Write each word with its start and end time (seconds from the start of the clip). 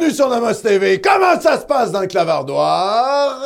Bienvenue 0.00 0.16
sur 0.16 0.30
Namos 0.30 0.54
TV. 0.54 0.98
Comment 0.98 1.38
ça 1.38 1.60
se 1.60 1.66
passe 1.66 1.92
dans 1.92 2.00
le 2.00 2.06
clavardoir? 2.06 3.38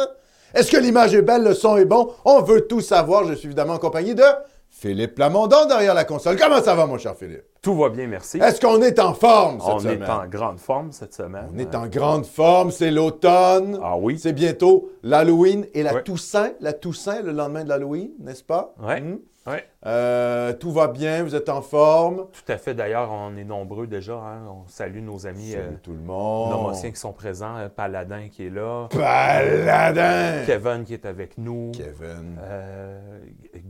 Est-ce 0.55 0.70
que 0.70 0.77
l'image 0.77 1.12
est 1.12 1.22
belle, 1.22 1.42
le 1.42 1.52
son 1.52 1.77
est 1.77 1.84
bon? 1.84 2.12
On 2.24 2.42
veut 2.42 2.69
tout 2.69 2.80
savoir. 2.80 3.24
Je 3.24 3.34
suis 3.34 3.47
évidemment 3.47 3.72
en 3.72 3.78
compagnie 3.78 4.14
de 4.14 4.22
Philippe 4.70 5.16
Plamondon 5.16 5.66
derrière 5.66 5.94
la 5.94 6.05
console. 6.05 6.36
Comment 6.38 6.62
ça 6.62 6.77
va, 6.77 6.86
mon 6.86 6.97
cher 6.97 7.16
Philippe? 7.19 7.42
Tout 7.65 7.75
va 7.75 7.89
bien, 7.89 8.07
merci. 8.07 8.39
Est-ce 8.39 8.61
qu'on 8.61 8.81
est 8.83 8.98
en 9.01 9.15
forme 9.15 9.59
cette 9.59 9.69
On 9.75 9.79
semaine? 9.81 10.03
est 10.03 10.11
en 10.11 10.27
grande 10.27 10.61
forme 10.61 10.93
cette 10.93 11.15
semaine. 11.15 11.48
On 11.53 11.59
est 11.59 11.75
en 11.75 11.87
grande 11.87 12.27
forme, 12.27 12.71
c'est 12.71 12.91
l'automne. 12.91 13.79
Ah 13.83 13.97
oui. 13.97 14.19
C'est 14.19 14.34
bientôt 14.34 14.91
l'Halloween 15.03 15.67
et 15.75 15.83
la. 15.83 16.03
Toussaint. 16.03 16.53
La 16.61 16.75
Toussaint, 16.75 17.23
le 17.23 17.33
lendemain 17.33 17.65
de 17.65 17.71
l'Halloween, 17.71 18.11
n'est-ce 18.21 18.45
pas? 18.45 18.75
Ouais. 18.81 19.01
Hmm? 19.01 19.17
Ouais. 19.47 19.62
Euh, 19.84 20.55
tout 20.55 20.73
va 20.73 20.89
bien, 20.89 21.23
vous 21.23 21.34
êtes 21.34 21.51
en 21.51 21.61
forme? 21.61 22.29
Tout 22.33 22.51
à 22.51 22.56
fait. 22.56 22.73
D'ailleurs, 22.73 23.11
on 23.12 23.37
est 23.37 23.45
nombreux 23.45 23.87
déjà. 23.87 24.15
hein. 24.15 24.41
On 24.49 24.67
salue 24.69 25.03
nos 25.03 25.27
amis 25.27 25.55
euh, 25.55 25.67
Salut 25.67 25.78
tout 25.83 25.93
le 25.93 25.99
monde. 25.99 26.49
nomotiens 26.51 26.91
qui 26.91 26.97
sont 26.97 27.12
présents. 27.12 27.59
euh, 27.59 27.69
Paladin 27.69 28.28
qui 28.31 28.47
est 28.47 28.51
là. 28.51 28.89
Paladin! 28.91 30.45
Kevin 30.47 30.84
qui 30.84 30.95
est 30.95 31.05
avec 31.05 31.37
nous. 31.37 31.73
Kevin. 31.75 32.39
Euh, 32.41 33.19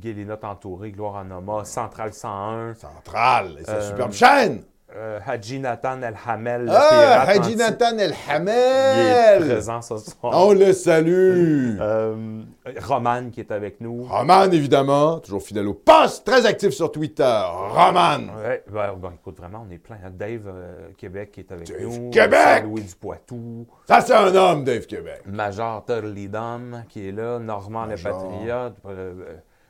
Guélina 0.00 0.38
Entouré, 0.44 0.92
Gloire 0.92 1.16
en 1.16 1.24
Noma. 1.24 1.64
Central 1.64 2.12
101. 2.12 2.74
Central, 2.74 3.56
et 3.58 3.68
Euh, 3.68 3.80
superbe 3.88 4.12
chaîne. 4.12 4.62
euh, 4.96 5.18
Haji 5.26 5.58
Nathan 5.58 6.02
El 6.02 6.14
Hamel. 6.26 6.70
Ah, 6.72 7.24
Haji 7.26 7.56
Nathan 7.56 7.98
El 7.98 8.10
Il 8.10 8.12
est 8.12 8.32
Hamel. 8.32 9.42
présent 9.44 9.82
ce 9.82 9.96
soir. 9.98 10.32
On 10.34 10.52
le 10.52 10.72
salue. 10.72 11.76
Euh, 11.80 12.42
Roman 12.80 13.30
qui 13.30 13.40
est 13.40 13.50
avec 13.50 13.80
nous. 13.80 14.04
Roman, 14.04 14.44
évidemment, 14.44 15.18
toujours 15.18 15.42
fidèle 15.42 15.66
au 15.68 15.74
poste, 15.74 16.24
très 16.24 16.46
actif 16.46 16.70
sur 16.70 16.92
Twitter. 16.92 17.42
Roman. 17.70 18.20
Ouais, 18.44 18.62
ben, 18.72 18.94
ben, 18.96 19.12
écoute, 19.20 19.36
vraiment, 19.38 19.66
on 19.68 19.70
est 19.72 19.78
plein. 19.78 19.96
hein. 20.04 20.10
Dave 20.12 20.42
euh, 20.46 20.88
Québec 20.96 21.32
qui 21.32 21.40
est 21.40 21.50
avec 21.52 21.66
Dave 21.68 21.80
nous. 21.82 22.10
Québec! 22.10 22.62
Louis 22.64 22.82
du 22.82 22.94
Poitou. 22.94 23.66
Ça, 23.88 24.00
c'est 24.00 24.14
un 24.14 24.32
homme, 24.34 24.62
Dave 24.64 24.86
Québec. 24.86 25.22
Major 25.26 25.84
Turley 25.84 26.28
Dom 26.28 26.84
qui 26.88 27.08
est 27.08 27.12
là. 27.12 27.38
Normand 27.40 27.86
le. 27.86 27.96
Patriote. 27.96 28.74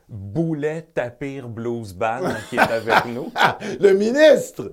Boulet 0.09 0.87
Tapir 0.94 1.48
Blues 1.48 1.94
Band 1.94 2.20
qui 2.50 2.56
est 2.56 2.60
avec 2.60 3.04
nous. 3.15 3.32
Le 3.81 3.92
ministre. 3.92 4.72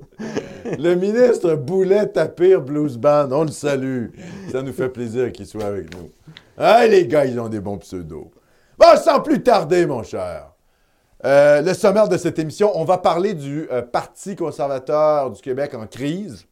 Le 0.78 0.96
ministre 0.96 1.56
Boulet 1.56 2.08
Tapir 2.08 2.62
Blues 2.62 2.98
Band. 2.98 3.30
On 3.32 3.44
le 3.44 3.52
salue. 3.52 4.08
Ça 4.52 4.62
nous 4.62 4.74
fait 4.74 4.90
plaisir 4.90 5.32
qu'il 5.32 5.48
soit 5.48 5.66
avec 5.66 5.96
nous. 5.96 6.10
Ah, 6.58 6.86
les 6.86 7.08
gars, 7.08 7.26
ils 7.26 7.40
ont 7.40 7.50
des 7.50 7.60
bons 7.60 7.78
pseudos. 7.78 8.30
Bon, 8.78 8.98
sans 8.98 9.22
plus 9.22 9.42
tarder, 9.42 9.86
mon 9.86 10.04
cher. 10.04 10.52
Euh, 11.24 11.62
le 11.62 11.74
sommaire 11.74 12.10
de 12.10 12.18
cette 12.18 12.40
émission, 12.40 12.72
on 12.76 12.84
va 12.84 12.98
parler 12.98 13.34
du 13.34 13.68
euh, 13.72 13.82
Parti 13.84 14.36
conservateur 14.36 15.32
du 15.32 15.42
Québec 15.42 15.74
en 15.76 15.86
crise. 15.86 16.46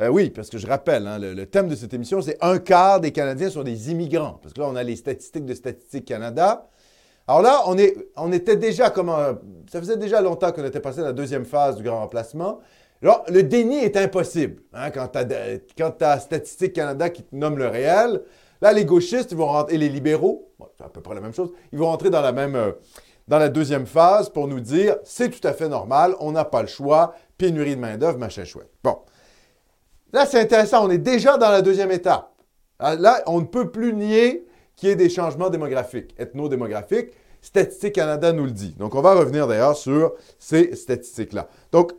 Euh, 0.00 0.08
oui, 0.08 0.30
parce 0.30 0.50
que 0.50 0.58
je 0.58 0.66
rappelle, 0.66 1.06
hein, 1.06 1.18
le, 1.18 1.32
le 1.32 1.46
thème 1.46 1.68
de 1.68 1.74
cette 1.76 1.94
émission, 1.94 2.20
c'est 2.20 2.36
un 2.40 2.58
quart 2.58 3.00
des 3.00 3.12
Canadiens 3.12 3.50
sont 3.50 3.62
des 3.62 3.90
immigrants. 3.90 4.38
Parce 4.42 4.52
que 4.52 4.60
là, 4.60 4.66
on 4.68 4.76
a 4.76 4.82
les 4.82 4.96
statistiques 4.96 5.46
de 5.46 5.54
Statistique 5.54 6.06
Canada. 6.06 6.68
Alors 7.30 7.42
là, 7.42 7.62
on, 8.16 8.32
était 8.32 8.56
déjà 8.56 8.90
comme 8.90 9.08
Ça 9.70 9.78
faisait 9.78 9.96
déjà 9.96 10.20
longtemps 10.20 10.50
qu'on 10.50 10.64
était 10.64 10.80
passé 10.80 10.98
à 10.98 11.04
la 11.04 11.12
deuxième 11.12 11.44
phase 11.44 11.76
du 11.76 11.84
grand 11.84 12.00
remplacement. 12.00 12.58
Alors, 13.00 13.24
le 13.28 13.44
déni 13.44 13.76
est 13.76 13.96
impossible. 13.96 14.60
hein, 14.74 14.90
quand 14.90 15.12
tu 15.12 16.04
as, 16.04 16.18
Statistique 16.18 16.72
Canada 16.72 17.08
qui 17.08 17.22
te 17.22 17.36
nomme 17.36 17.56
le 17.56 17.68
réel, 17.68 18.22
là, 18.60 18.72
les 18.72 18.84
gauchistes 18.84 19.32
vont 19.32 19.46
rentrer, 19.46 19.76
et 19.76 19.78
les 19.78 19.88
libéraux, 19.88 20.50
c'est 20.76 20.82
à 20.82 20.88
peu 20.88 21.02
près 21.02 21.14
la 21.14 21.20
même 21.20 21.32
chose, 21.32 21.52
ils 21.72 21.78
vont 21.78 21.86
rentrer 21.86 22.10
dans 22.10 22.20
la 22.20 22.32
même... 22.32 22.56
euh, 22.56 22.72
dans 23.28 23.38
la 23.38 23.48
deuxième 23.48 23.86
phase 23.86 24.28
pour 24.28 24.48
nous 24.48 24.58
dire 24.58 24.96
c'est 25.04 25.30
tout 25.30 25.46
à 25.46 25.52
fait 25.52 25.68
normal, 25.68 26.16
on 26.18 26.32
n'a 26.32 26.44
pas 26.44 26.62
le 26.62 26.66
choix, 26.66 27.14
pénurie 27.38 27.76
de 27.76 27.80
main-d'œuvre, 27.80 28.18
machin 28.18 28.42
chouette. 28.44 28.72
Bon. 28.82 28.98
Là, 30.12 30.26
c'est 30.26 30.40
intéressant, 30.40 30.84
on 30.84 30.90
est 30.90 30.98
déjà 30.98 31.38
dans 31.38 31.50
la 31.50 31.62
deuxième 31.62 31.92
étape. 31.92 32.32
Ah, 32.80 32.96
Là, 32.96 33.22
on 33.26 33.40
ne 33.40 33.46
peut 33.46 33.70
plus 33.70 33.94
nier 33.94 34.48
qu'il 34.80 34.88
y 34.88 34.92
ait 34.92 34.96
des 34.96 35.10
changements 35.10 35.50
démographiques, 35.50 36.14
ethno-démographiques. 36.18 37.12
Statistique 37.42 37.94
Canada 37.94 38.32
nous 38.32 38.44
le 38.44 38.50
dit. 38.50 38.74
Donc, 38.78 38.94
on 38.94 39.00
va 39.00 39.14
revenir 39.14 39.46
d'ailleurs 39.46 39.76
sur 39.76 40.12
ces 40.38 40.74
statistiques-là. 40.74 41.48
Donc, 41.72 41.92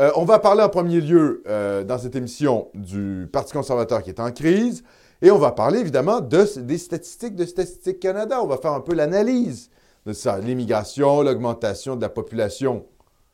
euh, 0.00 0.10
on 0.16 0.24
va 0.24 0.38
parler 0.38 0.62
en 0.62 0.68
premier 0.68 1.00
lieu 1.00 1.42
euh, 1.46 1.84
dans 1.84 1.98
cette 1.98 2.16
émission 2.16 2.68
du 2.74 3.28
Parti 3.30 3.52
conservateur 3.52 4.02
qui 4.02 4.10
est 4.10 4.20
en 4.20 4.30
crise 4.30 4.82
et 5.20 5.30
on 5.30 5.38
va 5.38 5.52
parler 5.52 5.80
évidemment 5.80 6.20
de, 6.20 6.60
des 6.60 6.78
statistiques 6.78 7.34
de 7.34 7.44
Statistique 7.44 8.00
Canada. 8.00 8.40
On 8.42 8.46
va 8.46 8.56
faire 8.56 8.72
un 8.72 8.80
peu 8.80 8.94
l'analyse 8.94 9.70
de 10.06 10.12
ça. 10.12 10.38
L'immigration, 10.38 11.22
l'augmentation 11.22 11.96
de 11.96 12.02
la 12.02 12.08
population 12.08 12.86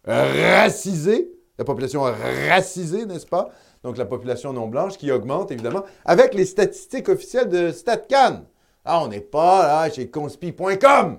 racisée, 0.05 1.31
la 1.59 1.65
population 1.65 2.03
racisée, 2.49 3.07
n'est-ce 3.07 3.27
pas? 3.27 3.51
Donc 3.85 3.97
la 3.97 4.05
population 4.05 4.53
non 4.53 4.67
blanche 4.67 4.99
qui 4.99 5.11
augmente 5.13 5.53
évidemment 5.53 5.85
avec 6.05 6.35
les 6.35 6.45
statistiques 6.45 7.09
officielles 7.09 7.49
de 7.49 7.71
StatCan. 7.71 8.45
Ah, 8.85 9.03
on 9.03 9.09
n'est 9.09 9.21
pas 9.21 9.67
là 9.85 9.91
chez 9.91 10.09
conspi.com. 10.11 11.19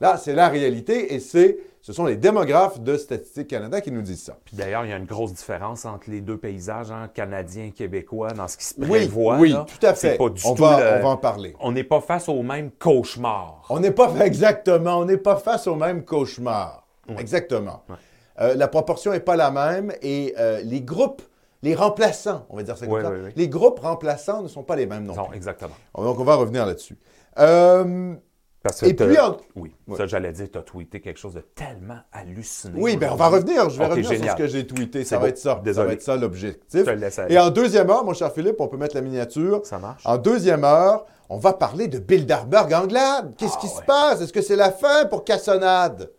Là, 0.00 0.16
c'est 0.16 0.32
la 0.34 0.48
réalité 0.48 1.12
et 1.14 1.20
c'est, 1.20 1.58
ce 1.82 1.92
sont 1.92 2.06
les 2.06 2.16
démographes 2.16 2.80
de 2.80 2.96
Statistique 2.96 3.48
Canada 3.48 3.82
qui 3.82 3.90
nous 3.92 4.00
disent 4.00 4.22
ça. 4.22 4.38
Puis 4.46 4.56
d'ailleurs, 4.56 4.84
il 4.86 4.90
y 4.90 4.92
a 4.92 4.96
une 4.96 5.04
grosse 5.04 5.34
différence 5.34 5.84
entre 5.84 6.08
les 6.10 6.22
deux 6.22 6.38
paysages, 6.38 6.90
hein, 6.90 7.08
canadiens 7.12 7.64
et 7.66 7.70
québécois, 7.70 8.32
dans 8.32 8.48
ce 8.48 8.56
qui 8.56 8.64
se 8.64 8.74
Oui, 8.78 8.86
prévoit. 8.88 9.36
oui, 9.38 9.50
là. 9.52 9.66
tout 9.68 9.86
à 9.86 9.92
fait. 9.94 10.16
pas 10.16 10.30
du 10.30 10.40
on, 10.46 10.54
tout 10.54 10.62
va, 10.62 10.78
le- 10.80 10.98
on 11.00 11.02
va 11.02 11.08
en 11.10 11.16
parler. 11.18 11.54
On 11.60 11.72
n'est 11.72 11.84
pas 11.84 12.00
face 12.00 12.28
au 12.30 12.42
même 12.42 12.70
cauchemar. 12.70 13.62
On 13.68 13.78
n'est 13.80 13.90
pas 13.90 14.10
exactement, 14.24 14.98
on 15.00 15.04
n'est 15.04 15.18
pas 15.18 15.36
face 15.36 15.66
au 15.66 15.74
même 15.74 16.02
cauchemar. 16.04 16.86
Exactement. 17.18 17.82
Euh, 18.40 18.54
la 18.54 18.68
proportion 18.68 19.10
n'est 19.12 19.20
pas 19.20 19.36
la 19.36 19.50
même 19.50 19.92
et 20.00 20.34
euh, 20.38 20.62
les 20.64 20.80
groupes, 20.80 21.20
les 21.62 21.74
remplaçants, 21.74 22.46
on 22.48 22.56
va 22.56 22.62
dire 22.62 22.76
ça 22.78 22.86
comme 22.86 23.02
ça, 23.02 23.10
les 23.36 23.48
groupes 23.48 23.80
remplaçants 23.80 24.42
ne 24.42 24.48
sont 24.48 24.62
pas 24.62 24.76
les 24.76 24.86
mêmes 24.86 25.04
non, 25.04 25.14
Non, 25.14 25.24
plus. 25.26 25.36
exactement. 25.36 25.74
Donc 25.96 26.18
on 26.18 26.24
va 26.24 26.34
revenir 26.36 26.64
là-dessus. 26.66 26.96
Euh, 27.38 28.14
Parce 28.62 28.80
que 28.80 28.86
et 28.86 28.94
puis, 28.94 29.18
en- 29.18 29.36
Oui, 29.56 29.74
ça 29.96 30.06
j'allais 30.06 30.32
dire, 30.32 30.48
tu 30.50 30.58
as 30.58 30.62
tweeté 30.62 31.00
quelque 31.00 31.18
chose 31.18 31.34
de 31.34 31.40
tellement 31.40 31.98
hallucinant. 32.12 32.74
oui, 32.78 32.96
ben 32.96 33.10
on 33.12 33.16
va 33.16 33.28
revenir. 33.28 33.70
Je 33.70 33.78
vais 33.78 33.84
Ok, 33.84 33.90
revenir 33.92 34.08
génial. 34.10 34.28
sur 34.28 34.32
ce 34.38 34.42
que 34.42 34.46
j'ai 34.48 34.66
tweeté. 34.66 35.04
Ça 35.04 35.18
va 35.18 35.28
être 35.28 35.38
ça. 35.38 35.62
Ça 35.72 35.84
va 35.84 35.92
être 35.92 36.02
ça 36.02 36.16
l'objectif. 36.16 36.84
Et 37.28 37.38
en 37.38 37.50
deuxième 37.50 37.88
heure, 37.90 38.04
mon 38.04 38.12
cher 38.14 38.32
Philippe, 38.32 38.56
on 38.60 38.68
peut 38.68 38.76
mettre 38.76 38.94
la 38.96 39.00
miniature. 39.02 39.64
Ça 39.64 39.78
marche? 39.78 40.02
En 40.04 40.18
deuxième 40.18 40.64
heure, 40.64 41.06
on 41.30 41.38
va 41.38 41.52
parler 41.52 41.88
de 41.88 41.98
Bilderberg 41.98 42.72
Anglade. 42.74 43.34
Qu'est-ce 43.38 43.54
Ah 43.56 43.60
qui 43.60 43.68
se 43.68 43.82
passe? 43.82 44.20
Est-ce 44.20 44.32
que 44.32 44.42
c'est 44.42 44.56
la 44.56 44.72
fin 44.72 45.04
pour 45.06 45.24
Cassonade? 45.24 46.10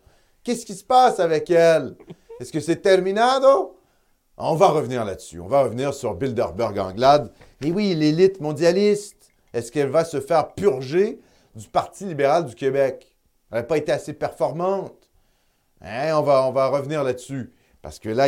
Qu'est-ce 0.43 0.65
qui 0.65 0.73
se 0.73 0.83
passe 0.83 1.19
avec 1.19 1.49
elle? 1.51 1.95
Est-ce 2.39 2.51
que 2.51 2.59
c'est 2.59 2.77
terminado? 2.77 3.75
On 4.37 4.55
va 4.55 4.69
revenir 4.69 5.05
là-dessus. 5.05 5.39
On 5.39 5.47
va 5.47 5.63
revenir 5.63 5.93
sur 5.93 6.15
Bilderberg 6.15 6.77
Anglade. 6.79 7.31
Et 7.61 7.71
oui, 7.71 7.93
l'élite 7.95 8.41
mondialiste, 8.41 9.31
est-ce 9.53 9.71
qu'elle 9.71 9.89
va 9.89 10.03
se 10.03 10.19
faire 10.19 10.53
purger 10.53 11.19
du 11.55 11.67
Parti 11.67 12.05
libéral 12.05 12.45
du 12.45 12.55
Québec? 12.55 13.15
Elle 13.51 13.59
n'a 13.59 13.63
pas 13.63 13.77
été 13.77 13.91
assez 13.91 14.13
performante. 14.13 15.09
Hein, 15.81 16.15
on, 16.15 16.21
va, 16.21 16.67
revenir 16.67 17.03
là-dessus. 17.03 17.53
Parce 17.81 17.99
que 17.99 18.09
là, 18.09 18.27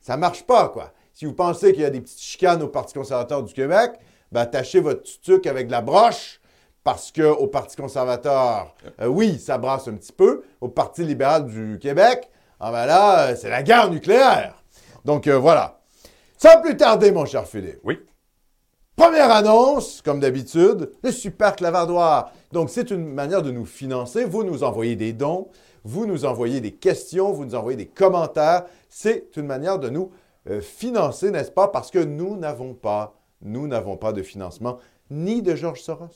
ça 0.00 0.16
ne 0.16 0.20
marche 0.20 0.44
pas, 0.44 0.68
quoi. 0.68 0.92
Si 1.12 1.24
vous 1.24 1.34
pensez 1.34 1.72
qu'il 1.72 1.82
y 1.82 1.86
a 1.86 1.90
des 1.90 2.00
petites 2.00 2.20
chicanes 2.20 2.62
au 2.62 2.68
Parti 2.68 2.94
conservateur 2.94 3.42
du 3.42 3.52
Québec, 3.52 3.92
ben, 4.32 4.42
attachez 4.42 4.80
votre 4.80 5.02
tutuc 5.02 5.46
avec 5.46 5.66
de 5.66 5.72
la 5.72 5.80
broche, 5.80 6.40
parce 6.84 7.12
qu'au 7.12 7.46
Parti 7.48 7.76
conservateur, 7.76 8.74
euh, 9.00 9.06
oui, 9.06 9.38
ça 9.38 9.58
brasse 9.58 9.88
un 9.88 9.94
petit 9.94 10.12
peu. 10.12 10.42
Au 10.60 10.68
Parti 10.68 11.04
libéral 11.04 11.46
du 11.46 11.78
Québec, 11.80 12.30
ah 12.60 12.72
ben 12.72 12.86
là, 12.86 13.28
euh, 13.28 13.36
c'est 13.36 13.50
la 13.50 13.62
guerre 13.62 13.90
nucléaire. 13.90 14.57
Donc 15.04 15.26
euh, 15.26 15.38
voilà. 15.38 15.80
Sans 16.36 16.60
plus 16.60 16.76
tarder, 16.76 17.10
mon 17.10 17.24
cher 17.24 17.46
Philippe. 17.46 17.80
Oui. 17.84 17.98
Première 18.94 19.30
annonce, 19.30 20.02
comme 20.02 20.18
d'habitude, 20.18 20.90
le 21.04 21.12
super 21.12 21.54
clavardoir. 21.54 22.32
Donc, 22.52 22.68
c'est 22.68 22.90
une 22.90 23.06
manière 23.06 23.42
de 23.42 23.52
nous 23.52 23.64
financer. 23.64 24.24
Vous 24.24 24.42
nous 24.42 24.64
envoyez 24.64 24.96
des 24.96 25.12
dons, 25.12 25.48
vous 25.84 26.04
nous 26.04 26.24
envoyez 26.24 26.60
des 26.60 26.72
questions, 26.72 27.32
vous 27.32 27.44
nous 27.44 27.54
envoyez 27.54 27.76
des 27.76 27.86
commentaires. 27.86 28.64
C'est 28.88 29.36
une 29.36 29.46
manière 29.46 29.78
de 29.78 29.88
nous 29.88 30.10
euh, 30.50 30.60
financer, 30.60 31.30
n'est-ce 31.30 31.52
pas? 31.52 31.68
Parce 31.68 31.92
que 31.92 32.00
nous 32.00 32.36
n'avons 32.36 32.74
pas, 32.74 33.14
nous 33.40 33.68
n'avons 33.68 33.96
pas 33.96 34.12
de 34.12 34.22
financement 34.22 34.78
ni 35.10 35.42
de 35.42 35.54
Georges 35.54 35.82
Soros. 35.82 36.08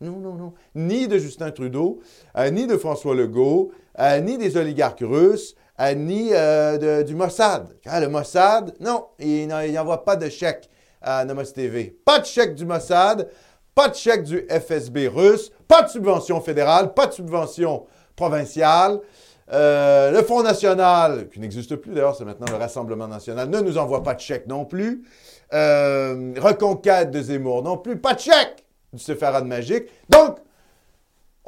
Non, 0.00 0.16
non, 0.18 0.34
non. 0.34 0.54
Ni 0.74 1.08
de 1.08 1.18
Justin 1.18 1.50
Trudeau, 1.50 2.00
euh, 2.36 2.50
ni 2.50 2.66
de 2.66 2.76
François 2.76 3.14
Legault, 3.14 3.70
euh, 3.98 4.20
ni 4.20 4.38
des 4.38 4.56
oligarques 4.56 5.02
russes, 5.02 5.54
ni 5.94 6.30
euh, 6.32 7.02
du 7.02 7.14
Mossad. 7.14 7.68
Ah, 7.86 8.00
le 8.00 8.08
Mossad, 8.08 8.74
non, 8.80 9.06
il 9.18 9.48
n'envoie 9.48 10.04
pas 10.04 10.16
de 10.16 10.28
chèque 10.28 10.68
à 11.00 11.24
Nomos 11.24 11.44
TV. 11.44 11.96
Pas 12.04 12.18
de 12.18 12.26
chèque 12.26 12.54
du 12.54 12.66
Mossad, 12.66 13.28
pas 13.74 13.88
de 13.88 13.94
chèque 13.94 14.24
du 14.24 14.46
FSB 14.48 15.08
russe, 15.08 15.50
pas 15.66 15.82
de 15.82 15.88
subvention 15.88 16.40
fédérale, 16.40 16.92
pas 16.92 17.06
de 17.06 17.12
subvention 17.12 17.86
provinciale. 18.14 19.00
Euh, 19.52 20.10
le 20.12 20.22
Front 20.22 20.42
National, 20.42 21.28
qui 21.28 21.40
n'existe 21.40 21.74
plus 21.76 21.92
d'ailleurs, 21.92 22.14
c'est 22.14 22.24
maintenant 22.24 22.46
le 22.50 22.56
Rassemblement 22.56 23.08
National, 23.08 23.48
ne 23.48 23.60
nous 23.60 23.78
envoie 23.78 24.02
pas 24.02 24.14
de 24.14 24.20
chèque 24.20 24.46
non 24.46 24.64
plus. 24.64 25.02
Euh, 25.52 26.34
Reconquête 26.38 27.10
de 27.10 27.20
Zemmour 27.20 27.62
non 27.62 27.76
plus, 27.76 27.96
pas 27.96 28.14
de 28.14 28.20
chèque 28.20 28.64
du 28.92 29.00
Sepharad 29.00 29.44
Magique. 29.46 29.84
Donc, 30.08 30.36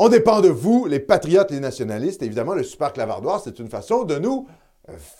on 0.05 0.09
dépend 0.09 0.41
de 0.41 0.49
vous, 0.49 0.87
les 0.87 0.99
patriotes, 0.99 1.53
les 1.53 1.61
nationalistes. 1.61 2.25
Évidemment, 2.25 2.55
le 2.55 2.65
super 2.65 2.93
clavardoir, 2.93 3.41
c'est 3.41 3.61
une 3.61 3.69
façon 3.69 4.03
de 4.03 4.19
nous 4.19 4.49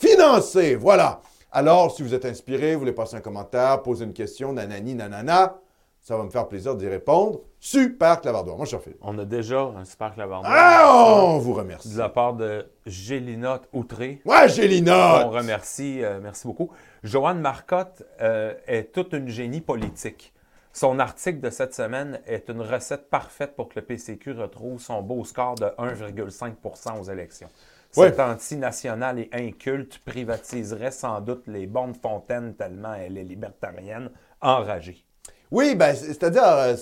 financer. 0.01 0.75
Voilà. 0.75 1.21
Alors, 1.53 1.95
si 1.95 2.03
vous 2.03 2.15
êtes 2.15 2.25
inspiré, 2.25 2.75
vous 2.75 2.81
voulez 2.81 2.93
passer 2.93 3.15
un 3.15 3.21
commentaire, 3.21 3.81
poser 3.83 4.05
une 4.05 4.13
question, 4.13 4.53
nanani, 4.53 4.97
nanana, 4.97 5.61
ça 6.01 6.17
va 6.17 6.25
me 6.25 6.31
faire 6.31 6.49
plaisir 6.49 6.75
d'y 6.75 6.89
répondre. 6.89 7.43
Super 7.61 8.21
clavardoir. 8.21 8.57
Moi, 8.57 8.67
je 8.67 8.71
suis 8.71 8.79
Philippe. 8.83 8.99
On 9.03 9.17
a 9.21 9.25
déjà 9.25 9.61
un 9.61 9.85
super 9.85 10.15
clavardoir. 10.15 10.53
Ah, 10.53 11.27
on 11.27 11.39
vous 11.39 11.55
remercie. 11.55 11.95
De 11.95 11.99
la 11.99 12.09
part 12.09 12.35
de 12.35 12.67
Gélina 12.85 13.61
Outré. 13.73 14.21
Ouais, 14.25 14.49
Gélina! 14.49 15.29
On 15.29 15.31
remercie, 15.31 16.03
euh, 16.03 16.19
merci 16.21 16.45
beaucoup. 16.45 16.71
Joanne 17.05 17.39
Marcotte 17.39 18.03
euh, 18.21 18.55
est 18.67 18.93
toute 18.93 19.13
une 19.13 19.29
génie 19.29 19.61
politique. 19.61 20.33
Son 20.73 20.99
article 20.99 21.41
de 21.41 21.51
cette 21.51 21.75
semaine 21.75 22.21
est 22.27 22.49
une 22.49 22.63
recette 22.63 23.11
parfaite 23.11 23.55
pour 23.57 23.69
que 23.69 23.75
le 23.77 23.83
PCQ 23.85 24.33
retrouve 24.33 24.81
son 24.81 25.03
beau 25.03 25.25
score 25.25 25.55
de 25.57 25.67
1,5% 25.79 26.99
aux 27.01 27.05
élections. 27.11 27.49
Ouais. 27.97 28.09
Cette 28.09 28.21
antinationale 28.21 29.19
et 29.19 29.29
inculte 29.33 29.99
privatiserait 29.99 30.91
sans 30.91 31.21
doute 31.21 31.43
les 31.47 31.67
bornes 31.67 31.95
fontaines 31.95 32.55
tellement 32.55 32.95
elle 32.95 33.19
est 33.19 33.25
libertarienne, 33.25 34.11
enragée. 34.41 35.05
Oui, 35.51 35.75
ben, 35.75 35.95
c'est- 35.95 36.07
c'est-à-dire, 36.07 36.43
euh, 36.47 36.75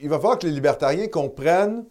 il 0.00 0.08
va 0.08 0.16
falloir 0.16 0.38
que 0.38 0.46
les 0.46 0.52
libertariens 0.52 1.06
comprennent 1.06 1.84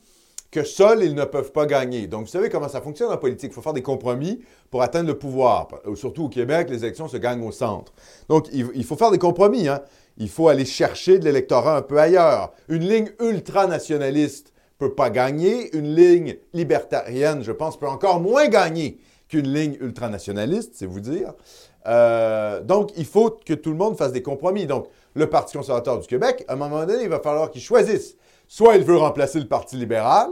que 0.52 0.64
seuls, 0.64 1.04
ils 1.04 1.16
ne 1.16 1.24
peuvent 1.26 1.52
pas 1.54 1.66
gagner. 1.68 2.08
Donc, 2.08 2.22
vous 2.22 2.32
savez 2.32 2.50
comment 2.50 2.68
ça 2.68 2.82
fonctionne 2.82 3.12
en 3.14 3.18
politique. 3.18 3.52
Il 3.52 3.54
faut 3.54 3.62
faire 3.62 3.72
des 3.72 3.84
compromis 3.84 4.44
pour 4.72 4.82
atteindre 4.82 5.08
le 5.08 5.18
pouvoir. 5.18 5.68
Surtout 5.96 6.26
au 6.26 6.30
Québec, 6.30 6.70
les 6.72 6.84
élections 6.84 7.08
se 7.08 7.18
gagnent 7.18 7.44
au 7.48 7.52
centre. 7.52 7.94
Donc, 8.28 8.48
il, 8.52 8.68
il 8.74 8.84
faut 8.84 8.96
faire 8.98 9.12
des 9.12 9.20
compromis. 9.20 9.68
Hein. 9.70 9.82
Il 10.20 10.30
faut 10.30 10.50
aller 10.50 10.66
chercher 10.66 11.18
de 11.18 11.26
l'électorat 11.26 11.78
un 11.78 11.82
peu 11.82 11.98
ailleurs. 11.98 12.54
Une 12.68 12.88
ligne 12.88 13.10
ultranationaliste 13.22 14.54
peut 14.78 14.94
pas 14.94 15.10
gagner. 15.10 15.76
Une 15.76 15.96
ligne 15.96 16.36
libertarienne, 16.54 17.42
je 17.42 17.52
pense, 17.54 17.80
peut 17.80 17.88
encore 17.88 18.20
moins 18.20 18.48
gagner 18.48 19.00
qu'une 19.30 19.52
ligne 19.54 19.78
ultranationaliste, 19.80 20.72
c'est 20.76 20.86
vous 20.86 21.00
dire. 21.00 21.34
Euh, 21.88 22.62
donc, 22.62 22.92
il 22.98 23.06
faut 23.06 23.30
que 23.30 23.54
tout 23.54 23.70
le 23.70 23.78
monde 23.78 23.98
fasse 23.98 24.12
des 24.12 24.22
compromis. 24.22 24.66
Donc, 24.66 24.88
le 25.14 25.30
Parti 25.30 25.58
conservateur 25.58 26.00
du 26.00 26.08
Québec, 26.08 26.44
à 26.48 26.54
un 26.54 26.56
moment 26.58 26.86
donné, 26.86 27.04
il 27.04 27.10
va 27.10 27.20
falloir 27.20 27.50
qu'il 27.50 27.62
choisisse. 27.62 28.16
Soit 28.48 28.76
il 28.76 28.84
veut 28.84 28.98
remplacer 28.98 29.40
le 29.40 29.48
Parti 29.48 29.78
libéral. 29.78 30.30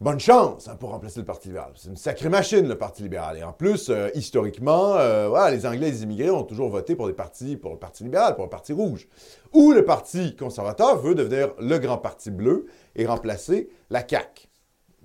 Bonne 0.00 0.20
chance 0.20 0.68
hein, 0.68 0.76
pour 0.76 0.90
remplacer 0.90 1.18
le 1.18 1.26
Parti 1.26 1.48
libéral. 1.48 1.72
C'est 1.74 1.88
une 1.88 1.96
sacrée 1.96 2.28
machine, 2.28 2.68
le 2.68 2.78
Parti 2.78 3.02
libéral. 3.02 3.36
Et 3.36 3.42
en 3.42 3.52
plus, 3.52 3.88
euh, 3.88 4.08
historiquement, 4.14 4.94
euh, 4.94 5.50
les 5.50 5.66
Anglais 5.66 5.88
et 5.88 5.90
les 5.90 6.02
immigrés 6.04 6.30
ont 6.30 6.44
toujours 6.44 6.68
voté 6.68 6.94
pour, 6.94 7.08
le 7.08 7.14
Parti 7.14 7.56
libéral, 8.04 8.36
pour 8.36 8.44
le 8.44 8.48
Parti 8.48 8.72
rouge. 8.72 9.08
Ou 9.52 9.72
le 9.72 9.84
Parti 9.84 10.36
conservateur 10.36 10.98
veut 11.00 11.16
devenir 11.16 11.52
le 11.58 11.78
grand 11.78 11.98
Parti 11.98 12.30
bleu 12.30 12.66
et 12.94 13.06
remplacer 13.06 13.70
la 13.90 14.06
CAQ. 14.06 14.46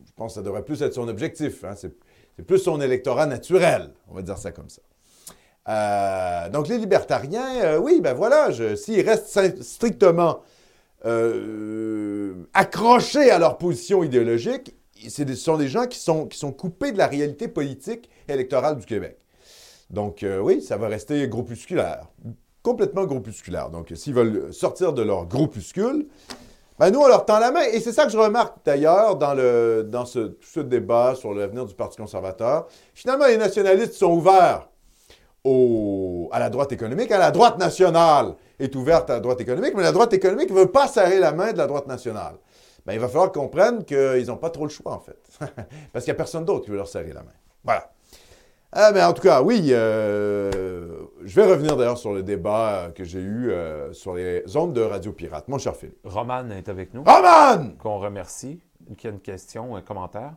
Je 0.06 0.12
pense 0.16 0.34
que 0.34 0.36
ça 0.36 0.42
devrait 0.44 0.64
plus 0.64 0.84
être 0.84 0.94
son 0.94 1.08
objectif. 1.08 1.64
hein. 1.64 1.74
C'est 1.76 2.46
plus 2.46 2.60
son 2.60 2.80
électorat 2.80 3.26
naturel, 3.26 3.96
on 4.10 4.14
va 4.14 4.22
dire 4.22 4.38
ça 4.38 4.52
comme 4.52 4.70
ça. 4.70 4.82
Euh, 5.70 6.50
donc 6.50 6.68
les 6.68 6.78
libertariens, 6.78 7.80
oui, 7.80 8.00
ben 8.00 8.14
voilà, 8.14 8.50
s'ils 8.76 9.02
restent 9.02 9.64
strictement 9.64 10.42
accrochés 12.54 13.32
à 13.32 13.40
leur 13.40 13.58
position 13.58 14.04
idéologique, 14.04 14.76
ce 15.10 15.36
sont 15.36 15.58
des 15.58 15.68
gens 15.68 15.88
qui 15.88 16.00
sont, 16.00 16.28
coupés 16.52 16.92
de 16.92 16.98
la 16.98 17.08
réalité 17.08 17.48
politique 17.48 18.10
électorale 18.28 18.78
du 18.78 18.86
Québec. 18.86 19.18
Donc 19.90 20.24
euh, 20.24 20.40
oui, 20.40 20.62
ça 20.62 20.78
va 20.78 20.88
rester 20.88 21.28
groupusculaire, 21.28 22.08
complètement 22.62 23.06
groupusculaire. 23.06 23.70
Donc 23.70 23.92
s'ils 23.96 24.14
veulent 24.14 24.54
sortir 24.54 24.94
de 24.94 25.02
leur 25.02 25.26
groupuscule, 25.26 26.08
ben 26.80 26.90
nous, 26.90 27.00
on 27.00 27.08
leur 27.08 27.26
tend 27.26 27.40
la 27.40 27.52
main. 27.52 27.64
Et 27.72 27.80
c'est 27.80 27.92
ça 27.92 28.06
que 28.06 28.12
je 28.12 28.18
remarque 28.18 28.58
d'ailleurs 28.66 29.16
dans, 29.16 30.06
ce, 30.06 30.38
ce 30.42 30.60
débat 30.60 31.14
sur 31.16 31.34
l'avenir 31.34 31.66
du 31.66 31.76
Parti 31.76 31.98
conservateur. 31.98 32.68
Finalement, 32.96 33.28
les 33.28 33.38
nationalistes 33.38 33.94
sont 33.94 34.12
ouverts 34.12 34.68
à 36.32 36.40
la 36.40 36.50
droite 36.50 36.72
économique. 36.72 37.12
À 37.12 37.18
la 37.18 37.32
droite 37.32 37.58
nationale 37.60 38.36
est 38.60 38.76
ouverte 38.76 39.10
à 39.10 39.16
la 39.16 39.20
droite 39.20 39.42
économique, 39.42 39.74
mais 39.76 39.84
la 39.84 39.92
droite 39.92 40.14
économique 40.14 40.50
ne 40.50 40.56
veut 40.56 40.72
pas 40.72 40.88
serrer 40.88 41.20
la 41.20 41.34
main 41.34 41.52
de 41.52 41.58
la 41.58 41.68
droite 41.68 41.88
nationale. 41.88 42.36
Ben, 42.86 42.94
il 42.94 43.00
va 43.00 43.08
falloir 43.08 43.32
qu'ils 43.32 43.42
comprennent 43.42 43.84
qu'ils 43.86 44.28
n'ont 44.28 44.38
pas 44.38 44.50
trop 44.50 44.66
le 44.66 44.70
choix, 44.70 44.94
en 44.94 45.00
fait. 45.00 45.20
Parce 45.94 46.06
qu'il 46.06 46.12
n'y 46.12 46.16
a 46.16 46.18
personne 46.18 46.46
d'autre 46.46 46.66
qui 46.66 46.72
veut 46.72 46.78
leur 46.78 46.88
serrer 46.88 47.14
la 47.14 47.24
main. 47.24 47.32
Voilà. 47.64 47.90
Ah, 48.76 48.92
mais 48.92 49.04
en 49.04 49.14
tout 49.14 49.22
cas, 49.22 49.44
oui, 49.44 49.68
euh, 49.70 50.90
je 51.24 51.36
vais 51.40 51.46
revenir 51.46 51.78
d'ailleurs 51.78 52.00
sur 52.00 52.12
le 52.12 52.24
débat 52.24 52.90
que 52.96 53.04
j'ai 53.04 53.20
eu 53.20 53.52
euh, 53.52 53.94
sur 53.94 54.16
les 54.16 54.44
ondes 54.58 54.74
de 54.74 54.82
Radio 54.82 55.12
Pirate. 55.12 55.48
Mon 55.48 55.60
cher 55.60 55.76
Philippe. 55.76 56.00
Roman 56.04 56.50
est 56.50 56.68
avec 56.70 56.94
nous, 56.94 57.04
Roman! 57.04 57.76
qu'on 57.78 58.00
remercie, 58.00 58.60
qui 58.98 59.06
a 59.06 59.12
une 59.12 59.20
question, 59.20 59.76
un 59.76 59.82
commentaire. 59.82 60.34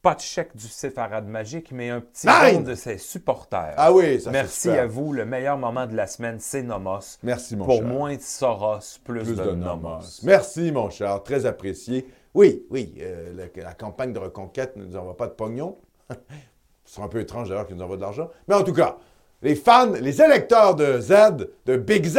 Pas 0.00 0.14
de 0.14 0.20
chèque 0.20 0.54
du 0.54 0.68
séfarade 0.68 1.26
magique, 1.26 1.72
mais 1.72 1.90
un 1.90 2.00
petit 2.00 2.26
don 2.26 2.60
de 2.60 2.74
ses 2.76 2.98
supporters. 2.98 3.74
Ah 3.76 3.92
oui, 3.92 4.20
ça 4.20 4.30
Merci 4.30 4.70
à 4.70 4.86
vous. 4.86 5.12
Le 5.12 5.24
meilleur 5.24 5.58
moment 5.58 5.86
de 5.86 5.96
la 5.96 6.06
semaine, 6.06 6.36
c'est 6.38 6.62
Nomos. 6.62 7.18
Merci, 7.24 7.56
mon 7.56 7.64
Pour 7.64 7.78
cher. 7.78 7.84
moins 7.84 8.14
de 8.14 8.20
Soros, 8.20 8.78
plus, 9.04 9.24
Plus 9.24 9.34
de, 9.36 9.42
de 9.44 9.50
Nomos. 9.52 9.88
nomos. 9.88 10.20
Merci, 10.22 10.70
mon 10.70 10.88
cher. 10.88 11.20
Très 11.24 11.46
apprécié. 11.46 12.06
Oui, 12.34 12.64
oui, 12.70 12.94
euh, 13.00 13.32
la, 13.34 13.62
la 13.62 13.74
campagne 13.74 14.12
de 14.12 14.20
reconquête 14.20 14.76
ne 14.76 14.84
nous 14.84 14.96
envoie 14.96 15.16
pas 15.16 15.26
de 15.26 15.32
pognon. 15.32 15.76
Ce 16.84 16.94
serait 16.94 17.04
un 17.04 17.08
peu 17.08 17.20
étrange 17.20 17.48
d'ailleurs 17.48 17.66
qu'ils 17.66 17.76
nous 17.76 17.82
envoient 17.82 17.96
de 17.96 18.02
l'argent. 18.02 18.30
Mais 18.46 18.54
en 18.54 18.62
tout 18.62 18.72
cas, 18.72 18.98
les 19.42 19.56
fans, 19.56 19.92
les 20.00 20.22
électeurs 20.22 20.76
de 20.76 21.00
Z, 21.00 21.48
de 21.66 21.76
Big 21.76 22.04
Z, 22.06 22.18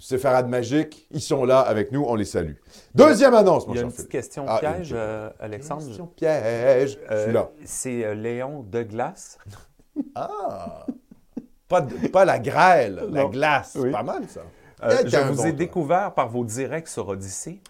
Séfarade 0.00 0.48
Magique, 0.48 1.06
ils 1.10 1.20
sont 1.20 1.44
là 1.44 1.60
avec 1.60 1.92
nous. 1.92 2.04
On 2.06 2.14
les 2.14 2.24
salue. 2.24 2.54
Deuxième 2.94 3.34
annonce, 3.34 3.66
mon 3.66 3.72
Il 3.74 3.76
y 3.76 3.78
a 3.78 3.82
cher 3.82 3.86
une 3.88 3.92
petite 3.94 4.08
question 4.08 4.44
Ah, 4.48 4.58
piège, 4.58 4.90
une- 4.90 4.96
euh, 4.96 5.30
Alexandre. 5.40 5.84
Question 5.86 6.06
piège. 6.06 6.98
Euh, 7.10 7.42
c'est 7.64 8.04
euh, 8.04 8.14
Léon 8.14 8.62
de 8.62 8.82
Glace. 8.82 9.38
Ah! 10.14 10.86
Pas, 11.68 11.80
de- 11.80 12.06
pas 12.08 12.24
la 12.24 12.38
grêle, 12.38 13.02
la 13.10 13.22
Non. 13.24 13.28
glace. 13.28 13.76
Oui. 13.78 13.90
Pas 13.90 14.04
mal, 14.04 14.22
ça. 14.28 14.40
Euh, 14.84 14.96
Eh, 15.04 15.08
je 15.08 15.16
vous 15.18 15.34
bon 15.38 15.44
ai 15.44 15.50
temps. 15.50 15.56
découvert 15.56 16.14
par 16.14 16.28
vos 16.28 16.44
directs 16.44 16.86
sur 16.88 17.08
Odyssée. 17.08 17.60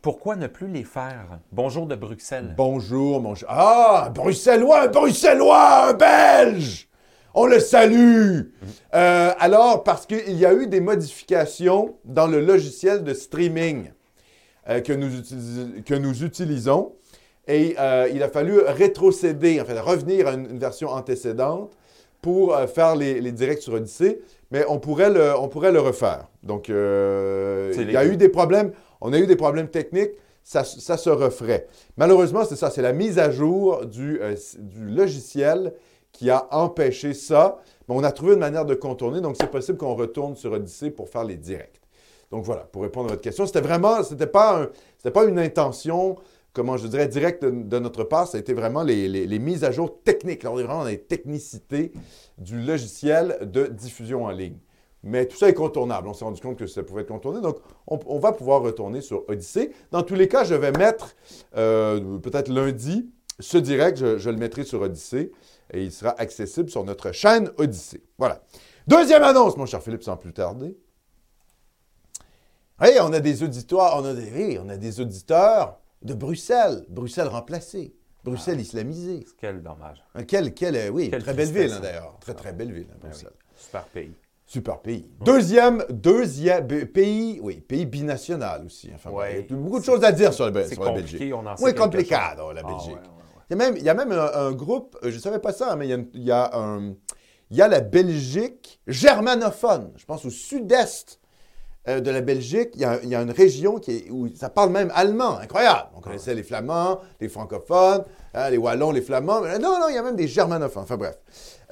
Pourquoi 0.00 0.36
ne 0.36 0.46
plus 0.46 0.68
les 0.68 0.84
faire? 0.84 1.40
Bonjour 1.50 1.86
de 1.86 1.96
Bruxelles. 1.96 2.54
Bonjour, 2.56 3.20
mon 3.20 3.34
cher. 3.34 3.48
Ah, 3.50 4.10
Bruxellois, 4.14 4.82
un 4.82 4.86
Bruxellois, 4.88 5.88
un 5.88 5.92
Belge! 5.92 6.88
On 7.34 7.46
le 7.46 7.60
salue! 7.60 8.40
Euh, 8.94 9.30
alors, 9.38 9.84
parce 9.84 10.06
qu'il 10.06 10.36
y 10.38 10.44
a 10.44 10.52
eu 10.52 10.66
des 10.66 10.80
modifications 10.80 11.96
dans 12.04 12.26
le 12.26 12.40
logiciel 12.40 13.04
de 13.04 13.14
streaming 13.14 13.90
euh, 14.68 14.80
que, 14.80 14.92
nous 14.92 15.08
utilis- 15.08 15.82
que 15.82 15.94
nous 15.94 16.24
utilisons. 16.24 16.92
Et 17.48 17.74
euh, 17.78 18.08
il 18.14 18.22
a 18.22 18.28
fallu 18.28 18.58
rétrocéder, 18.60 19.60
en 19.60 19.64
fait, 19.64 19.80
revenir 19.80 20.28
à 20.28 20.34
une, 20.34 20.50
une 20.50 20.58
version 20.58 20.90
antécédente 20.90 21.72
pour 22.20 22.56
faire 22.72 22.94
les, 22.94 23.20
les 23.20 23.32
directs 23.32 23.62
sur 23.62 23.72
Odyssée, 23.72 24.20
mais 24.52 24.64
on 24.68 24.78
pourrait 24.78 25.10
le, 25.10 25.36
on 25.36 25.48
pourrait 25.48 25.72
le 25.72 25.80
refaire. 25.80 26.28
Donc, 26.44 26.68
il 26.68 26.74
y 27.90 27.96
a 27.96 28.04
eu 28.04 28.16
des 28.16 28.28
problèmes, 28.28 28.70
on 29.00 29.12
a 29.12 29.18
eu 29.18 29.26
des 29.26 29.34
problèmes 29.34 29.66
techniques, 29.66 30.12
ça, 30.44 30.62
ça 30.62 30.96
se 30.96 31.10
referait. 31.10 31.66
Malheureusement, 31.96 32.44
c'est 32.44 32.54
ça, 32.54 32.70
c'est 32.70 32.82
la 32.82 32.92
mise 32.92 33.18
à 33.18 33.32
jour 33.32 33.86
du, 33.86 34.20
du 34.58 34.84
logiciel 34.86 35.72
qui 36.12 36.30
a 36.30 36.46
empêché 36.54 37.14
ça, 37.14 37.58
mais 37.88 37.94
on 37.94 38.04
a 38.04 38.12
trouvé 38.12 38.34
une 38.34 38.40
manière 38.40 38.64
de 38.64 38.74
contourner, 38.74 39.20
donc 39.20 39.36
c'est 39.40 39.50
possible 39.50 39.78
qu'on 39.78 39.94
retourne 39.94 40.36
sur 40.36 40.52
Odyssée 40.52 40.90
pour 40.90 41.08
faire 41.08 41.24
les 41.24 41.36
directs. 41.36 41.80
Donc 42.30 42.44
voilà, 42.44 42.62
pour 42.62 42.82
répondre 42.82 43.08
à 43.08 43.10
votre 43.10 43.22
question, 43.22 43.46
c'était 43.46 43.60
vraiment, 43.60 44.02
c'était 44.02 44.26
pas, 44.26 44.68
pas 45.12 45.24
une 45.24 45.38
intention, 45.38 46.16
comment 46.52 46.76
je 46.76 46.86
dirais, 46.86 47.08
directe 47.08 47.44
de, 47.44 47.78
notre 47.78 48.04
part, 48.04 48.26
ça 48.26 48.38
a 48.38 48.40
été 48.40 48.54
vraiment 48.54 48.82
les, 48.82 49.38
mises 49.38 49.64
à 49.64 49.70
jour 49.70 50.02
techniques. 50.02 50.42
On 50.44 50.58
est 50.58 50.62
vraiment 50.62 50.80
dans 50.80 50.88
les 50.88 51.00
technicités 51.00 51.92
du 52.38 52.58
logiciel 52.60 53.38
de 53.42 53.66
diffusion 53.66 54.24
en 54.24 54.30
ligne. 54.30 54.56
Mais 55.04 55.26
tout 55.26 55.36
ça 55.36 55.48
est 55.48 55.54
contournable. 55.54 56.08
On 56.08 56.14
s'est 56.14 56.24
rendu 56.24 56.40
compte 56.40 56.56
que 56.56 56.66
ça 56.66 56.82
pouvait 56.82 57.02
être 57.02 57.08
contourné. 57.08 57.40
Donc, 57.40 57.56
on, 57.88 58.18
va 58.18 58.32
pouvoir 58.32 58.62
retourner 58.62 59.00
sur 59.00 59.28
Odyssée. 59.28 59.72
Dans 59.90 60.02
tous 60.02 60.14
les 60.14 60.28
cas, 60.28 60.44
je 60.44 60.54
vais 60.54 60.70
mettre, 60.70 61.16
euh, 61.56 62.18
peut-être 62.18 62.48
lundi, 62.48 63.10
ce 63.40 63.58
direct, 63.58 63.98
je, 63.98 64.18
je 64.18 64.30
le 64.30 64.36
mettrai 64.36 64.64
sur 64.64 64.80
Odyssée 64.80 65.32
et 65.72 65.82
il 65.84 65.92
sera 65.92 66.10
accessible 66.20 66.70
sur 66.70 66.84
notre 66.84 67.12
chaîne 67.12 67.50
Odyssée. 67.56 68.02
Voilà. 68.18 68.42
Deuxième 68.86 69.22
annonce, 69.22 69.56
mon 69.56 69.66
cher 69.66 69.82
Philippe, 69.82 70.02
sans 70.02 70.16
plus 70.16 70.32
tarder. 70.32 70.76
Hey, 72.80 72.98
on 73.00 73.12
a 73.12 73.20
des 73.20 73.42
auditoires, 73.42 74.00
on 74.00 74.04
a 74.04 74.12
des, 74.14 74.28
hey, 74.28 74.58
on 74.58 74.68
a 74.68 74.76
des 74.76 75.00
auditeurs 75.00 75.78
de 76.02 76.14
Bruxelles. 76.14 76.84
Bruxelles 76.88 77.28
remplacée. 77.28 77.94
Bruxelles 78.24 78.60
islamisée. 78.60 79.24
Quel 79.38 79.62
dommage. 79.62 80.02
Quelle, 80.26 80.54
quelle, 80.54 80.76
euh, 80.76 80.88
oui, 80.90 81.10
très 81.10 81.34
belle 81.34 81.50
ville 81.50 81.72
hein, 81.72 81.76
hein. 81.76 81.80
d'ailleurs. 81.80 82.16
Très, 82.20 82.34
très 82.34 82.52
belle 82.52 82.72
ville, 82.72 82.86
hein, 82.90 82.94
oui. 83.02 83.08
Bruxelles. 83.08 83.32
Super 83.56 83.84
pays. 83.86 84.14
Super 84.44 84.80
pays. 84.80 85.08
Deuxième, 85.24 85.84
deuxième 85.88 86.66
pays, 86.66 87.40
oui, 87.42 87.60
pays 87.60 87.86
binational 87.86 88.64
aussi. 88.66 88.90
Enfin, 88.94 89.10
Ouais. 89.10 89.46
il 89.48 89.56
y 89.56 89.58
a 89.58 89.62
beaucoup 89.62 89.80
de 89.80 89.84
choses 89.84 90.04
à 90.04 90.12
dire 90.12 90.32
sur, 90.34 90.44
la 90.44 90.50
Belgique. 90.50 90.78
on 91.34 91.46
en 91.46 91.56
sait 91.56 91.64
Oui, 91.64 91.74
complicado, 91.74 92.42
chose. 92.48 92.54
la 92.56 92.62
Ah, 92.64 92.70
Belgique. 92.70 92.98
Il 93.50 93.56
y 93.58 93.60
a 93.62 93.64
même, 93.64 93.76
il 93.76 93.82
y 93.82 93.88
a 93.88 93.94
même 93.94 94.12
un, 94.12 94.30
un 94.34 94.52
groupe, 94.52 94.96
euh, 95.04 95.10
je 95.10 95.16
ne 95.16 95.20
savais 95.20 95.38
pas 95.38 95.52
ça, 95.52 95.76
mais 95.76 95.86
il 95.86 95.90
y 95.90 95.92
a, 95.92 95.96
une- 95.96 96.08
il 96.14 96.22
y 96.24 96.30
a 96.32 96.50
un, 96.56 96.94
il 97.50 97.56
y 97.56 97.62
a 97.62 97.68
la 97.68 97.80
Belgique 97.80 98.80
germanophone, 98.86 99.90
je 99.96 100.04
pense 100.04 100.24
au 100.24 100.30
sud-est 100.30 101.18
euh, 101.88 102.00
de 102.00 102.10
la 102.10 102.20
Belgique, 102.20 102.70
il 102.74 102.80
y, 102.80 102.84
a, 102.84 103.00
il 103.02 103.08
y 103.08 103.14
a 103.16 103.20
une 103.22 103.32
région 103.32 103.78
qui 103.78 103.90
est, 103.96 104.10
où 104.10 104.28
ça 104.36 104.48
parle 104.48 104.70
même 104.70 104.92
allemand. 104.94 105.38
Incroyable. 105.38 105.88
On 105.96 106.00
connaissait 106.00 106.32
les 106.34 106.44
Flamands, 106.44 107.00
les 107.20 107.28
francophones, 107.28 108.04
hein, 108.34 108.50
les 108.50 108.56
Wallons, 108.56 108.92
les 108.92 109.02
Flamands. 109.02 109.40
Mais 109.40 109.58
non, 109.58 109.80
non, 109.80 109.88
il 109.88 109.96
y 109.96 109.98
a 109.98 110.02
même 110.02 110.14
des 110.14 110.28
germanophones. 110.28 110.84
Enfin 110.84 110.96
bref. 110.96 111.18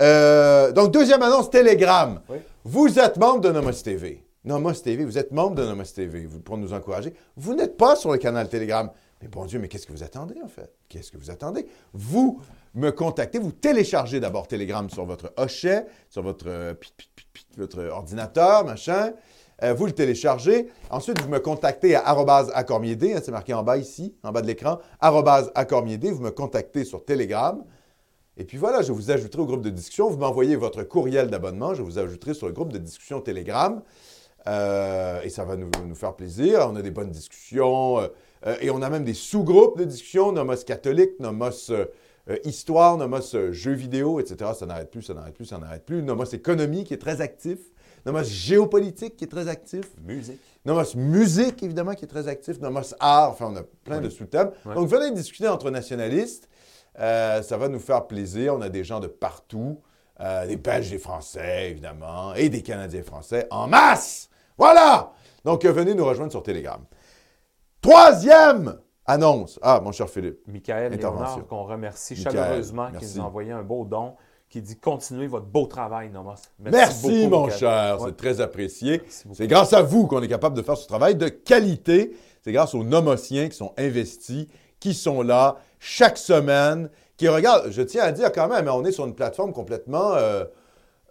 Euh, 0.01 0.73
donc, 0.73 0.91
deuxième 0.91 1.23
annonce, 1.23 1.49
Telegram. 1.49 2.21
Oui. 2.29 2.39
Vous 2.65 2.99
êtes 2.99 3.19
membre 3.19 3.41
de 3.43 3.51
Nomos 3.53 3.71
TV. 3.85 4.25
Nomos 4.45 4.73
TV, 4.73 5.05
vous 5.05 5.17
êtes 5.17 5.31
membre 5.31 5.55
de 5.55 5.65
Nomos 5.65 5.85
TV 5.95 6.27
pour 6.45 6.59
nous 6.59 6.73
encourager. 6.73 7.15
Vous 7.37 7.55
n'êtes 7.55 7.77
pas 7.77 7.95
sur 7.95 8.11
le 8.11 8.19
canal 8.19 8.49
Telegram. 8.49 8.91
Mais 9.21 9.29
bon 9.29 9.45
Dieu, 9.45 9.59
mais 9.59 9.69
qu'est-ce 9.69 9.87
que 9.87 9.93
vous 9.93 10.03
attendez 10.03 10.37
en 10.43 10.49
fait? 10.49 10.73
Qu'est-ce 10.89 11.11
que 11.11 11.19
vous 11.19 11.31
attendez? 11.31 11.67
Vous 11.93 12.41
me 12.75 12.91
contactez, 12.91 13.39
vous 13.39 13.53
téléchargez 13.53 14.19
d'abord 14.19 14.49
Telegram 14.49 14.89
sur 14.89 15.05
votre 15.05 15.33
hochet, 15.37 15.85
sur 16.09 16.23
votre, 16.23 16.49
euh, 16.49 16.75
votre 17.57 17.85
ordinateur, 17.85 18.65
machin. 18.65 19.13
Euh, 19.63 19.75
vous 19.75 19.85
le 19.85 19.93
téléchargez. 19.93 20.69
Ensuite, 20.89 21.21
vous 21.21 21.29
me 21.29 21.39
contactez 21.39 21.95
à 21.95 22.09
accormier.d, 22.09 23.13
hein, 23.13 23.21
c'est 23.23 23.31
marqué 23.31 23.53
en 23.53 23.63
bas 23.63 23.77
ici, 23.77 24.17
en 24.23 24.33
bas 24.33 24.41
de 24.41 24.47
l'écran, 24.47 24.79
accormier.d. 25.01 26.11
Vous 26.13 26.23
me 26.23 26.31
contactez 26.31 26.85
sur 26.85 27.05
Telegram. 27.05 27.63
Et 28.39 28.45
puis 28.45 28.57
voilà, 28.57 28.81
je 28.81 28.91
vous 28.93 29.11
ajouterai 29.11 29.43
au 29.43 29.47
groupe 29.47 29.61
de 29.61 29.69
discussion. 29.69 30.09
Vous 30.09 30.17
m'envoyez 30.17 30.57
votre 30.57 30.83
courriel 30.83 31.29
d'abonnement, 31.29 31.75
je 31.75 31.83
vous 31.83 31.99
ajouterai 31.99 32.33
sur 32.33 32.47
le 32.47 32.55
groupe 32.55 32.73
de 32.73 32.79
discussion 32.79 33.21
Telegram. 33.21 33.83
Euh, 34.47 35.21
et 35.21 35.29
ça 35.29 35.45
va 35.45 35.57
nous 35.57 35.95
faire 35.95 36.17
plaisir. 36.17 36.67
On 36.71 36.77
a 36.77 36.81
des 36.81 36.91
bonnes 36.91 37.11
discussions. 37.11 37.99
Euh, 38.47 38.57
et 38.61 38.71
on 38.71 38.83
a 38.83 38.91
même 38.91 39.05
des 39.05 39.15
sous-groupes 39.15 39.79
de 39.79 39.85
discussion, 39.85 40.33
Nomos 40.33 40.57
catholique, 40.67 41.19
Nomos 41.21 41.71
euh, 41.71 41.87
euh, 42.29 42.37
histoire, 42.45 42.97
Nomos 42.97 43.35
jeux 43.53 43.73
vidéo, 43.73 44.21
etc. 44.21 44.53
Ça 44.59 44.67
n'arrête 44.67 44.91
plus, 44.91 45.03
ça 45.03 45.15
n'arrête 45.15 45.35
plus, 45.35 45.47
ça 45.47 45.59
n'arrête 45.59 45.85
plus. 45.85 46.03
Nomos 46.03 46.25
économie 46.25 46.85
qui 46.85 46.95
est 46.95 46.99
très 47.01 47.21
actif. 47.21 47.59
Nomos 48.07 48.25
géopolitique 48.25 49.17
qui 49.17 49.25
est 49.25 49.29
très 49.29 49.49
actif. 49.49 49.85
Musique. 50.07 50.41
Nomos 50.65 50.95
musique, 50.95 51.63
évidemment, 51.63 51.95
qui 51.95 52.05
est 52.05 52.09
très 52.09 52.29
actif. 52.29 52.61
Nomos 52.61 52.95
art, 52.99 53.31
enfin, 53.31 53.47
on 53.53 53.57
a 53.57 53.63
plein 53.85 53.99
Oui. 53.99 54.05
de 54.05 54.11
sous-thèmes. 54.11 54.51
Donc, 54.75 54.89
venez 54.89 55.11
discuter 55.13 55.49
entre 55.49 55.71
nationalistes. 55.71 56.49
Euh, 56.99 57.43
ça 57.43 57.57
va 57.57 57.69
nous 57.69 57.79
faire 57.79 58.07
plaisir. 58.07 58.55
On 58.57 58.61
a 58.61 58.69
des 58.69 58.85
gens 58.85 59.01
de 59.01 59.07
partout. 59.07 59.81
Euh, 60.21 60.47
des 60.47 60.57
Belges, 60.57 60.91
des 60.91 60.99
Français, 60.99 61.71
évidemment, 61.71 62.35
et 62.35 62.51
des 62.51 62.61
Canadiens 62.63 63.03
français 63.03 63.47
en 63.51 63.67
masse. 63.67 64.29
Voilà! 64.59 65.13
Donc, 65.47 65.65
venez 65.65 65.95
nous 65.95 66.05
rejoindre 66.05 66.31
sur 66.31 66.43
Telegram. 66.43 66.85
Troisième 67.81 68.77
annonce. 69.07 69.59
Ah, 69.63 69.81
mon 69.83 69.93
cher 69.93 70.09
Philippe. 70.09 70.41
Michael. 70.47 70.93
Léonard, 70.93 71.47
qu'on 71.49 71.65
remercie 71.65 72.15
Michael, 72.15 72.33
chaleureusement, 72.35 72.87
qui 72.89 72.93
merci. 72.93 73.19
nous 73.19 73.25
a 73.25 73.27
envoyé 73.27 73.53
un 73.53 73.63
beau 73.63 73.85
don, 73.85 74.15
qui 74.49 74.61
dit 74.61 74.77
continuez 74.77 75.27
votre 75.27 75.47
beau 75.47 75.67
travail, 75.67 76.11
Nomos. 76.11 76.35
Merci, 76.59 77.03
beaucoup, 77.25 77.31
mon 77.31 77.43
Michael. 77.47 77.59
cher. 77.59 78.01
Ouais. 78.01 78.09
C'est 78.09 78.17
très 78.17 78.41
apprécié. 78.41 78.99
Merci. 79.03 79.29
C'est 79.33 79.47
grâce 79.47 79.73
à 79.73 79.83
vous 79.83 80.07
qu'on 80.07 80.23
est 80.23 80.29
capable 80.29 80.57
de 80.57 80.63
faire 80.63 80.77
ce 80.77 80.87
travail 80.87 81.15
de 81.15 81.29
qualité. 81.29 82.17
C'est 82.43 82.53
grâce 82.53 82.75
aux 82.75 82.85
nomotiens 82.85 83.49
qui 83.49 83.57
sont 83.57 83.73
investis, 83.79 84.47
qui 84.79 84.93
sont 84.95 85.23
là 85.23 85.57
chaque 85.79 86.19
semaine, 86.19 86.91
qui 87.17 87.29
regardent. 87.29 87.71
Je 87.71 87.83
tiens 87.83 88.03
à 88.03 88.13
dire 88.13 88.33
quand 88.33 88.49
même, 88.49 88.69
on 88.69 88.85
est 88.85 88.93
sur 88.93 89.07
une 89.07 89.15
plateforme 89.15 89.53
complètement, 89.53 90.15
euh, 90.15 90.45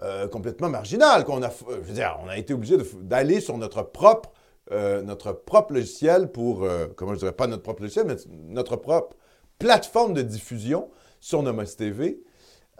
euh, 0.04 0.28
complètement 0.28 0.70
marginale. 0.70 1.24
Qu'on 1.24 1.42
a, 1.42 1.50
je 1.50 1.88
veux 1.88 1.94
dire, 1.94 2.20
on 2.24 2.30
a 2.30 2.38
été 2.38 2.54
obligé 2.54 2.78
d'aller 3.02 3.42
sur 3.42 3.58
notre 3.58 3.82
propre, 3.84 4.32
euh, 4.72 5.02
notre 5.02 5.32
propre 5.32 5.74
logiciel 5.74 6.32
pour, 6.32 6.64
euh, 6.64 6.88
comment 6.96 7.14
je 7.14 7.20
dirais, 7.20 7.32
pas 7.32 7.48
notre 7.48 7.64
propre 7.64 7.82
logiciel, 7.82 8.06
mais 8.06 8.16
notre 8.48 8.76
propre 8.76 9.16
plateforme 9.58 10.14
de 10.14 10.22
diffusion 10.22 10.90
sur 11.20 11.44
Nomos 11.44 11.66
TV 11.78 12.22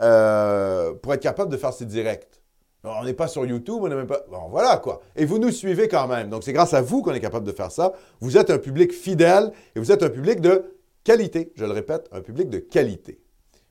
euh, 0.02 0.94
pour 0.94 1.14
être 1.14 1.22
capable 1.22 1.52
de 1.52 1.58
faire 1.58 1.74
ces 1.74 1.86
directs. 1.86 2.42
On 2.84 3.04
n'est 3.04 3.14
pas 3.14 3.28
sur 3.28 3.46
YouTube, 3.46 3.80
on 3.82 3.90
n'est 3.90 3.96
même 3.96 4.08
pas. 4.08 4.24
Bon, 4.30 4.48
voilà 4.50 4.78
quoi. 4.78 5.02
Et 5.16 5.26
vous 5.26 5.38
nous 5.38 5.52
suivez 5.52 5.90
quand 5.90 6.08
même. 6.08 6.30
Donc, 6.30 6.44
c'est 6.44 6.54
grâce 6.54 6.74
à 6.74 6.82
vous 6.82 7.02
qu'on 7.02 7.14
est 7.14 7.20
capable 7.20 7.46
de 7.46 7.52
faire 7.52 7.72
ça. 7.72 7.92
Vous 8.22 8.38
êtes 8.38 8.50
un 8.50 8.58
public 8.58 8.94
fidèle 8.94 9.52
et 9.76 9.80
vous 9.80 9.92
êtes 9.92 10.02
un 10.02 10.10
public 10.10 10.40
de 10.40 10.78
qualité. 11.04 11.52
Je 11.58 11.66
le 11.66 11.72
répète, 11.72 12.08
un 12.14 12.22
public 12.22 12.50
de 12.50 12.60
qualité. 12.60 13.20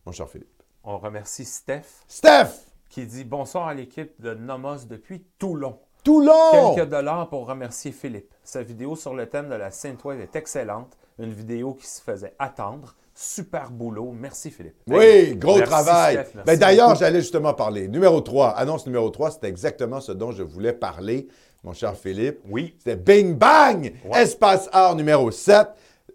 Mon 0.04 0.12
cher 0.12 0.28
Philippe. 0.28 0.62
On 0.84 0.98
remercie 0.98 1.46
Steph, 1.46 1.84
Steph! 2.06 2.68
qui 2.90 3.06
dit 3.06 3.24
bonsoir 3.24 3.68
à 3.68 3.74
l'équipe 3.74 4.20
de 4.20 4.34
Nomos 4.34 4.86
depuis 4.86 5.24
Toulon. 5.38 5.78
Toulon! 6.08 6.74
Quelques 6.74 6.88
dollars 6.88 7.28
pour 7.28 7.46
remercier 7.46 7.92
Philippe. 7.92 8.32
Sa 8.42 8.62
vidéo 8.62 8.96
sur 8.96 9.12
le 9.12 9.26
thème 9.26 9.50
de 9.50 9.54
la 9.54 9.70
Sainte-Wave 9.70 10.22
est 10.22 10.36
excellente. 10.36 10.96
Une 11.18 11.34
vidéo 11.34 11.74
qui 11.74 11.86
se 11.86 12.00
faisait 12.00 12.32
attendre. 12.38 12.94
Super 13.14 13.70
boulot. 13.70 14.14
Merci, 14.18 14.50
Philippe. 14.50 14.76
Oui, 14.86 15.36
gros 15.36 15.58
merci, 15.58 15.70
travail. 15.70 16.14
Steph, 16.14 16.44
Ben, 16.46 16.58
D'ailleurs, 16.58 16.94
j'allais 16.94 17.20
justement 17.20 17.52
parler. 17.52 17.88
Numéro 17.88 18.22
3, 18.22 18.52
annonce 18.52 18.86
numéro 18.86 19.10
3, 19.10 19.32
c'était 19.32 19.48
exactement 19.48 20.00
ce 20.00 20.12
dont 20.12 20.32
je 20.32 20.42
voulais 20.42 20.72
parler, 20.72 21.28
mon 21.62 21.74
cher 21.74 21.94
Philippe. 21.94 22.38
Oui. 22.48 22.74
C'était 22.78 22.96
Bing 22.96 23.36
Bang! 23.36 23.92
Ouais. 24.06 24.22
Espace 24.22 24.70
Art 24.72 24.94
numéro 24.94 25.30
7. 25.30 25.68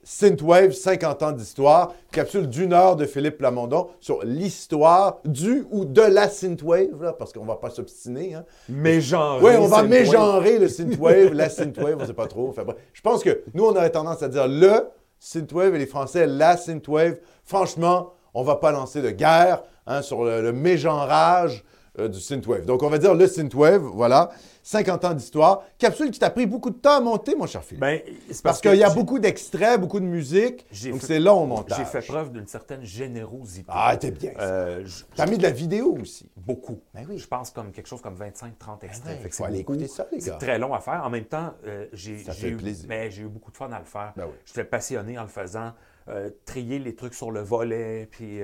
Synthwave, 0.03 0.71
50 0.71 1.23
ans 1.23 1.31
d'histoire. 1.31 1.93
Capsule 2.11 2.47
d'une 2.47 2.73
heure 2.73 2.95
de 2.95 3.05
Philippe 3.05 3.37
Plamondon 3.37 3.89
sur 3.99 4.23
l'histoire 4.23 5.19
du 5.25 5.65
ou 5.71 5.85
de 5.85 6.01
la 6.01 6.27
Synthwave, 6.29 7.01
là, 7.01 7.13
parce 7.13 7.31
qu'on 7.33 7.43
ne 7.43 7.47
va 7.47 7.55
pas 7.55 7.69
s'obstiner. 7.69 8.35
Hein. 8.35 8.45
Mégenré. 8.69 9.39
Oui, 9.41 9.51
on 9.57 9.67
va 9.67 9.83
mégenrer 9.83 10.59
le 10.59 10.67
synthwave, 10.67 11.33
la 11.33 11.49
synthwave, 11.49 11.95
on 11.97 12.01
ne 12.01 12.07
sait 12.07 12.13
pas 12.13 12.27
trop. 12.27 12.49
Enfin, 12.49 12.63
bref. 12.63 12.77
je 12.93 13.01
pense 13.01 13.23
que 13.23 13.43
nous, 13.53 13.63
on 13.63 13.71
aurait 13.71 13.89
tendance 13.89 14.21
à 14.21 14.27
dire 14.27 14.47
le 14.47 14.89
synthwave 15.19 15.75
et 15.75 15.79
les 15.79 15.85
Français 15.85 16.27
la 16.27 16.57
synthwave. 16.57 17.19
Franchement, 17.43 18.13
on 18.33 18.41
ne 18.41 18.45
va 18.45 18.57
pas 18.57 18.71
lancer 18.71 19.01
de 19.01 19.09
guerre 19.09 19.63
hein, 19.87 20.01
sur 20.01 20.23
le, 20.23 20.41
le 20.41 20.53
mégenrage 20.53 21.63
euh, 21.99 22.07
du 22.07 22.19
synthwave. 22.19 22.65
Donc, 22.65 22.81
on 22.83 22.89
va 22.89 22.97
dire 22.97 23.13
le 23.13 23.27
synthwave, 23.27 23.81
voilà. 23.81 24.31
50 24.65 25.03
ans 25.05 25.13
d'histoire. 25.13 25.63
Capsule 25.77 26.09
qui 26.09 26.19
t'a 26.19 26.29
pris 26.29 26.45
beaucoup 26.45 26.69
de 26.69 26.77
temps 26.77 26.95
à 26.97 27.01
monter, 27.01 27.35
mon 27.35 27.45
cher 27.45 27.61
Philippe. 27.63 27.81
Ben, 27.81 27.99
parce 28.43 28.61
qu'il 28.61 28.75
y 28.75 28.83
a 28.83 28.89
beaucoup 28.89 29.19
d'extraits, 29.19 29.79
beaucoup 29.79 29.99
de 29.99 30.05
musique. 30.05 30.65
Donc, 30.89 31.01
fait- 31.01 31.05
c'est 31.07 31.19
long 31.19 31.43
au 31.43 31.45
montage. 31.45 31.77
J'ai 31.77 31.85
fait 31.85 32.01
preuve 32.07 32.31
d'une 32.31 32.47
certaine 32.47 32.83
générosité. 32.83 33.65
Ah, 33.67 33.95
t'es 33.97 34.11
bien. 34.11 34.31
Euh, 34.39 34.87
T'as 35.15 35.25
mis 35.25 35.37
de 35.37 35.43
la 35.43 35.51
vidéo 35.51 35.97
aussi. 36.01 36.29
beaucoup. 36.37 36.79
Ben 36.93 37.05
oui. 37.09 37.17
Je 37.17 37.27
pense 37.27 37.51
comme 37.51 37.71
quelque 37.71 37.87
chose 37.87 38.01
comme 38.01 38.15
25-30 38.15 38.83
extraits. 38.85 39.17
ouais, 39.17 39.23
Fait 39.23 39.29
que 39.29 39.35
faut 39.35 39.43
c'est 39.43 39.49
aller 39.49 39.57
beaucoup. 39.59 39.73
écouter 39.73 39.87
ça, 39.89 40.07
les 40.11 40.19
gars. 40.19 40.23
C'est 40.39 40.45
très 40.45 40.57
long 40.57 40.73
à 40.73 40.79
faire. 40.79 41.01
En 41.05 41.09
même 41.09 41.25
temps, 41.25 41.53
euh, 41.67 41.87
j'ai 41.91 42.21
eu, 42.47 42.55
plaisir. 42.55 42.85
mais 42.87 43.11
j'ai 43.11 43.23
eu 43.23 43.27
beaucoup 43.27 43.51
de 43.51 43.57
fun 43.57 43.69
à 43.71 43.79
le 43.79 43.85
faire. 43.85 44.13
Ben 44.15 44.25
oui. 44.27 44.33
J'étais 44.45 44.63
passionné 44.63 45.19
en 45.19 45.23
le 45.23 45.27
faisant. 45.29 45.73
trier 46.45 46.79
les 46.79 46.95
trucs 46.95 47.13
sur 47.13 47.31
le 47.31 47.39
volet, 47.41 48.07
puis 48.11 48.41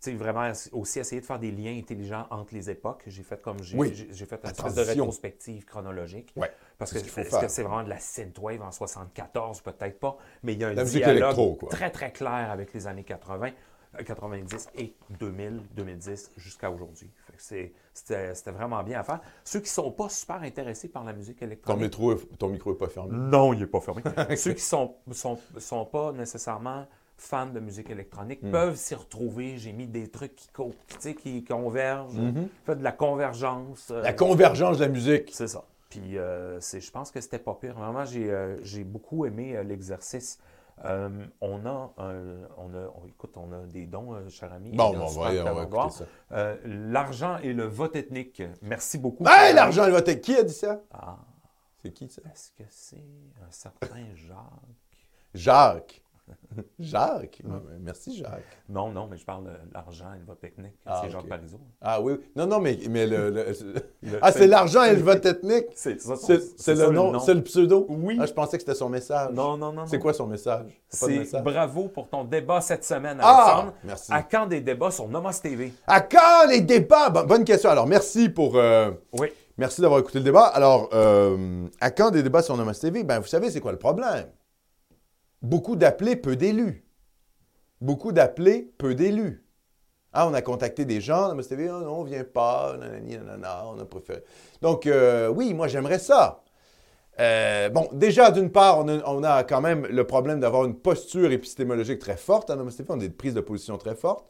sais, 0.00 0.12
vraiment 0.14 0.50
aussi 0.72 0.98
essayer 0.98 1.20
de 1.20 1.26
faire 1.26 1.38
des 1.38 1.50
liens 1.50 1.76
intelligents 1.78 2.26
entre 2.30 2.54
les 2.54 2.70
époques. 2.70 3.02
J'ai 3.06 3.22
fait 3.22 3.40
comme 3.40 3.62
j'ai 3.62 3.76
Oui. 3.76 3.92
fait 3.94 4.40
une 4.42 4.50
espèce 4.50 4.74
de 4.74 4.80
rétrospective 4.82 5.64
chronologique. 5.64 6.32
Ouais. 6.36 6.50
Parce 6.78 6.92
C'est 6.92 7.02
que 7.02 7.08
ce 7.30 7.48
c'est 7.48 7.62
vraiment 7.62 7.84
de 7.84 7.90
la 7.90 7.98
synthwave 7.98 8.62
en 8.62 8.70
74, 8.72 9.60
peut-être 9.60 10.00
pas, 10.00 10.16
mais 10.42 10.54
il 10.54 10.60
y 10.60 10.64
a 10.64 10.68
un 10.68 10.74
La 10.74 10.84
dialogue 10.84 11.58
quoi. 11.58 11.68
très 11.68 11.90
très 11.90 12.10
clair 12.12 12.50
avec 12.50 12.72
les 12.72 12.86
années 12.86 13.04
80, 13.04 13.50
euh, 13.98 14.02
90 14.02 14.68
et 14.76 14.94
2000, 15.18 15.62
2010 15.74 16.30
jusqu'à 16.36 16.70
aujourd'hui. 16.70 17.10
C'était 17.36 18.50
vraiment 18.52 18.82
bien 18.82 19.00
à 19.00 19.02
faire. 19.02 19.20
Ceux 19.44 19.60
qui 19.60 19.68
sont 19.68 19.90
pas 19.90 20.08
super 20.08 20.42
intéressés 20.42 20.88
par 20.88 21.04
la 21.04 21.12
musique 21.12 21.38
Ton, 21.40 21.46
électronique, 21.46 21.82
métro, 21.82 22.14
ton 22.38 22.48
micro 22.48 22.70
n'est 22.72 22.78
pas 22.78 22.88
fermé. 22.88 23.10
non, 23.12 23.52
il 23.52 23.60
n'est 23.60 23.66
pas 23.66 23.80
fermé. 23.80 24.02
Ceux 24.36 24.52
qui 24.54 24.62
sont, 24.62 24.94
sont, 25.10 25.38
sont 25.58 25.84
pas 25.86 26.12
nécessairement 26.12 26.86
fans 27.20 27.46
de 27.46 27.60
musique 27.60 27.90
électronique 27.90 28.42
Hmm. 28.42 28.50
peuvent 28.50 28.76
s'y 28.76 28.94
retrouver. 28.94 29.56
J'ai 29.58 29.72
mis 29.72 29.86
des 29.86 30.08
trucs 30.08 30.34
qui, 30.36 30.48
co- 30.48 30.74
qui 31.22 31.44
convergent, 31.44 32.14
fait 32.64 32.76
de 32.76 32.82
la 32.84 32.92
convergence. 32.92 33.90
euh. 33.90 34.02
La 34.02 34.12
convergence 34.12 34.78
de 34.78 34.84
la 34.84 34.90
musique. 34.90 35.30
c'est 35.32 35.48
ça. 35.48 35.64
Puis 35.88 36.18
euh, 36.18 36.60
je 36.60 36.90
pense 36.90 37.10
que 37.10 37.20
c'était 37.20 37.38
pas 37.38 37.54
pire. 37.54 37.74
Vraiment, 37.74 38.04
j'ai 38.04 38.30
euh, 38.30 38.56
beaucoup 38.84 39.26
aimé 39.26 39.60
l'exercice. 39.64 40.38
Euh, 40.86 41.10
on, 41.42 41.66
a, 41.66 41.92
on 41.98 42.74
a, 42.74 42.88
on- 43.02 43.06
écoute, 43.06 43.36
on 43.36 43.52
a 43.52 43.66
des 43.66 43.84
dons, 43.84 44.14
euh, 44.14 44.28
cher 44.30 44.50
ami. 44.52 44.70
Bon, 44.70 44.92
bon, 44.96 45.00
on 45.14 45.28
le 45.30 45.38
va, 45.42 45.52
on 45.52 45.54
va 45.56 45.62
écouter 45.64 46.04
ça. 46.30 46.56
L'argent 46.64 47.36
et 47.42 47.52
le 47.52 47.64
vote 47.64 47.96
ethnique. 47.96 48.42
Merci 48.62 48.96
beaucoup. 48.96 49.24
Hey, 49.28 49.52
l'argent, 49.54 49.84
elle 49.84 49.92
va 49.92 49.98
être... 49.98 50.20
Qui 50.22 50.36
a 50.36 50.42
dit 50.42 50.54
ça? 50.54 50.80
Ah, 50.90 51.18
C'est 51.82 51.92
qui 51.92 52.08
ça? 52.08 52.22
est-ce 52.32 52.50
que 52.52 52.62
c'est 52.70 52.96
un 53.46 53.50
certain 53.50 54.04
Jacques? 54.14 54.36
Jacques. 55.34 56.02
Jacques? 56.78 57.42
Merci, 57.80 58.16
Jacques. 58.16 58.42
Non, 58.68 58.90
non, 58.90 59.06
mais 59.10 59.16
je 59.16 59.24
parle 59.24 59.44
de 59.44 59.50
l'argent 59.74 60.06
et 60.14 60.18
le 60.18 60.24
vote 60.24 60.40
technique. 60.40 60.74
Ah, 60.86 61.00
c'est 61.04 61.10
Jacques. 61.10 61.28
Parizeau. 61.28 61.60
Ah 61.80 62.00
oui. 62.00 62.14
Non, 62.36 62.46
non, 62.46 62.60
mais, 62.60 62.78
mais 62.88 63.06
le... 63.06 63.30
le- 63.30 63.46
Le- 64.02 64.18
Ah, 64.22 64.32
c'est 64.32 64.46
l'argent 64.46 64.82
et 64.84 64.94
le 64.96 65.02
vote 65.02 65.24
ethnique? 65.26 65.66
C'est 65.74 66.00
ça, 66.00 66.16
son- 66.16 66.38
C'est 66.56 66.74
le 66.74 66.90
nom, 66.90 67.18
c'est 67.20 67.34
le 67.34 67.42
pseudo? 67.42 67.86
Oui. 67.88 68.16
Ah, 68.20 68.26
je 68.26 68.32
pensais 68.32 68.56
que 68.56 68.62
c'était 68.62 68.74
son 68.74 68.88
message. 68.88 69.30
Non, 69.32 69.56
non, 69.56 69.72
non. 69.72 69.86
C'est 69.86 69.96
non. 69.96 70.02
quoi 70.02 70.12
son 70.12 70.26
message? 70.26 70.80
C'est 70.88 71.42
bravo 71.42 71.88
pour 71.88 72.08
ton 72.08 72.24
débat 72.24 72.60
cette 72.60 72.84
semaine, 72.84 73.18
Ah, 73.20 73.44
Alexandre. 73.44 73.74
merci. 73.84 74.12
À 74.12 74.22
quand 74.22 74.46
des 74.46 74.60
débats 74.60 74.90
sur 74.90 75.06
Nomos 75.08 75.30
TV? 75.42 75.72
À 75.86 76.00
quand 76.00 76.48
les 76.48 76.60
débats? 76.62 77.10
Bon- 77.10 77.24
bonne 77.24 77.44
question. 77.44 77.70
Alors, 77.70 77.86
merci 77.86 78.28
pour... 78.28 78.56
euh, 78.56 78.90
Oui. 79.18 79.28
Merci 79.58 79.82
d'avoir 79.82 80.00
écouté 80.00 80.18
le 80.18 80.24
débat. 80.24 80.44
Alors, 80.46 80.88
euh, 80.94 81.66
à 81.82 81.90
quand 81.90 82.10
des 82.10 82.22
débats 82.22 82.40
sur 82.42 82.56
Nomos 82.56 82.72
TV? 82.72 83.04
Ben, 83.04 83.18
vous 83.20 83.26
savez, 83.26 83.50
c'est 83.50 83.60
quoi 83.60 83.72
le 83.72 83.78
problème? 83.78 84.24
Beaucoup 85.42 85.76
d'appelés, 85.76 86.16
peu 86.16 86.36
d'élus. 86.36 86.84
Beaucoup 87.80 88.12
d'appelés, 88.12 88.72
peu 88.78 88.94
d'élus. 88.94 89.44
Ah, 90.12 90.26
on 90.26 90.34
a 90.34 90.42
contacté 90.42 90.84
des 90.84 91.00
gens, 91.00 91.28
Nomos 91.28 91.42
TV, 91.42 91.68
ah 91.68 91.80
non, 91.82 92.00
on 92.00 92.04
vient 92.04 92.24
pas, 92.24 92.76
nanani, 92.76 93.16
nanana, 93.16 93.64
on 93.68 93.78
a 93.78 93.84
préféré. 93.84 94.24
Donc, 94.60 94.86
euh, 94.86 95.28
oui, 95.28 95.54
moi, 95.54 95.68
j'aimerais 95.68 96.00
ça. 96.00 96.42
Euh, 97.20 97.68
bon, 97.68 97.88
déjà, 97.92 98.30
d'une 98.30 98.50
part, 98.50 98.80
on 98.80 99.22
a, 99.22 99.44
quand 99.44 99.60
même 99.60 99.86
le 99.86 100.06
problème 100.06 100.40
d'avoir 100.40 100.64
une 100.64 100.74
posture 100.74 101.30
épistémologique 101.30 102.00
très 102.00 102.16
forte. 102.16 102.50
Namaste, 102.50 102.82
on 102.88 102.94
a 102.94 102.98
des 102.98 103.10
prises 103.10 103.34
de 103.34 103.40
position 103.40 103.78
très 103.78 103.94
fortes. 103.94 104.26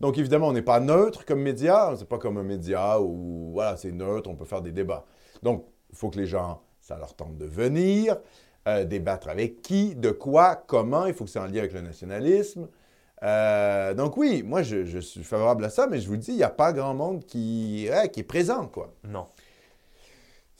Donc, 0.00 0.18
évidemment, 0.18 0.48
on 0.48 0.52
n'est 0.52 0.62
pas 0.62 0.80
neutre 0.80 1.24
comme 1.24 1.42
média. 1.42 1.92
C'est 1.98 2.08
pas 2.08 2.18
comme 2.18 2.38
un 2.38 2.42
média 2.44 3.00
où, 3.00 3.50
voilà, 3.52 3.76
c'est 3.76 3.92
neutre, 3.92 4.30
on 4.30 4.36
peut 4.36 4.44
faire 4.44 4.62
des 4.62 4.72
débats. 4.72 5.04
Donc, 5.42 5.66
il 5.90 5.96
faut 5.96 6.10
que 6.10 6.18
les 6.18 6.26
gens, 6.26 6.62
ça 6.80 6.96
leur 6.96 7.14
tente 7.14 7.36
de 7.36 7.46
venir, 7.46 8.16
euh, 8.68 8.84
débattre 8.84 9.28
avec 9.28 9.62
qui, 9.62 9.94
de 9.96 10.10
quoi, 10.10 10.54
comment. 10.66 11.06
Il 11.06 11.14
faut 11.14 11.24
que 11.24 11.30
c'est 11.30 11.38
en 11.40 11.46
lien 11.46 11.58
avec 11.58 11.72
le 11.72 11.80
nationalisme. 11.80 12.68
Euh, 13.24 13.94
donc 13.94 14.16
oui, 14.16 14.44
moi, 14.44 14.62
je, 14.62 14.84
je 14.84 14.98
suis 15.00 15.24
favorable 15.24 15.64
à 15.64 15.70
ça, 15.70 15.86
mais 15.88 15.98
je 15.98 16.06
vous 16.08 16.16
dis, 16.16 16.30
il 16.30 16.36
n'y 16.36 16.44
a 16.44 16.50
pas 16.50 16.72
grand 16.72 16.94
monde 16.94 17.24
qui, 17.24 17.88
ouais, 17.90 18.08
qui 18.10 18.20
est 18.20 18.24
présent, 18.24 18.66
quoi. 18.66 18.92
Non. 19.02 19.26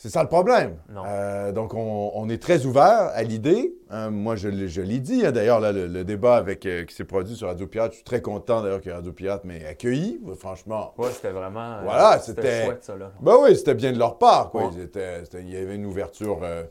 C'est 0.00 0.10
ça 0.10 0.22
le 0.22 0.28
problème. 0.28 0.76
Non. 0.88 1.02
Euh, 1.06 1.50
donc, 1.50 1.74
on, 1.74 2.12
on 2.14 2.28
est 2.28 2.40
très 2.40 2.66
ouvert 2.66 3.10
à 3.14 3.22
l'idée. 3.24 3.74
Hein, 3.90 4.10
moi, 4.10 4.36
je, 4.36 4.48
l'ai- 4.48 4.68
je 4.68 4.80
l'ai 4.80 5.00
dit. 5.00 5.26
hein, 5.26 5.32
d'ailleurs, 5.32 5.58
là, 5.58 5.72
le, 5.72 5.88
le 5.88 6.04
débat 6.04 6.36
avec, 6.36 6.64
euh, 6.66 6.84
qui 6.84 6.94
s'est 6.94 7.04
produit 7.04 7.34
sur 7.34 7.48
Radio 7.48 7.66
Pirate, 7.66 7.90
je 7.90 7.96
suis 7.96 8.04
très 8.04 8.22
content 8.22 8.62
d'ailleurs 8.62 8.80
que 8.80 8.90
Radio 8.90 9.12
Pirate 9.12 9.44
m'ait 9.44 9.64
accueilli. 9.66 10.20
Franchement, 10.38 10.94
Ouais, 10.98 11.10
c'était 11.12 11.32
vraiment. 11.32 11.78
Voilà, 11.82 12.20
c'était- 12.20 12.66
chouette, 12.66 12.84
ça, 12.84 12.94
là. 12.96 13.10
ben 13.20 13.36
oui, 13.42 13.56
c'était 13.56 13.74
bien 13.74 13.90
de 13.90 13.98
leur 13.98 14.18
part. 14.18 14.50
Quoi. 14.50 14.66
Ouais. 14.66 14.70
Ils 14.76 14.82
étaient- 14.82 15.24
c'était- 15.24 15.42
il 15.42 15.50
y 15.52 15.56
avait 15.56 15.74
une 15.74 15.86
ouverture, 15.86 16.38
euh, 16.44 16.62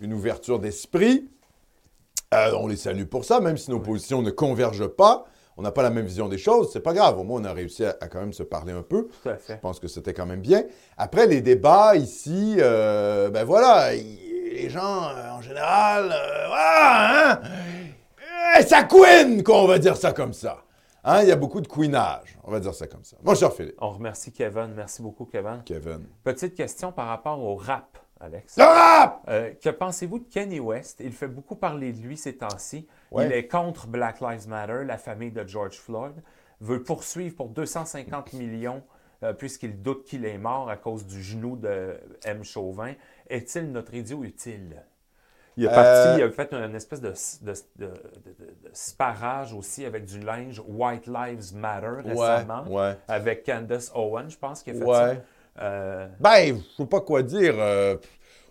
une 0.00 0.12
ouverture 0.12 0.58
d'esprit. 0.58 1.28
Euh, 2.34 2.52
on 2.58 2.66
les 2.66 2.76
salue 2.76 3.04
pour 3.04 3.24
ça, 3.24 3.40
même 3.40 3.56
si 3.56 3.70
nos 3.70 3.80
positions 3.80 4.22
ne 4.22 4.30
convergent 4.30 4.88
pas. 4.88 5.24
On 5.56 5.62
n'a 5.62 5.72
pas 5.72 5.82
la 5.82 5.90
même 5.90 6.04
vision 6.04 6.28
des 6.28 6.36
choses. 6.38 6.70
C'est 6.72 6.80
pas 6.80 6.92
grave. 6.92 7.18
Au 7.18 7.24
moins, 7.24 7.40
on 7.40 7.44
a 7.44 7.52
réussi 7.52 7.84
à, 7.84 7.96
à 8.00 8.08
quand 8.08 8.20
même 8.20 8.32
se 8.34 8.42
parler 8.42 8.72
un 8.72 8.82
peu. 8.82 9.08
Tout 9.22 9.28
à 9.30 9.34
Je 9.36 9.38
fait. 9.38 9.60
pense 9.60 9.80
que 9.80 9.88
c'était 9.88 10.12
quand 10.12 10.26
même 10.26 10.40
bien. 10.42 10.64
Après, 10.98 11.26
les 11.26 11.40
débats 11.40 11.96
ici, 11.96 12.56
euh, 12.58 13.30
ben 13.30 13.44
voilà, 13.44 13.94
il- 13.94 14.52
les 14.52 14.68
gens, 14.70 15.04
euh, 15.08 15.30
en 15.32 15.40
général, 15.42 16.12
hein, 16.12 17.40
euh, 18.58 18.62
ça 18.62 18.84
couine, 18.84 19.42
quoi, 19.42 19.62
on 19.62 19.66
va 19.66 19.78
dire 19.78 19.96
ça 19.96 20.12
comme 20.12 20.32
ça. 20.32 20.62
Hein, 21.04 21.22
il 21.22 21.28
y 21.28 21.32
a 21.32 21.36
beaucoup 21.36 21.60
de 21.60 21.68
couinage, 21.68 22.38
on 22.42 22.50
va 22.50 22.58
dire 22.58 22.74
ça 22.74 22.86
comme 22.86 23.04
ça. 23.04 23.16
Mon 23.22 23.34
cher 23.34 23.52
Philippe, 23.52 23.76
On 23.80 23.90
remercie 23.90 24.32
Kevin. 24.32 24.72
Merci 24.74 25.02
beaucoup, 25.02 25.24
Kevin. 25.26 25.62
Kevin. 25.64 26.06
Petite 26.24 26.54
question 26.54 26.90
par 26.90 27.06
rapport 27.08 27.38
au 27.40 27.54
rap, 27.54 27.95
Alex. 28.20 28.56
Euh, 29.28 29.50
que 29.62 29.68
pensez-vous 29.70 30.20
de 30.20 30.24
Kanye 30.28 30.60
West? 30.60 31.00
Il 31.00 31.12
fait 31.12 31.28
beaucoup 31.28 31.56
parler 31.56 31.92
de 31.92 32.00
lui 32.00 32.16
ces 32.16 32.36
temps-ci. 32.36 32.86
Ouais. 33.10 33.26
Il 33.26 33.32
est 33.32 33.46
contre 33.46 33.86
Black 33.86 34.20
Lives 34.20 34.48
Matter, 34.48 34.84
la 34.84 34.96
famille 34.98 35.30
de 35.32 35.46
George 35.46 35.78
Floyd, 35.78 36.14
veut 36.60 36.82
poursuivre 36.82 37.36
pour 37.36 37.48
250 37.50 38.32
millions 38.32 38.82
euh, 39.22 39.32
puisqu'il 39.32 39.82
doute 39.82 40.04
qu'il 40.04 40.24
est 40.24 40.38
mort 40.38 40.68
à 40.70 40.76
cause 40.76 41.06
du 41.06 41.22
genou 41.22 41.56
de 41.56 41.98
M. 42.24 42.42
Chauvin. 42.44 42.92
Est-il 43.28 43.70
notre 43.72 43.94
idiot 43.94 44.24
utile? 44.24 44.82
Il 45.58 45.66
a, 45.66 45.70
parti, 45.70 45.88
Euh, 45.90 46.14
il 46.18 46.22
a 46.24 46.30
fait 46.30 46.52
une 46.52 46.74
espèce 46.74 47.00
de, 47.00 47.14
de, 47.42 47.52
de- 47.76 47.88
de- 47.88 47.94
de 48.62 48.70
sparage 48.74 49.54
aussi 49.54 49.86
avec 49.86 50.04
du 50.04 50.20
linge 50.20 50.62
White 50.66 51.06
Lives 51.06 51.54
Matter 51.54 52.02
récemment, 52.04 52.64
ouais. 52.68 52.94
avec 53.08 53.46
Candace 53.46 53.90
Owen, 53.94 54.28
je 54.28 54.36
pense, 54.36 54.62
qui 54.62 54.70
a 54.70 54.74
fait 54.74 54.80
ça. 54.80 54.84
Euh, 55.60 56.06
Ben, 56.20 56.58
je 56.70 56.82
sais 56.82 56.88
pas 56.88 57.00
quoi 57.00 57.22
dire. 57.22 57.54
euh, 57.58 57.96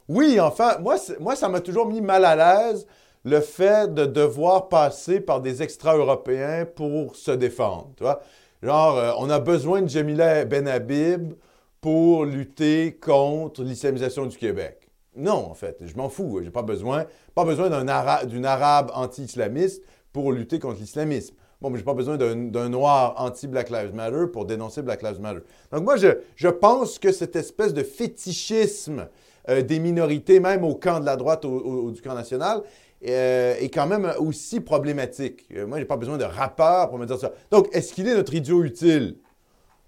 oui, 0.08 0.40
enfin, 0.40 0.78
moi, 0.80 0.96
moi 1.20 1.36
ça 1.36 1.50
m'a 1.50 1.62
toujours 1.62 1.88
mis 1.88 2.02
mal 2.02 2.26
à 2.26 2.36
l'aise 2.36 2.88
le 3.24 3.40
fait 3.42 3.92
de 3.94 4.06
devoir 4.06 4.70
passer 4.70 5.20
par 5.20 5.42
des 5.42 5.64
extra-européens 5.64 6.66
pour 6.66 7.16
se 7.16 7.32
défendre. 7.32 7.92
Tu 7.98 8.04
vois? 8.04 8.22
Genre, 8.62 8.98
euh, 8.98 9.12
on 9.18 9.30
a 9.30 9.40
besoin 9.40 9.82
de 9.82 9.90
Jamila 9.90 10.46
Ben 10.46 10.68
Habib 10.68 11.34
pour 11.82 12.26
lutter 12.26 12.98
contre 13.00 13.64
l'islamisation 13.64 14.26
du 14.26 14.38
Québec. 14.38 14.88
Non, 15.16 15.50
en 15.50 15.54
fait, 15.54 15.78
je 15.82 15.96
m'en 15.96 16.10
fous. 16.10 16.42
J'ai 16.44 16.52
pas 16.52 16.62
besoin, 16.62 17.06
pas 17.36 17.46
besoin 17.46 17.70
d'une 17.70 18.46
arabe 18.46 18.92
anti-islamiste 18.94 19.82
pour 20.12 20.32
lutter 20.32 20.60
contre 20.60 20.80
l'islamisme. 20.80 21.36
Bon, 21.62 21.70
mais 21.70 21.78
j'ai 21.78 21.86
pas 21.86 21.94
besoin 21.94 22.18
d'un 22.18 22.70
noir 22.70 23.16
anti-Black 23.18 23.70
Lives 23.70 23.96
Matter 23.96 24.26
pour 24.32 24.46
dénoncer 24.46 24.82
Black 24.82 25.02
Lives 25.02 25.22
Matter. 25.22 25.40
Donc 25.72 25.84
moi, 25.84 25.96
je, 25.96 26.10
je 26.36 26.50
pense 26.50 27.00
que 27.00 27.12
cette 27.12 27.36
espèce 27.36 27.74
de 27.74 27.82
fétichisme 27.84 29.08
euh, 29.50 29.62
des 29.62 29.80
minorités, 29.80 30.40
même 30.40 30.64
au 30.64 30.76
camp 30.76 31.00
de 31.00 31.06
la 31.06 31.16
droite 31.16 31.46
au, 31.46 31.92
du 31.92 32.02
camp 32.02 32.16
national, 32.16 32.62
euh, 33.08 33.56
est 33.60 33.70
quand 33.70 33.88
même 33.88 34.12
aussi 34.20 34.60
problématique. 34.60 35.46
Euh, 35.56 35.66
moi, 35.68 35.80
j'ai 35.80 35.86
pas 35.86 35.98
besoin 35.98 36.18
de 36.18 36.24
rappeur 36.24 36.90
pour 36.90 36.98
me 36.98 37.06
dire 37.06 37.20
ça. 37.20 37.32
Donc, 37.52 37.70
est-ce 37.74 37.94
qu'il 37.94 38.08
est 38.08 38.16
notre 38.16 38.34
idiot 38.34 38.64
utile? 38.64 39.18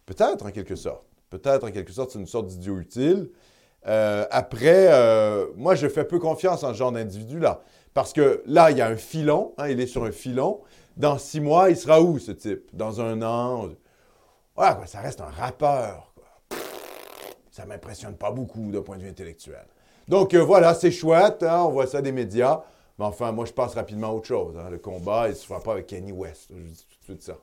Peut-être, 0.05 0.45
en 0.45 0.51
quelque 0.51 0.75
sorte. 0.75 1.05
Peut-être, 1.29 1.65
en 1.65 1.71
quelque 1.71 1.91
sorte, 1.91 2.11
c'est 2.11 2.19
une 2.19 2.27
sorte 2.27 2.47
d'idiot 2.47 2.77
utile. 2.77 3.29
Après, 3.83 4.89
moi, 5.55 5.75
je 5.75 5.87
fais 5.87 6.03
peu 6.03 6.19
confiance 6.19 6.63
en 6.63 6.73
ce 6.73 6.77
genre 6.77 6.91
d'individu-là. 6.91 7.61
Parce 7.93 8.13
que 8.13 8.43
là, 8.45 8.69
il 8.71 8.77
y 8.77 8.81
a 8.81 8.87
un 8.87 8.95
filon, 8.95 9.53
hein, 9.57 9.69
il 9.69 9.79
est 9.79 9.87
sur 9.87 10.03
un 10.03 10.11
filon. 10.11 10.61
Dans 10.97 11.19
six 11.19 11.39
mois, 11.39 11.69
il 11.69 11.77
sera 11.77 12.01
où, 12.01 12.17
ce 12.17 12.31
type? 12.31 12.75
Dans 12.75 12.99
un 13.01 13.21
an? 13.21 13.69
Voilà, 14.55 14.73
quoi, 14.75 14.87
ça 14.87 14.99
reste 14.99 15.21
un 15.21 15.29
rappeur. 15.29 16.11
Quoi. 16.15 16.57
Ça 17.51 17.67
m'impressionne 17.67 18.15
pas 18.17 18.31
beaucoup 18.31 18.71
d'un 18.71 18.81
point 18.81 18.97
de 18.97 19.03
vue 19.03 19.09
intellectuel. 19.09 19.67
Donc, 20.07 20.33
euh, 20.33 20.43
voilà, 20.43 20.73
c'est 20.73 20.89
chouette, 20.89 21.43
hein, 21.43 21.63
on 21.65 21.69
voit 21.69 21.85
ça 21.85 22.01
des 22.01 22.11
médias. 22.11 22.63
Mais 22.97 23.05
enfin, 23.05 23.31
moi, 23.31 23.45
je 23.45 23.53
passe 23.53 23.75
rapidement 23.75 24.07
à 24.07 24.11
autre 24.13 24.25
chose. 24.25 24.57
hein. 24.57 24.71
Le 24.71 24.79
combat, 24.79 25.27
il 25.27 25.31
ne 25.31 25.35
se 25.35 25.45
fera 25.45 25.61
pas 25.61 25.73
avec 25.73 25.85
Kanye 25.85 26.11
West. 26.11 26.49
Je 26.49 26.63
dis 26.63 26.87
tout 26.89 26.97
de 26.99 27.03
suite 27.03 27.21
ça. 27.21 27.37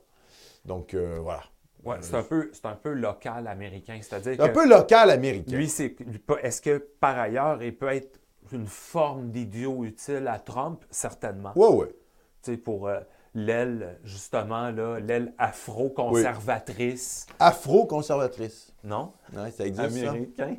Donc, 0.65 0.93
euh, 0.93 1.19
voilà. 1.21 1.43
ouais, 1.85 1.95
c'est 2.01 2.15
un, 2.15 2.23
peu- 2.23 2.49
c'est 2.51 2.65
un 2.65 2.75
peu 2.75 2.91
local 2.91 3.47
américain, 3.47 3.97
c'est-à-dire 4.01 4.41
Un 4.43 4.49
que 4.49 4.53
peu 4.53 4.67
local 4.67 5.11
américain. 5.11 5.55
lui, 5.55 5.69
c'est, 5.69 5.95
est-ce 6.43 6.61
que 6.61 6.77
par 6.99 7.17
ailleurs, 7.17 7.63
il 7.63 7.73
peut 7.77 7.87
être 7.87 8.19
une 8.51 8.67
forme 8.67 9.31
d'idiot 9.31 9.85
utile 9.85 10.27
à 10.27 10.39
Trump? 10.39 10.83
Certainement. 10.89 11.53
Ouais, 11.55 11.69
ouais. 11.69 11.95
Tu 12.43 12.51
sais, 12.51 12.57
pour 12.57 12.87
euh, 12.87 12.99
l'aile, 13.35 13.99
justement, 14.03 14.71
là, 14.71 14.99
l'aile 14.99 15.33
afro-conservatrice, 15.37 17.27
Afro-conservatrice. 17.39 18.73
non? 18.83 19.11
Ouais, 19.35 19.51
ça 19.51 19.65
existe, 19.67 19.89
ça? 19.91 20.09
Américain? 20.09 20.55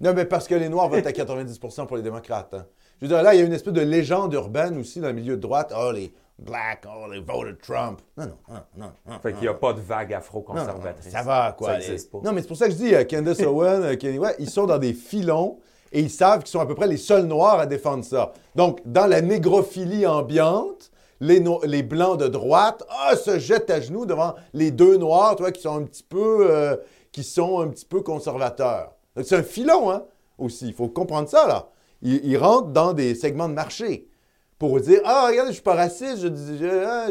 Non, 0.00 0.12
mais 0.14 0.24
parce 0.26 0.46
que 0.46 0.54
les 0.54 0.68
Noirs 0.68 0.88
votent 0.88 1.06
à 1.06 1.12
90 1.12 1.58
pour 1.88 1.96
les 1.96 2.02
démocrates. 2.02 2.54
hein. 2.54 2.66
Je 3.00 3.06
veux 3.06 3.14
dire, 3.14 3.22
là, 3.22 3.34
il 3.34 3.38
y 3.40 3.42
a 3.42 3.46
une 3.46 3.52
espèce 3.52 3.72
de 3.72 3.80
légende 3.80 4.32
urbaine 4.34 4.78
aussi 4.78 5.00
dans 5.00 5.08
le 5.08 5.12
milieu 5.14 5.36
de 5.36 5.40
droite. 5.40 5.72
Oh, 5.76 5.90
les 5.92 6.12
blacks, 6.38 6.84
oh, 6.86 7.10
les 7.10 7.20
voted 7.20 7.58
Trump. 7.60 8.00
Non, 8.16 8.26
non, 8.26 8.34
non, 8.48 8.60
non. 8.76 8.92
non, 9.06 9.18
Fait 9.20 9.32
qu'il 9.32 9.42
n'y 9.42 9.48
a 9.48 9.54
pas 9.54 9.72
de 9.72 9.80
vague 9.80 10.08
non, 10.10 10.14
non, 10.14 10.18
afro-conservatrice. 10.18 11.12
Ça 11.12 11.22
va, 11.22 11.54
quoi. 11.56 11.68
Ça 11.72 11.78
les- 11.78 11.86
n'existe 11.88 12.10
pas. 12.12 12.18
Non, 12.24 12.32
mais 12.32 12.42
c'est 12.42 12.48
pour 12.48 12.56
ça 12.56 12.66
que 12.66 12.72
je 12.72 12.76
dis, 12.76 12.94
euh, 12.94 13.04
Candace 13.04 13.40
Owen, 13.46 13.82
euh, 13.82 14.18
West, 14.18 14.36
ils 14.38 14.50
sont 14.50 14.66
dans 14.66 14.78
des 14.78 14.94
filons 14.94 15.58
et 15.92 16.00
ils 16.00 16.10
savent 16.10 16.40
qu'ils 16.40 16.50
sont 16.50 16.60
à 16.60 16.66
peu 16.66 16.74
près 16.74 16.86
les 16.88 16.96
seuls 16.96 17.24
Noirs 17.26 17.58
à 17.60 17.66
défendre 17.66 18.04
ça. 18.04 18.32
Donc, 18.54 18.80
dans 18.84 19.06
la 19.06 19.20
négrophilie 19.20 20.06
ambiante, 20.06 20.87
les, 21.20 21.40
no- 21.40 21.60
les 21.64 21.82
Blancs 21.82 22.18
de 22.18 22.28
droite 22.28 22.84
ah, 22.88 23.16
se 23.16 23.38
jettent 23.38 23.70
à 23.70 23.80
genoux 23.80 24.06
devant 24.06 24.34
les 24.52 24.70
deux 24.70 24.96
Noirs, 24.96 25.36
tu 25.36 25.42
vois, 25.42 25.52
qui 25.52 25.62
sont 25.62 25.76
un 25.76 25.82
petit 25.84 26.02
peu, 26.02 26.48
euh, 26.50 26.76
qui 27.12 27.24
sont 27.24 27.60
un 27.60 27.68
petit 27.68 27.86
peu 27.86 28.02
conservateurs. 28.02 28.92
C'est 29.24 29.36
un 29.36 29.42
filon, 29.42 29.90
hein, 29.90 30.04
aussi. 30.38 30.68
Il 30.68 30.74
faut 30.74 30.88
comprendre 30.88 31.28
ça, 31.28 31.46
là. 31.46 31.68
Ils, 32.02 32.24
ils 32.24 32.36
rentrent 32.36 32.68
dans 32.68 32.92
des 32.92 33.14
segments 33.16 33.48
de 33.48 33.54
marché 33.54 34.08
pour 34.58 34.80
dire 34.80 35.00
Ah, 35.04 35.26
regardez, 35.28 35.50
je 35.50 35.54
suis 35.54 35.62
pas 35.62 35.74
raciste, 35.74 36.18
je, 36.18 36.28
hein, 36.28 37.06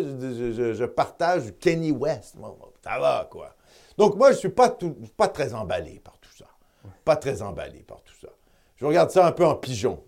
je- 0.53 0.73
je- 0.73 0.85
partage 0.85 1.53
Kenny 1.59 1.91
West. 1.91 2.37
Bon, 2.37 2.55
ça 2.83 2.99
va, 2.99 3.27
quoi. 3.29 3.49
Donc, 3.97 4.15
moi, 4.15 4.31
je 4.31 4.37
suis 4.37 4.49
pas, 4.49 4.69
tout- 4.69 4.95
pas 5.17 5.27
très 5.27 5.53
emballé 5.53 5.99
par 6.03 6.17
tout 6.19 6.29
ça. 6.37 6.45
Pas 7.03 7.15
très 7.17 7.41
emballé 7.41 7.79
par 7.79 8.01
tout 8.03 8.13
ça. 8.21 8.29
Je 8.77 8.85
regarde 8.85 9.09
ça 9.09 9.25
un 9.25 9.31
peu 9.31 9.45
en 9.45 9.55
pigeon. 9.55 9.99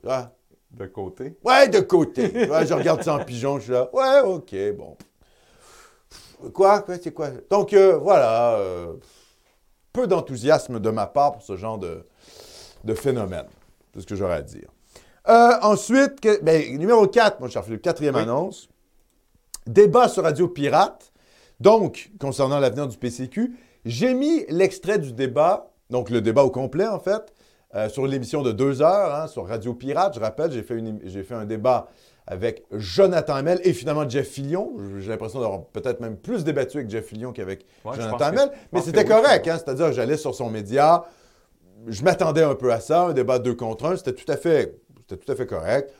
De 0.71 0.85
côté? 0.85 1.35
Ouais, 1.43 1.67
de 1.67 1.79
côté. 1.79 2.31
Je 2.33 2.73
regarde 2.73 3.01
ça 3.03 3.15
en 3.15 3.23
pigeon, 3.23 3.57
je 3.57 3.63
suis 3.63 3.71
là. 3.71 3.89
Ouais, 3.93 4.21
OK, 4.21 4.55
bon. 4.77 4.95
Quoi? 6.53 6.81
Quoi? 6.81 6.95
C'est 7.01 7.11
quoi? 7.13 7.29
Donc, 7.49 7.73
euh, 7.73 7.97
voilà. 7.97 8.53
euh, 8.57 8.93
peu 9.91 10.07
d'enthousiasme 10.07 10.79
de 10.79 10.89
ma 10.89 11.07
part 11.07 11.33
pour 11.33 11.41
ce 11.41 11.55
genre 11.57 11.77
de, 11.77 12.05
de 12.83 12.93
phénomène. 12.93 13.47
C'est 13.93 14.01
ce 14.01 14.05
que 14.05 14.15
j'aurais 14.15 14.35
à 14.35 14.41
dire. 14.41 14.69
Euh, 15.27 15.51
ensuite, 15.61 16.21
que- 16.21 16.41
ben, 16.41 16.77
numéro 16.77 17.07
4, 17.07 17.39
mon 17.41 17.49
cher 17.49 17.63
Philippe, 17.65 17.81
quatrième 17.81 18.15
Oui. 18.15 18.21
annonce. 18.21 18.69
Débat 19.67 20.07
sur 20.07 20.23
Radio 20.23 20.47
Pirate. 20.47 21.11
Donc, 21.59 22.11
concernant 22.19 22.59
l'avenir 22.59 22.87
du 22.87 22.97
PCQ, 22.97 23.53
j'ai 23.85 24.13
mis 24.13 24.45
l'extrait 24.47 24.97
du 24.99 25.11
débat, 25.11 25.71
donc 25.89 26.09
le 26.09 26.21
débat 26.21 26.43
au 26.43 26.49
complet 26.51 26.87
en 26.87 26.99
fait, 26.99 27.33
euh, 27.75 27.87
sur 27.89 28.05
l'émission 28.07 28.41
de 28.41 28.51
deux 28.51 28.81
heures 28.81 29.13
hein, 29.15 29.27
sur 29.27 29.47
Radio 29.47 29.73
Pirate. 29.73 30.13
Je 30.15 30.19
rappelle, 30.19 30.51
j'ai 30.51 30.63
fait, 30.63 30.75
une- 30.75 30.99
j'ai 31.03 31.23
fait 31.23 31.35
un 31.35 31.45
débat 31.45 31.87
avec 32.25 32.63
Jonathan 32.71 33.35
Hamel 33.35 33.59
et 33.63 33.73
finalement 33.73 34.07
Jeff 34.07 34.27
Fillion. 34.27 34.73
J'ai 34.99 35.09
l'impression 35.09 35.39
d'avoir 35.39 35.63
peut-être 35.65 35.99
même 35.99 36.15
plus 36.17 36.43
débattu 36.43 36.77
avec 36.77 36.89
Jeff 36.89 37.05
Fillion 37.07 37.31
qu'avec 37.31 37.65
Ouais, 37.85 37.95
Jonathan 37.95 38.25
Hamel. 38.25 38.51
Mais 38.71 38.81
c'était 38.81 39.01
oui, 39.03 39.07
correct, 39.09 39.47
hein, 39.47 39.57
c'est-à-dire 39.57 39.91
j'allais 39.93 40.17
sur 40.17 40.33
son 40.35 40.49
média, 40.49 41.05
je 41.87 42.03
m'attendais 42.03 42.43
un 42.43 42.55
peu 42.55 42.71
à 42.71 42.79
ça, 42.79 43.03
un 43.03 43.13
débat 43.13 43.39
deux 43.39 43.55
contre 43.55 43.85
un, 43.85 43.95
c'était 43.95 44.13
tout 44.13 44.31
à 44.31 44.37
fait, 44.37 44.75
c'était 45.07 45.17
tout 45.23 45.31
à 45.31 45.35
fait 45.35 45.45
correct. 45.47 45.91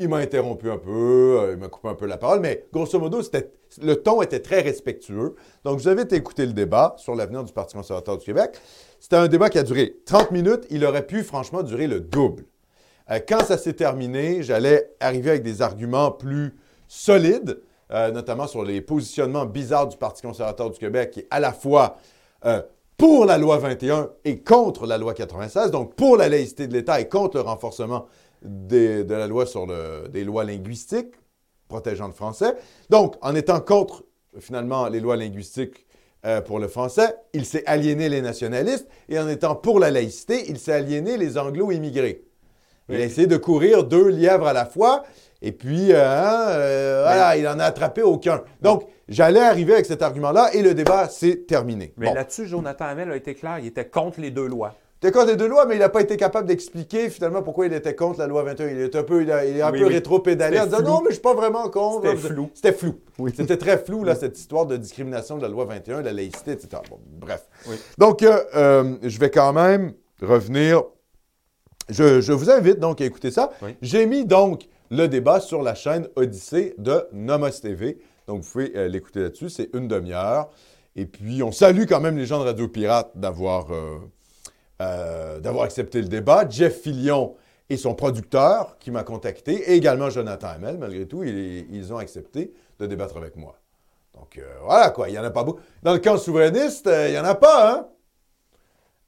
Il 0.00 0.08
m'a 0.08 0.16
interrompu 0.16 0.68
un 0.70 0.76
peu, 0.76 1.38
euh, 1.40 1.52
il 1.52 1.58
m'a 1.58 1.68
coupé 1.68 1.88
un 1.88 1.94
peu 1.94 2.06
la 2.06 2.16
parole, 2.16 2.40
mais 2.40 2.66
grosso 2.72 2.98
modo, 2.98 3.20
le 3.80 3.94
ton 3.94 4.22
était 4.22 4.40
très 4.40 4.60
respectueux. 4.60 5.36
Donc, 5.64 5.78
je 5.78 5.84
vous 5.84 5.88
invite 5.88 6.12
à 6.12 6.16
le 6.16 6.52
débat 6.52 6.96
sur 6.98 7.14
l'avenir 7.14 7.44
du 7.44 7.52
Parti 7.52 7.76
conservateur 7.76 8.18
du 8.18 8.24
Québec. 8.24 8.58
C'était 8.98 9.16
un 9.16 9.28
débat 9.28 9.50
qui 9.50 9.58
a 9.58 9.62
duré 9.62 9.94
30 10.04 10.32
minutes. 10.32 10.66
Il 10.70 10.84
aurait 10.84 11.06
pu, 11.06 11.22
franchement, 11.22 11.62
durer 11.62 11.86
le 11.86 12.00
double. 12.00 12.44
Euh, 13.08 13.20
quand 13.26 13.44
ça 13.44 13.56
s'est 13.56 13.74
terminé, 13.74 14.42
j'allais 14.42 14.90
arriver 14.98 15.30
avec 15.30 15.44
des 15.44 15.62
arguments 15.62 16.10
plus 16.10 16.56
solides, 16.88 17.60
euh, 17.92 18.10
notamment 18.10 18.48
sur 18.48 18.64
les 18.64 18.80
positionnements 18.80 19.46
bizarres 19.46 19.86
du 19.86 19.96
Parti 19.96 20.22
conservateur 20.22 20.70
du 20.70 20.78
Québec, 20.80 21.12
qui 21.12 21.20
est 21.20 21.28
à 21.30 21.38
la 21.38 21.52
fois 21.52 21.98
pour 22.96 23.24
la 23.24 23.38
loi 23.38 23.58
21 23.58 24.10
et 24.24 24.40
contre 24.40 24.86
la 24.86 24.98
loi 24.98 25.14
96, 25.14 25.70
donc 25.70 25.94
pour 25.94 26.16
la 26.16 26.28
laïcité 26.28 26.66
de 26.66 26.74
l'État 26.74 27.00
et 27.00 27.08
contre 27.08 27.38
le 27.38 27.42
renforcement 27.42 28.06
des- 28.44 29.04
de 29.04 29.14
la 29.14 29.26
loi 29.26 29.46
sur 29.46 29.66
le- 29.66 30.08
des 30.08 30.22
lois 30.24 30.44
linguistiques 30.44 31.14
protégeant 31.68 32.06
le 32.06 32.12
français. 32.12 32.54
Donc, 32.90 33.16
en 33.22 33.34
étant 33.34 33.60
contre, 33.60 34.04
finalement, 34.38 34.88
les 34.88 35.00
lois 35.00 35.16
linguistiques 35.16 35.86
euh, 36.26 36.40
pour 36.40 36.58
le 36.58 36.68
français, 36.68 37.14
il 37.34 37.44
s'est 37.44 37.64
aliéné 37.66 38.08
les 38.08 38.22
nationalistes, 38.22 38.86
et 39.10 39.18
en 39.18 39.28
étant 39.28 39.54
pour 39.54 39.78
la 39.78 39.90
laïcité, 39.90 40.44
il 40.48 40.58
s'est 40.58 40.72
aliéné 40.72 41.16
les 41.18 41.36
anglo-immigrés. 41.36 42.22
Il 42.88 42.96
a 42.96 43.04
essayé 43.04 43.26
de 43.26 43.36
courir 43.36 43.84
deux 43.84 44.08
lièvres 44.08 44.46
à 44.46 44.52
la 44.52 44.64
fois, 44.66 45.04
et 45.42 45.52
puis, 45.52 45.92
euh, 45.92 46.02
hein, 46.02 46.48
euh, 46.50 47.02
voilà, 47.04 47.36
il 47.36 47.46
en 47.48 47.58
a 47.58 47.64
attrapé 47.64 48.02
aucun. 48.02 48.42
Donc, 48.62 48.86
j'allais 49.08 49.40
arriver 49.40 49.74
avec 49.74 49.84
cet 49.86 50.00
argument-là, 50.02 50.50
et 50.54 50.62
le 50.62 50.72
débat 50.74 51.08
s'est 51.08 51.44
terminé. 51.46 51.92
Mais 51.98 52.06
Bon. 52.08 52.14
là-dessus, 52.14 52.46
Jonathan 52.46 52.86
Hamel 52.86 53.10
a 53.10 53.16
été 53.16 53.34
clair, 53.34 53.58
il 53.58 53.66
était 53.66 53.88
contre 53.88 54.20
les 54.20 54.30
deux 54.30 54.46
lois. 54.46 54.74
Il 55.04 55.08
était 55.08 55.18
contre 55.18 55.32
les 55.32 55.36
deux 55.36 55.48
lois, 55.48 55.66
mais 55.66 55.74
il 55.76 55.80
n'a 55.80 55.90
pas 55.90 56.00
été 56.00 56.16
capable 56.16 56.48
d'expliquer 56.48 57.10
finalement 57.10 57.42
pourquoi 57.42 57.66
il 57.66 57.74
était 57.74 57.94
contre 57.94 58.20
la 58.20 58.26
loi 58.26 58.42
21. 58.42 58.68
Il 58.68 58.78
est 58.80 58.96
un 58.96 59.02
peu, 59.02 59.20
il 59.22 59.30
a- 59.30 59.44
il 59.44 59.54
est 59.58 59.60
un 59.60 59.70
Oui, 59.70 59.80
peu 59.80 59.86
oui. 59.88 59.92
rétro-pédalé 59.92 60.58
en 60.58 60.64
disant 60.64 60.80
non, 60.80 61.00
mais 61.02 61.08
je 61.10 61.14
suis 61.16 61.20
pas 61.22 61.34
vraiment 61.34 61.68
contre. 61.68 62.08
C'était 62.08 62.16
flou. 62.28 62.50
C'était 62.54 62.72
flou. 62.72 62.94
C'était 63.36 63.56
très 63.58 63.76
flou, 63.76 64.02
là, 64.02 64.14
cette 64.14 64.38
histoire 64.38 64.64
de 64.64 64.78
discrimination 64.78 65.36
de 65.36 65.42
la 65.42 65.48
loi 65.48 65.66
21, 65.66 66.00
de 66.00 66.06
la 66.06 66.12
laïcité, 66.14 66.52
etc. 66.52 66.80
Bon, 66.88 66.98
bref. 67.20 67.46
Donc, 67.98 68.22
euh, 68.22 68.42
euh, 68.56 68.96
je 69.02 69.18
vais 69.20 69.28
quand 69.28 69.52
même 69.52 69.92
revenir. 70.22 70.84
Je, 71.90 72.22
je 72.22 72.32
vous 72.32 72.50
invite 72.50 72.78
donc 72.80 73.02
à 73.02 73.04
écouter 73.04 73.30
ça. 73.30 73.50
J'ai 73.82 74.06
mis 74.06 74.24
donc 74.24 74.68
le 74.90 75.06
débat 75.06 75.40
sur 75.40 75.60
la 75.62 75.74
chaîne 75.74 76.08
Odyssée 76.16 76.74
de 76.78 77.06
Nomos 77.12 77.50
TV. 77.60 77.98
Donc, 78.26 78.40
vous 78.40 78.50
pouvez 78.50 78.72
euh, 78.74 78.88
l'écouter 78.88 79.20
là-dessus. 79.20 79.50
C'est 79.50 79.68
une 79.74 79.86
demi-heure. 79.86 80.48
Et 80.96 81.04
puis, 81.04 81.42
on 81.42 81.52
salue 81.52 81.84
quand 81.86 82.00
même 82.00 82.16
les 82.16 82.24
gens 82.24 82.38
de 82.38 82.44
Radio 82.44 82.68
Pirate 82.68 83.10
d'avoir 83.16 83.70
euh, 83.70 83.98
euh, 84.84 85.40
d'avoir 85.40 85.64
accepté 85.64 86.00
le 86.00 86.08
débat. 86.08 86.46
Jeff 86.48 86.82
Fillion 86.82 87.34
et 87.70 87.76
son 87.76 87.94
producteur 87.94 88.76
qui 88.78 88.90
m'a 88.90 89.02
contacté, 89.02 89.54
et 89.54 89.74
également 89.74 90.10
Jonathan 90.10 90.48
Hamel, 90.48 90.76
malgré 90.78 91.06
tout, 91.06 91.24
ils, 91.24 91.66
ils 91.74 91.92
ont 91.92 91.96
accepté 91.96 92.52
de 92.78 92.86
débattre 92.86 93.16
avec 93.16 93.36
moi. 93.36 93.58
Donc, 94.14 94.38
euh, 94.38 94.42
voilà 94.62 94.90
quoi, 94.90 95.08
il 95.08 95.12
n'y 95.12 95.18
en 95.18 95.24
a 95.24 95.30
pas 95.30 95.44
beaucoup. 95.44 95.60
Dans 95.82 95.92
le 95.92 95.98
camp 95.98 96.18
souverainiste, 96.18 96.86
euh, 96.86 97.08
il 97.08 97.12
n'y 97.12 97.18
en 97.18 97.24
a 97.24 97.34
pas, 97.34 97.88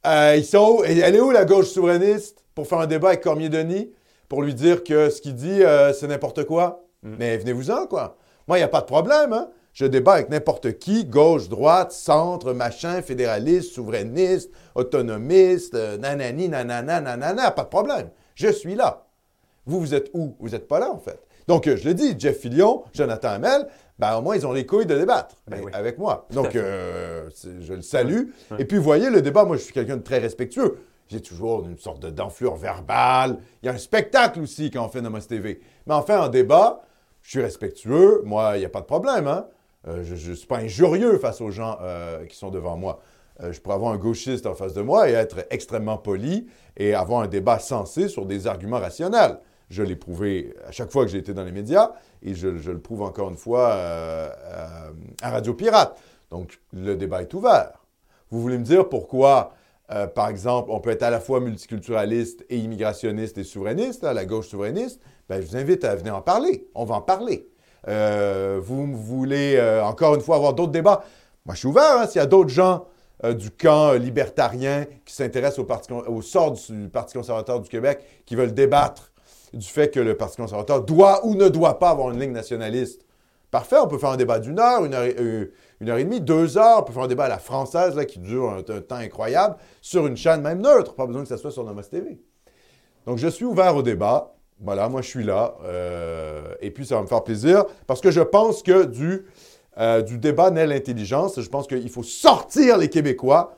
hein? 0.05 0.35
Ils 0.37 0.45
sont 0.45 0.79
où? 0.79 0.85
Elle 0.85 1.17
est 1.17 1.21
où 1.21 1.31
la 1.33 1.45
gauche 1.45 1.67
souverainiste 1.67 2.45
pour 2.55 2.67
faire 2.67 2.79
un 2.79 2.87
débat 2.87 3.09
avec 3.09 3.23
Cormier-Denis 3.23 3.93
pour 4.29 4.43
lui 4.43 4.55
dire 4.55 4.85
que 4.85 5.11
ce 5.11 5.21
qu'il 5.21 5.35
dit, 5.35 5.63
c'est 5.95 6.07
n'importe 6.07 6.45
quoi? 6.45 6.85
Mais 7.03 7.37
venez-vous-en, 7.37 7.87
quoi. 7.87 8.17
Moi, 8.47 8.57
il 8.59 8.61
n'y 8.61 8.65
a 8.65 8.69
pas 8.69 8.83
de 8.83 8.87
problème, 8.87 9.33
hein? 9.33 9.51
Je 9.77 9.85
débat 9.85 10.15
avec 10.15 10.31
n'importe 10.31 10.79
qui, 10.79 11.05
gauche, 11.05 11.51
droite, 11.51 11.93
centre, 11.93 12.55
machin, 12.55 13.03
fédéraliste, 13.03 13.75
souverainiste, 13.75 14.51
autonomiste, 14.75 15.75
euh, 15.75 15.99
nanani, 15.99 16.49
nanana, 16.49 16.99
nanana, 17.03 17.51
pas 17.51 17.65
de 17.65 17.69
problème. 17.69 18.09
Je 18.35 18.49
suis 18.49 18.75
là. 18.75 19.05
Vous, 19.67 19.79
vous 19.79 19.93
êtes 19.93 20.09
où? 20.15 20.35
Vous 20.41 20.49
n'êtes 20.49 20.67
pas 20.67 20.79
là, 20.79 20.91
en 20.91 20.99
fait. 20.99 21.21
Donc, 21.47 21.67
euh, 21.67 21.77
je 21.77 21.89
le 21.89 21.93
dis, 21.93 22.19
Jeff 22.19 22.39
Fillion, 22.39 22.85
Jonathan 22.95 23.29
Hamel, 23.33 23.67
ben, 23.99 24.17
au 24.17 24.23
moins, 24.23 24.37
ils 24.37 24.47
ont 24.47 24.53
les 24.55 24.65
couilles 24.65 24.87
de 24.87 24.97
débattre 24.97 25.37
Ben 25.47 25.61
oui. 25.63 25.71
avec 25.75 25.99
moi. 25.99 26.27
Donc, 26.31 26.57
euh, 26.57 27.29
je 27.61 27.75
le 27.75 27.83
salue. 27.83 28.31
Et 28.59 28.65
puis, 28.65 28.79
vous 28.79 28.83
voyez, 28.83 29.11
le 29.11 29.21
débat, 29.21 29.45
moi, 29.45 29.59
je 29.59 29.63
suis 29.63 29.75
quelqu'un 29.75 29.99
de 29.99 30.03
très 30.03 30.21
respectueux. 30.21 30.79
J'ai 31.09 31.21
toujours 31.21 31.67
une 31.67 31.77
sorte 31.77 32.01
de- 32.01 32.09
d'enflure 32.09 32.57
verbale. 32.57 33.37
Il 33.63 33.67
y 33.67 33.69
a 33.69 33.73
un 33.75 33.79
spectacle 33.79 34.41
aussi 34.41 34.71
quand 34.71 34.87
on 34.87 34.89
fait 34.89 35.03
Nomos 35.03 35.21
TV. 35.21 35.61
Mais 35.87 35.93
enfin, 35.93 36.19
en 36.19 36.29
débat, 36.29 36.81
je 37.21 37.29
suis 37.29 37.43
respectueux. 37.43 38.23
Moi, 38.25 38.53
il 38.57 38.61
n'y 38.61 38.65
a 38.65 38.71
pas 38.71 38.81
de 38.81 38.87
problème. 38.87 39.27
Hein? 39.27 39.47
Euh, 39.89 40.03
je 40.03 40.31
ne 40.31 40.35
suis 40.35 40.47
pas 40.47 40.59
injurieux 40.59 41.19
face 41.19 41.41
aux 41.41 41.51
gens 41.51 41.79
euh, 41.81 42.25
qui 42.27 42.37
sont 42.37 42.51
devant 42.51 42.77
moi. 42.77 43.01
Euh, 43.41 43.53
je 43.53 43.61
pourrais 43.61 43.77
avoir 43.77 43.93
un 43.93 43.99
gauchiste 43.99 44.47
en 44.47 44.55
face 44.55 44.75
de 44.75 44.83
moi 44.83 45.09
et 45.11 45.13
être 45.13 45.47
extrêmement 45.51 45.99
poli 45.99 46.47
et 46.77 46.95
avoir 46.95 47.21
un 47.21 47.29
débat 47.29 47.59
sensé 47.59 48.09
sur 48.09 48.27
des 48.27 48.47
arguments 48.47 48.79
rationnels. 48.79 49.39
Je 49.69 49.83
l'ai 49.83 49.97
prouvé 49.97 50.55
à 50.67 50.73
chaque 50.73 50.91
fois 50.91 51.05
que 51.05 51.11
j'ai 51.11 51.19
été 51.19 51.35
dans 51.35 51.45
les 51.45 51.53
médias 51.53 51.93
et 52.23 52.35
je, 52.35 52.49
le 52.49 52.79
prouve 52.79 53.03
encore 53.03 53.31
une 53.31 53.37
fois 53.37 53.75
à 53.75 55.31
Radio 55.31 55.55
Pirate. 55.55 55.99
Donc, 56.31 56.61
le 56.73 56.95
débat 56.95 57.23
est 57.23 57.35
ouvert. 57.35 57.85
Vous 58.31 58.41
voulez 58.41 58.59
me 58.59 58.65
dire 58.65 58.89
pourquoi, 58.89 59.55
par 60.15 60.29
exemple, 60.29 60.71
on 60.71 60.79
peut 60.79 60.91
être 60.91 61.03
à 61.03 61.11
la 61.11 61.19
fois 61.19 61.41
multiculturaliste 61.41 62.47
et 62.49 62.59
immigrationniste 62.59 63.39
et 63.39 63.45
souverainiste, 63.45 64.05
là, 64.05 64.15
la 64.15 64.25
gauche 64.25 64.47
souverainiste? 64.47 65.01
Ben, 65.29 65.43
je 65.43 65.49
vous 65.49 65.57
invite 65.57 65.83
à 65.83 65.97
venir 65.97 66.15
en 66.15 66.23
parler. 66.23 66.69
On 66.77 66.85
va 66.85 66.95
en 66.95 67.03
parler. 67.03 67.49
Euh, 67.89 68.61
vous 68.63 68.87
voulez, 68.97 69.57
euh, 69.57 69.83
encore 69.85 70.15
une 70.15 70.21
fois, 70.21 70.37
avoir 70.37 70.55
d'autres 70.55 70.73
débats? 70.73 71.05
Moi, 71.45 71.55
je 71.55 71.61
suis 71.61 71.69
ouvert. 71.69 71.99
hein, 71.99 72.07
S'il 72.07 72.19
y 72.21 72.23
a 72.23 72.27
d'autres 72.27 72.51
gens 72.51 72.87
euh, 73.25 73.33
du 73.33 73.51
camp 73.51 73.93
libertarien 73.93 74.85
qui 75.05 75.15
s'intéressent 75.15 75.65
au, 76.09 76.23
sort 76.23 76.53
du 76.53 76.89
Parti 76.89 77.17
conservateur 77.17 77.61
du 77.61 77.69
Québec, 77.69 78.01
qui 78.27 78.35
veulent 78.37 78.53
débattre 78.55 79.13
du 79.53 79.67
fait 79.67 79.91
que 79.91 80.01
le 80.01 80.17
Parti 80.17 80.37
conservateur 80.37 80.83
doit 80.83 81.25
ou 81.25 81.35
ne 81.35 81.49
doit 81.49 81.79
pas 81.79 81.91
avoir 81.91 82.11
une 82.11 82.21
ligne 82.21 82.33
nationaliste, 82.33 83.03
Parfait, 83.53 83.77
on 83.81 83.87
peut 83.87 83.97
faire 83.97 84.11
un 84.11 84.17
débat 84.17 84.41
d'une 84.41 84.59
heure, 84.59 84.85
une 84.85 84.93
heure, 84.93 85.05
et- 85.05 85.17
une 85.81 85.89
heure 85.89 85.99
et 85.99 86.05
demie, 86.05 86.21
deux 86.21 86.59
heures. 86.59 86.81
On 86.81 86.83
peut 86.83 86.93
faire 86.93 87.05
un 87.05 87.09
débat 87.09 87.25
à 87.25 87.29
la 87.29 87.39
française 87.39 87.95
là, 87.95 88.05
qui 88.05 88.19
dure 88.19 88.51
un, 88.51 88.59
un 88.59 88.81
temps 88.81 88.97
incroyable 88.97 89.57
sur 89.81 90.07
une 90.07 90.17
chaîne 90.17 90.43
même 90.43 90.61
neutre. 90.61 90.95
Pas 90.95 91.07
besoin 91.07 91.23
que 91.23 91.29
ça 91.29 91.39
soit 91.39 91.53
sur 91.53 91.65
Nomos 91.65 91.83
TV. 91.83 92.21
Donc, 93.07 93.19
je 93.19 93.29
suis 93.29 93.45
ouvert 93.45 93.77
au 93.77 93.83
débat. 93.83 94.35
Voilà, 94.61 94.89
moi, 94.89 95.03
je 95.03 95.09
suis 95.09 95.25
là. 95.25 95.55
euh, 95.65 96.55
et 96.61 96.71
puis, 96.71 96.87
ça 96.87 96.97
va 96.97 97.03
me 97.03 97.07
faire 97.07 97.25
plaisir 97.25 97.65
parce 97.87 98.01
que 98.01 98.11
je 98.11 98.21
pense 98.21 98.63
que 98.63 98.85
du, 98.85 99.27
euh, 99.79 100.03
du 100.03 100.19
débat 100.19 100.51
naît 100.51 100.67
l'intelligence. 100.67 101.41
Je 101.41 101.49
pense 101.49 101.67
qu'il 101.67 101.91
faut 101.91 102.03
sortir 102.03 102.79
les 102.79 102.89
Québécois 102.89 103.57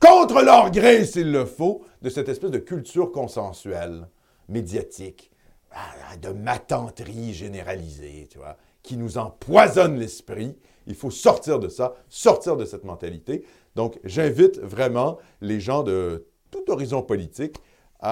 contre 0.00 0.42
leur 0.42 0.70
gré, 0.70 1.04
s'il 1.04 1.32
le 1.32 1.44
faut, 1.44 1.82
de 2.02 2.08
cette 2.08 2.28
espèce 2.28 2.50
de 2.50 2.58
culture 2.58 3.12
consensuelle, 3.12 4.08
médiatique, 4.48 5.30
ah, 5.72 6.16
de 6.16 6.30
matanterie 6.30 7.34
généralisée, 7.34 8.26
tu 8.30 8.38
vois, 8.38 8.56
qui 8.82 8.96
nous 8.96 9.18
empoisonne 9.18 9.98
l'esprit. 9.98 10.56
Il 10.86 10.94
faut 10.94 11.10
sortir 11.10 11.58
de 11.58 11.68
ça, 11.68 11.94
sortir 12.08 12.56
de 12.56 12.64
cette 12.64 12.84
mentalité. 12.84 13.44
Donc, 13.74 13.98
j'invite 14.04 14.58
vraiment 14.60 15.18
les 15.40 15.60
gens 15.60 15.82
de 15.82 16.26
tout 16.50 16.70
horizon 16.70 17.02
politique 17.02 17.56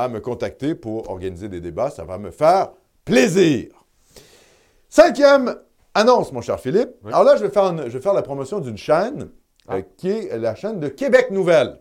à 0.02 0.08
me 0.08 0.20
contacter 0.20 0.74
pour 0.74 1.08
organiser 1.08 1.48
des 1.48 1.60
débats. 1.60 1.90
Ça 1.90 2.04
va 2.04 2.18
me 2.18 2.30
faire 2.32 2.70
plaisir. 3.04 3.68
Cinquième 4.88 5.56
annonce, 5.94 6.32
mon 6.32 6.40
cher 6.40 6.58
Philippe. 6.60 6.90
Oui. 7.04 7.10
Alors 7.12 7.24
là, 7.24 7.36
je 7.36 7.42
vais 7.44 7.50
faire, 7.50 7.64
une- 7.66 7.84
je 7.84 7.90
vais 7.96 8.00
faire 8.00 8.14
la 8.14 8.22
promotion 8.22 8.60
d'une 8.60 8.76
chaîne 8.76 9.30
Ah. 9.68 9.76
euh, 9.76 9.82
qui 9.96 10.10
est 10.10 10.36
la 10.38 10.54
chaîne 10.54 10.80
de 10.80 10.88
Québec 10.88 11.30
Nouvelle. 11.30 11.78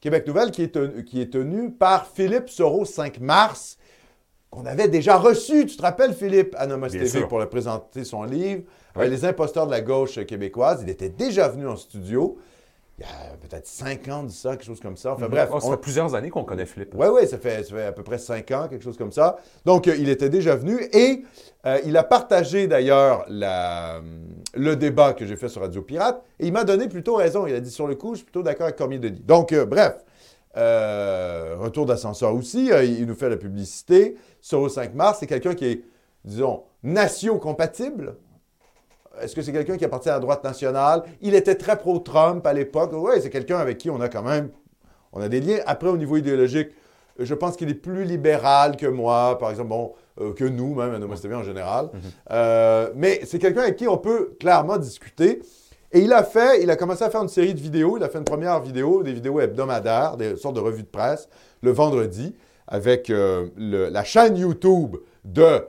Québec 0.00 0.26
Nouvelle 0.26 0.50
qui 0.50 0.62
est, 0.62 0.74
tenu- 0.74 1.30
tenue 1.30 1.70
par 1.72 2.06
Philippe 2.06 2.48
Soro 2.48 2.84
5 2.84 3.18
mars, 3.20 3.78
qu'on 4.50 4.64
avait 4.64 4.88
déjà 4.88 5.16
reçu, 5.16 5.66
tu 5.66 5.76
te 5.76 5.82
rappelles, 5.82 6.14
Philippe, 6.14 6.54
à 6.58 6.66
Nomos 6.66 6.88
Bien 6.88 7.00
TV 7.00 7.18
sûr. 7.18 7.28
pour 7.28 7.38
le 7.40 7.48
présenter 7.48 8.04
son 8.04 8.22
livre, 8.22 8.62
Oui. 8.94 9.04
euh, 9.04 9.08
Les 9.08 9.24
imposteurs 9.24 9.66
de 9.66 9.72
la 9.72 9.80
gauche 9.80 10.24
québécoise. 10.24 10.80
Il 10.82 10.88
était 10.90 11.08
déjà 11.08 11.48
venu 11.48 11.66
en 11.66 11.76
studio. 11.76 12.38
Il 12.98 13.02
y 13.02 13.04
a 13.04 13.36
peut-être 13.36 13.66
5 13.66 14.08
ans 14.08 14.22
de 14.22 14.30
ça, 14.30 14.52
quelque 14.56 14.64
chose 14.64 14.80
comme 14.80 14.96
ça. 14.96 15.12
Enfin 15.12 15.28
bref, 15.28 15.50
Oh, 15.52 15.60
ça 15.60 15.66
on- 15.66 15.70
fait 15.72 15.76
plusieurs 15.76 16.14
années 16.14 16.30
qu'on 16.30 16.44
connaît 16.44 16.64
Philippe. 16.64 16.94
oui, 16.96 17.06
oui, 17.12 17.26
ça 17.28 17.36
fait, 17.36 17.62
ça 17.62 17.74
fait 17.76 17.84
à 17.84 17.92
peu 17.92 18.02
près 18.02 18.16
cinq 18.16 18.50
ans, 18.52 18.68
quelque 18.68 18.82
chose 18.82 18.96
comme 18.96 19.12
ça. 19.12 19.36
Donc, 19.66 19.86
euh, 19.86 19.94
il 19.98 20.08
était 20.08 20.30
déjà 20.30 20.56
venu 20.56 20.78
et 20.94 21.22
euh, 21.66 21.78
il 21.84 21.94
a 21.98 22.02
partagé 22.04 22.66
d'ailleurs 22.68 23.26
la- 23.28 24.00
le 24.54 24.76
débat 24.76 25.12
que 25.12 25.26
j'ai 25.26 25.36
fait 25.36 25.50
sur 25.50 25.60
Radio 25.60 25.82
Pirate 25.82 26.22
et 26.40 26.46
il 26.46 26.52
m'a 26.54 26.64
donné 26.64 26.88
plutôt 26.88 27.16
raison. 27.16 27.46
Il 27.46 27.54
a 27.54 27.60
dit 27.60 27.70
sur 27.70 27.86
le 27.86 27.96
coup, 27.96 28.12
je 28.14 28.20
suis 28.20 28.24
plutôt 28.24 28.42
d'accord 28.42 28.64
avec 28.64 28.76
Cormier 28.76 28.98
Denis. 28.98 29.20
Donc, 29.20 29.52
euh, 29.52 29.66
bref, 29.66 29.96
euh, 30.56 31.54
retour 31.58 31.84
d'ascenseur 31.84 32.34
aussi, 32.34 32.72
euh, 32.72 32.82
il 32.82 33.04
nous 33.04 33.14
fait 33.14 33.28
la 33.28 33.36
publicité. 33.36 34.16
Sur 34.40 34.62
le 34.62 34.70
5 34.70 34.94
mars, 34.94 35.18
c'est 35.20 35.26
quelqu'un 35.26 35.54
qui 35.54 35.66
est, 35.66 35.84
disons, 36.24 36.62
natio-compatible. 36.82 38.16
Est-ce 39.20 39.34
que 39.34 39.42
c'est 39.42 39.52
quelqu'un 39.52 39.76
qui 39.76 39.84
appartient 39.84 40.08
à 40.08 40.14
la 40.14 40.20
droite 40.20 40.44
nationale? 40.44 41.02
Il 41.20 41.34
était 41.34 41.54
très 41.54 41.76
pro-Trump 41.78 42.46
à 42.46 42.52
l'époque. 42.52 42.90
Oui, 42.94 43.14
c'est 43.20 43.30
quelqu'un 43.30 43.58
avec 43.58 43.78
qui 43.78 43.90
on 43.90 44.00
a 44.00 44.08
quand 44.08 44.22
même 44.22 44.50
on 45.12 45.20
a 45.20 45.28
des 45.28 45.40
liens. 45.40 45.58
Après, 45.66 45.88
au 45.88 45.96
niveau 45.96 46.16
idéologique, 46.16 46.68
je 47.18 47.32
pense 47.34 47.56
qu'il 47.56 47.70
est 47.70 47.74
plus 47.74 48.04
libéral 48.04 48.76
que 48.76 48.86
moi, 48.86 49.38
par 49.38 49.50
exemple, 49.50 49.68
bon, 49.70 49.92
euh, 50.20 50.34
que 50.34 50.44
nous, 50.44 50.74
même 50.74 50.92
à 51.10 51.16
TV 51.16 51.34
en 51.34 51.42
général. 51.42 51.88
Euh, 52.30 52.90
mais 52.94 53.20
c'est 53.24 53.38
quelqu'un 53.38 53.62
avec 53.62 53.76
qui 53.76 53.88
on 53.88 53.96
peut 53.98 54.34
clairement 54.38 54.76
discuter. 54.76 55.40
Et 55.92 56.00
il 56.00 56.12
a 56.12 56.22
fait, 56.24 56.62
il 56.62 56.70
a 56.70 56.76
commencé 56.76 57.04
à 57.04 57.10
faire 57.10 57.22
une 57.22 57.28
série 57.28 57.54
de 57.54 57.60
vidéos. 57.60 57.96
Il 57.96 58.02
a 58.02 58.08
fait 58.10 58.18
une 58.18 58.24
première 58.24 58.60
vidéo, 58.60 59.02
des 59.02 59.12
vidéos 59.14 59.40
hebdomadaires, 59.40 60.16
des 60.18 60.36
sortes 60.36 60.56
de 60.56 60.60
revues 60.60 60.82
de 60.82 60.88
presse, 60.88 61.28
le 61.62 61.70
vendredi, 61.70 62.34
avec 62.66 63.08
euh, 63.08 63.48
le- 63.56 63.88
la 63.88 64.04
chaîne 64.04 64.36
YouTube 64.36 64.96
de 65.24 65.64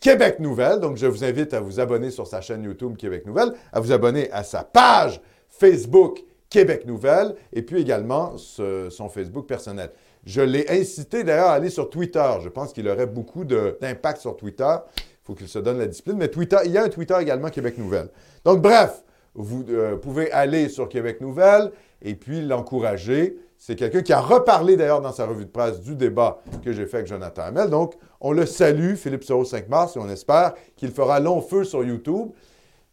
Québec 0.00 0.40
Nouvelle. 0.40 0.80
Donc, 0.80 0.96
je 0.96 1.06
vous 1.06 1.24
invite 1.24 1.52
à 1.54 1.60
vous 1.60 1.78
abonner 1.78 2.10
sur 2.10 2.26
sa 2.26 2.40
chaîne 2.40 2.64
YouTube 2.64 2.96
Québec 2.96 3.26
Nouvelle, 3.26 3.52
à 3.72 3.80
vous 3.80 3.92
abonner 3.92 4.30
à 4.32 4.42
sa 4.42 4.64
page 4.64 5.20
Facebook 5.48 6.24
Québec 6.48 6.86
Nouvelle 6.86 7.34
et 7.52 7.62
puis 7.62 7.80
également 7.80 8.36
son 8.36 9.08
Facebook 9.08 9.46
personnel. 9.46 9.90
Je 10.24 10.40
l'ai 10.40 10.68
incité 10.68 11.24
d'ailleurs 11.24 11.48
à 11.48 11.54
aller 11.54 11.70
sur 11.70 11.88
Twitter. 11.88 12.30
Je 12.42 12.48
pense 12.48 12.72
qu'il 12.72 12.88
aurait 12.88 13.06
beaucoup 13.06 13.44
d'impact 13.44 14.20
sur 14.20 14.36
Twitter. 14.36 14.74
Il 14.96 15.02
faut 15.24 15.34
qu'il 15.34 15.48
se 15.48 15.58
donne 15.58 15.78
la 15.78 15.86
discipline. 15.86 16.16
Mais 16.16 16.28
Twitter, 16.28 16.58
il 16.64 16.72
y 16.72 16.78
a 16.78 16.82
un 16.82 16.88
Twitter 16.88 17.16
également 17.20 17.48
Québec 17.48 17.78
Nouvelle. 17.78 18.08
Donc, 18.44 18.60
bref, 18.60 19.02
vous 19.34 19.64
euh, 19.70 19.96
pouvez 19.96 20.30
aller 20.32 20.68
sur 20.68 20.88
Québec 20.88 21.20
Nouvelle 21.20 21.70
et 22.02 22.14
puis 22.14 22.42
l'encourager. 22.42 23.38
C'est 23.62 23.76
quelqu'un 23.76 24.00
qui 24.00 24.14
a 24.14 24.22
reparlé 24.22 24.74
d'ailleurs 24.78 25.02
dans 25.02 25.12
sa 25.12 25.26
revue 25.26 25.44
de 25.44 25.50
presse 25.50 25.82
du 25.82 25.94
débat 25.94 26.40
que 26.64 26.72
j'ai 26.72 26.86
fait 26.86 26.96
avec 26.96 27.08
Jonathan 27.08 27.42
Hamel. 27.42 27.68
Donc, 27.68 27.94
on 28.18 28.32
le 28.32 28.46
salue, 28.46 28.94
Philippe 28.94 29.22
Soro 29.22 29.44
5 29.44 29.68
mars, 29.68 29.96
et 29.96 29.98
on 29.98 30.08
espère 30.08 30.54
qu'il 30.76 30.90
fera 30.90 31.20
long 31.20 31.42
feu 31.42 31.64
sur 31.64 31.84
YouTube. 31.84 32.30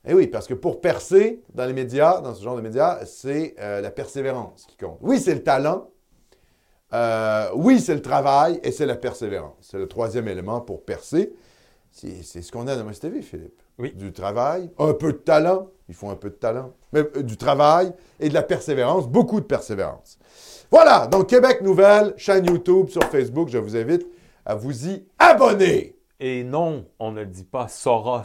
Eh 0.05 0.13
oui, 0.13 0.27
parce 0.27 0.45
que 0.45 0.53
pour 0.53 0.81
percer 0.81 1.41
dans 1.53 1.65
les 1.65 1.71
médias, 1.71 2.19
dans 2.19 2.35
ce 2.35 2.43
genre 2.43 2.57
de 2.57 2.61
médias, 2.61 3.05
c'est 3.05 3.55
euh, 3.59 3.79
la 3.79 3.91
persévérance 3.91 4.65
qui 4.67 4.75
compte. 4.75 4.97
Oui, 4.99 5.21
c'est 5.21 5.35
le 5.35 5.41
talent. 5.41 5.89
Euh, 6.93 7.49
oui, 7.55 7.79
c'est 7.79 7.95
le 7.95 8.01
travail 8.01 8.59
et 8.61 8.73
c'est 8.73 8.85
la 8.85 8.97
persévérance. 8.97 9.55
C'est 9.61 9.77
le 9.77 9.87
troisième 9.87 10.27
élément 10.27 10.59
pour 10.59 10.83
percer. 10.83 11.31
C'est 11.91 12.41
ce 12.41 12.51
qu'on 12.51 12.67
a 12.67 12.75
dans 12.75 12.83
Must 12.83 13.01
TV, 13.01 13.21
Philippe. 13.21 13.61
Oui. 13.79 13.93
Du 13.93 14.11
travail, 14.11 14.69
un 14.77 14.93
peu 14.93 15.13
de 15.13 15.17
talent. 15.17 15.69
Il 15.87 15.95
faut 15.95 16.09
un 16.09 16.15
peu 16.15 16.29
de 16.29 16.35
talent. 16.35 16.73
Mais 16.91 17.03
euh, 17.15 17.23
du 17.23 17.37
travail 17.37 17.93
et 18.19 18.27
de 18.27 18.33
la 18.33 18.43
persévérance, 18.43 19.07
beaucoup 19.07 19.39
de 19.39 19.45
persévérance. 19.45 20.19
Voilà, 20.71 21.07
donc 21.07 21.27
Québec 21.27 21.61
Nouvelle, 21.61 22.13
chaîne 22.17 22.45
YouTube, 22.45 22.89
sur 22.89 23.03
Facebook, 23.05 23.49
je 23.49 23.57
vous 23.57 23.75
invite 23.77 24.05
à 24.45 24.55
vous 24.55 24.87
y 24.87 25.05
abonner. 25.19 25.95
Et 26.19 26.43
non, 26.43 26.85
on 26.99 27.11
ne 27.11 27.23
dit 27.23 27.43
pas 27.45 27.67
Soros 27.67 28.23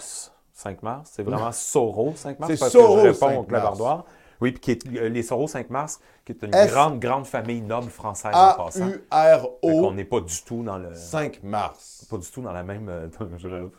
5 0.53 0.83
mars, 0.83 1.11
c'est 1.15 1.23
vraiment 1.23 1.53
Soro 1.53 2.13
5 2.17 2.39
mars. 2.41 2.53
C'est 2.57 2.69
Soro 2.71 3.03
que 3.03 3.09
je 3.09 3.13
5 3.13 3.27
réponds 3.27 3.35
au 3.35 3.43
mars. 3.43 3.49
clavardoir. 3.49 4.05
Oui, 4.41 4.51
puis 4.53 4.61
qui 4.61 4.71
est, 4.73 4.99
euh, 5.01 5.09
les 5.09 5.23
Soro 5.23 5.47
5 5.47 5.71
mars, 5.71 6.01
qui 6.25 6.33
est 6.33 6.43
une 6.43 6.53
S- 6.55 6.73
grande, 6.73 6.99
grande 6.99 7.27
famille 7.27 7.61
noble 7.61 7.91
française 7.91 8.33
en 8.35 8.55
passant. 8.55 8.87
Qu'on 8.91 8.93
A-U-R-O, 9.13 9.93
n'est 9.93 10.05
pas 10.05 10.21
du 10.21 10.43
tout 10.43 10.65
dans 10.65 10.79
le... 10.79 10.89
5 10.95 11.45
mars. 11.45 12.07
Pas 12.11 12.17
du 12.19 12.29
tout 12.29 12.43
dans 12.43 12.53
la 12.53 12.65
même 12.65 12.89
euh, 12.89 13.07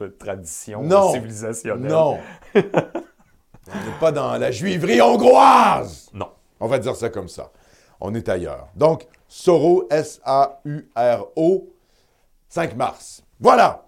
tradition 0.19 0.81
Non. 0.83 1.11
civilisationnelle. 1.11 1.91
Non. 1.91 2.17
On 2.55 2.59
n'est 2.59 3.99
pas 3.99 4.11
dans 4.11 4.37
la 4.37 4.51
juiverie 4.51 5.01
hongroise. 5.01 6.09
Non. 6.13 6.29
On 6.59 6.67
va 6.67 6.79
dire 6.79 6.95
ça 6.95 7.09
comme 7.09 7.27
ça. 7.29 7.49
On 8.05 8.13
est 8.13 8.27
ailleurs. 8.27 8.67
Donc, 8.75 9.07
Soro, 9.29 9.87
S-A-U-R-O, 9.89 11.73
5 12.49 12.75
mars. 12.75 13.23
Voilà. 13.39 13.87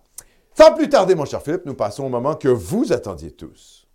Sans 0.57 0.73
plus 0.73 0.87
tarder, 0.87 1.15
mon 1.15 1.25
cher 1.25 1.41
Philippe, 1.41 1.65
nous 1.65 1.75
passons 1.75 2.05
au 2.05 2.09
moment 2.09 2.35
que 2.35 2.47
vous 2.47 2.93
attendiez 2.93 3.31
tous. 3.31 3.85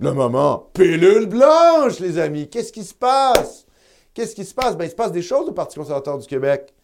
Le 0.00 0.12
moment 0.12 0.68
pilule 0.74 1.26
blanche, 1.26 2.00
les 2.00 2.18
amis. 2.18 2.50
Qu'est-ce 2.50 2.72
qui 2.72 2.82
se 2.82 2.92
passe? 2.92 3.66
Qu'est-ce 4.12 4.34
qui 4.34 4.44
se 4.44 4.52
passe? 4.52 4.76
Ben, 4.76 4.86
il 4.86 4.90
se 4.90 4.96
passe 4.96 5.12
des 5.12 5.22
choses 5.22 5.48
au 5.48 5.52
Parti 5.52 5.78
conservateur 5.78 6.18
du 6.18 6.26
Québec. 6.26 6.74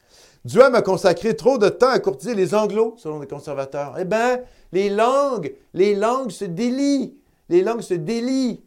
Duhem 0.44 0.76
a 0.76 0.82
consacré 0.82 1.34
trop 1.34 1.58
de 1.58 1.68
temps 1.68 1.90
à 1.90 1.98
courtiser 1.98 2.36
les 2.36 2.54
anglos, 2.54 2.94
selon 2.96 3.18
les 3.18 3.26
conservateurs. 3.26 3.96
Eh 3.98 4.04
bien, 4.04 4.40
les 4.70 4.88
langues, 4.88 5.52
les 5.74 5.96
langues 5.96 6.30
se 6.30 6.44
délient. 6.44 7.18
Les 7.48 7.62
langues 7.62 7.82
se 7.82 7.94
délient. 7.94 8.62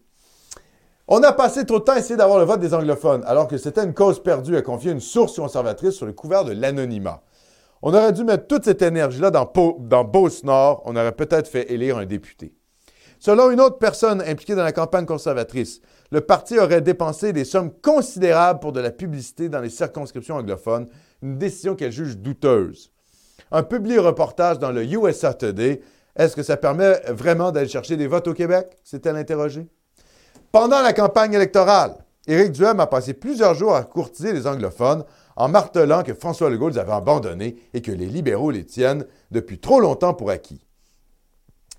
On 1.08 1.22
a 1.22 1.34
passé 1.34 1.66
trop 1.66 1.80
de 1.80 1.84
temps 1.84 1.94
à 1.94 2.00
essayer 2.00 2.16
d'avoir 2.16 2.40
le 2.40 2.46
vote 2.46 2.62
des 2.62 2.74
anglophones, 2.74 3.24
alors 3.26 3.50
que 3.50 3.58
c'était 3.58 3.84
une 3.84 3.94
cause 3.94 4.24
perdue 4.24 4.56
à 4.56 4.62
confier 4.62 4.92
une 4.92 5.02
source 5.02 5.36
conservatrice 5.36 5.96
sur 5.96 6.06
le 6.06 6.14
couvert 6.14 6.46
de 6.46 6.54
l'anonymat. 6.54 7.22
On 7.82 7.94
aurait 7.94 8.14
dû 8.14 8.24
mettre 8.24 8.48
toute 8.48 8.64
cette 8.64 8.82
énergie-là 8.82 9.30
dans, 9.30 9.52
dans 9.80 10.04
Beauce-Nord. 10.06 10.82
On 10.86 10.96
aurait 10.96 11.12
peut-être 11.12 11.50
fait 11.50 11.70
élire 11.70 11.98
un 11.98 12.06
député. 12.06 12.56
Selon 13.20 13.52
une 13.52 13.60
autre 13.60 13.78
personne 13.78 14.22
impliquée 14.22 14.56
dans 14.56 14.64
la 14.64 14.72
campagne 14.72 15.06
conservatrice, 15.06 15.82
le 16.12 16.22
parti 16.22 16.58
aurait 16.58 16.80
dépensé 16.80 17.34
des 17.34 17.44
sommes 17.44 17.72
considérables 17.82 18.62
pour 18.62 18.72
de 18.72 18.80
la 18.80 18.92
publicité 18.92 19.50
dans 19.50 19.60
les 19.60 19.70
circonscriptions 19.70 20.36
anglophones, 20.36 20.88
une 21.22 21.38
décision 21.38 21.76
qu'elle 21.76 21.92
juge 21.92 22.18
douteuse. 22.18 22.94
Un 23.52 23.64
publié 23.64 23.98
reportage 24.00 24.60
dans 24.60 24.72
le 24.72 24.86
USA 24.86 25.34
Today, 25.34 25.82
est-ce 26.16 26.36
que 26.36 26.44
ça 26.44 26.56
permet 26.56 27.02
vraiment 27.10 27.52
d'aller 27.52 27.68
chercher 27.68 27.98
des 27.98 28.08
votes 28.08 28.28
au 28.30 28.34
Québec? 28.34 28.78
s'est-elle 28.84 29.18
interrogée. 29.18 29.68
Pendant 30.54 30.84
la 30.84 30.94
campagne 30.94 31.34
électorale, 31.34 31.96
Éric 32.28 32.52
Duhem 32.52 32.80
a 32.80 32.86
passé 32.86 33.16
plusieurs 33.16 33.56
jours 33.56 33.74
à 33.74 33.82
courtiser 33.82 34.34
les 34.34 34.46
anglophones 34.46 35.04
en 35.36 35.50
martelant 35.50 36.04
que 36.04 36.14
François 36.14 36.52
Legault 36.52 36.70
les 36.70 36.78
avait 36.78 36.92
abandonnés 36.92 37.56
et 37.74 37.82
que 37.82 37.92
les 37.92 38.06
libéraux 38.06 38.52
les 38.52 38.64
tiennent 38.64 39.08
depuis 39.32 39.58
trop 39.58 39.80
longtemps 39.80 40.14
pour 40.14 40.30
acquis. 40.30 40.64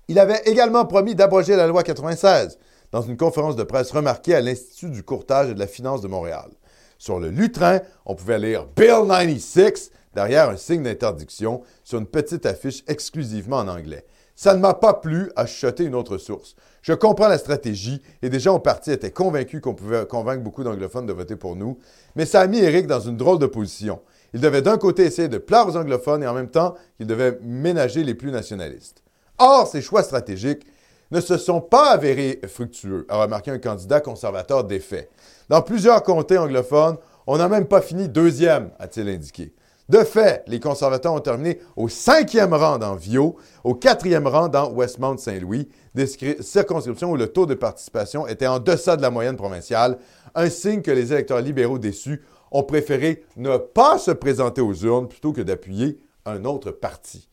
Il 0.09 0.19
avait 0.19 0.41
également 0.43 0.83
promis 0.83 1.15
d'abroger 1.15 1.55
la 1.55 1.67
loi 1.67 1.83
96 1.83 2.59
dans 2.91 3.01
une 3.01 3.15
conférence 3.15 3.55
de 3.55 3.63
presse 3.63 3.91
remarquée 3.91 4.35
à 4.35 4.41
l'Institut 4.41 4.89
du 4.89 5.03
courtage 5.03 5.51
et 5.51 5.53
de 5.53 5.59
la 5.59 5.67
finance 5.67 6.01
de 6.01 6.09
Montréal. 6.09 6.49
Sur 6.97 7.21
le 7.21 7.29
lutrin, 7.29 7.79
on 8.05 8.15
pouvait 8.15 8.39
lire 8.39 8.65
Bill 8.75 9.07
96 9.07 9.91
derrière 10.13 10.49
un 10.49 10.57
signe 10.57 10.83
d'interdiction 10.83 11.61
sur 11.85 11.99
une 11.99 12.07
petite 12.07 12.45
affiche 12.45 12.83
exclusivement 12.89 13.59
en 13.59 13.69
anglais. 13.69 14.05
Ça 14.35 14.53
ne 14.53 14.59
m'a 14.59 14.73
pas 14.73 14.95
plu, 14.95 15.31
a 15.37 15.45
chuchoté 15.45 15.85
une 15.85 15.95
autre 15.95 16.17
source. 16.17 16.57
Je 16.85 16.93
comprends 16.93 17.27
la 17.27 17.39
stratégie 17.39 17.99
et 18.21 18.39
gens 18.39 18.57
au 18.57 18.59
parti 18.59 18.91
étaient 18.91 19.09
convaincus 19.09 19.59
qu'on 19.59 19.73
pouvait 19.73 20.05
convaincre 20.05 20.43
beaucoup 20.43 20.63
d'anglophones 20.63 21.07
de 21.07 21.13
voter 21.13 21.35
pour 21.35 21.55
nous, 21.55 21.79
mais 22.15 22.27
ça 22.27 22.41
a 22.41 22.45
mis 22.45 22.59
Eric 22.59 22.85
dans 22.85 22.99
une 22.99 23.17
drôle 23.17 23.39
de 23.39 23.47
position. 23.47 24.01
Il 24.35 24.39
devait 24.39 24.61
d'un 24.61 24.77
côté 24.77 25.03
essayer 25.03 25.27
de 25.27 25.39
plaire 25.39 25.67
aux 25.67 25.77
anglophones 25.77 26.21
et 26.21 26.27
en 26.27 26.35
même 26.35 26.51
temps, 26.51 26.75
il 26.99 27.07
devait 27.07 27.39
ménager 27.41 28.03
les 28.03 28.13
plus 28.13 28.29
nationalistes. 28.29 29.01
Or, 29.39 29.65
ces 29.65 29.81
choix 29.81 30.03
stratégiques 30.03 30.67
ne 31.09 31.21
se 31.21 31.39
sont 31.39 31.59
pas 31.59 31.89
avérés 31.89 32.39
fructueux, 32.47 33.07
a 33.09 33.19
remarqué 33.19 33.49
un 33.49 33.57
candidat 33.57 33.99
conservateur 33.99 34.63
défait. 34.63 35.09
Dans 35.49 35.63
plusieurs 35.63 36.03
comtés 36.03 36.37
anglophones, 36.37 36.97
on 37.25 37.39
n'a 37.39 37.49
même 37.49 37.65
pas 37.65 37.81
fini 37.81 38.09
deuxième, 38.09 38.69
a-t-il 38.77 39.09
indiqué. 39.09 39.55
De 39.87 39.99
fait, 40.03 40.43
les 40.47 40.59
conservateurs 40.59 41.13
ont 41.13 41.19
terminé 41.19 41.59
au 41.75 41.87
cinquième 41.89 42.55
rang 42.55 42.79
dans 42.79 42.95
Vio, 42.95 43.35
au 43.63 43.75
quatrième 43.75 44.25
rang 44.25 44.47
dans 44.47 44.71
Westmount-Saint-Louis, 44.71 45.69
des 45.93 46.07
scri- 46.07 46.41
circonscriptions 46.41 47.11
où 47.11 47.15
le 47.15 47.27
taux 47.27 47.45
de 47.45 47.53
participation 47.53 48.25
était 48.25 48.47
en 48.47 48.57
deçà 48.57 48.97
de 48.97 49.03
la 49.03 49.11
moyenne 49.11 49.35
provinciale, 49.35 49.99
un 50.33 50.49
signe 50.49 50.81
que 50.81 50.89
les 50.89 51.13
électeurs 51.13 51.39
libéraux 51.39 51.77
déçus 51.77 52.23
ont 52.51 52.63
préféré 52.63 53.25
ne 53.37 53.57
pas 53.57 53.99
se 53.99 54.09
présenter 54.09 54.61
aux 54.61 54.73
urnes 54.73 55.07
plutôt 55.07 55.33
que 55.33 55.41
d'appuyer 55.41 55.99
un 56.25 56.45
autre 56.45 56.71
parti. 56.71 57.29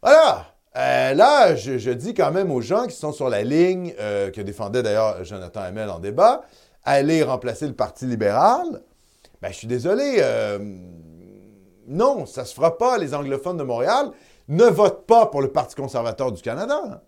Voilà. 0.00 0.46
Euh, 0.76 1.12
là, 1.14 1.56
je, 1.56 1.76
je 1.76 1.90
dis 1.90 2.14
quand 2.14 2.30
même 2.30 2.52
aux 2.52 2.62
gens 2.62 2.86
qui 2.86 2.94
sont 2.96 3.12
sur 3.12 3.28
la 3.28 3.42
ligne, 3.42 3.94
euh, 3.98 4.30
que 4.30 4.40
défendait 4.40 4.82
d'ailleurs 4.82 5.24
Jonathan 5.24 5.60
Hamel 5.60 5.90
en 5.90 5.98
débat, 5.98 6.42
aller 6.84 7.22
remplacer 7.24 7.66
le 7.66 7.74
Parti 7.74 8.06
libéral. 8.06 8.80
Ben, 9.42 9.50
je 9.50 9.56
suis 9.56 9.66
désolé. 9.66 10.18
euh, 10.20 10.58
non, 11.92 12.26
ça 12.26 12.44
se 12.44 12.54
fera 12.54 12.76
pas. 12.78 12.98
Les 12.98 13.14
anglophones 13.14 13.56
de 13.56 13.62
Montréal 13.62 14.10
ne 14.48 14.64
votent 14.64 15.06
pas 15.06 15.26
pour 15.26 15.42
le 15.42 15.52
Parti 15.52 15.74
conservateur 15.76 16.32
du 16.32 16.42
Canada. 16.42 17.02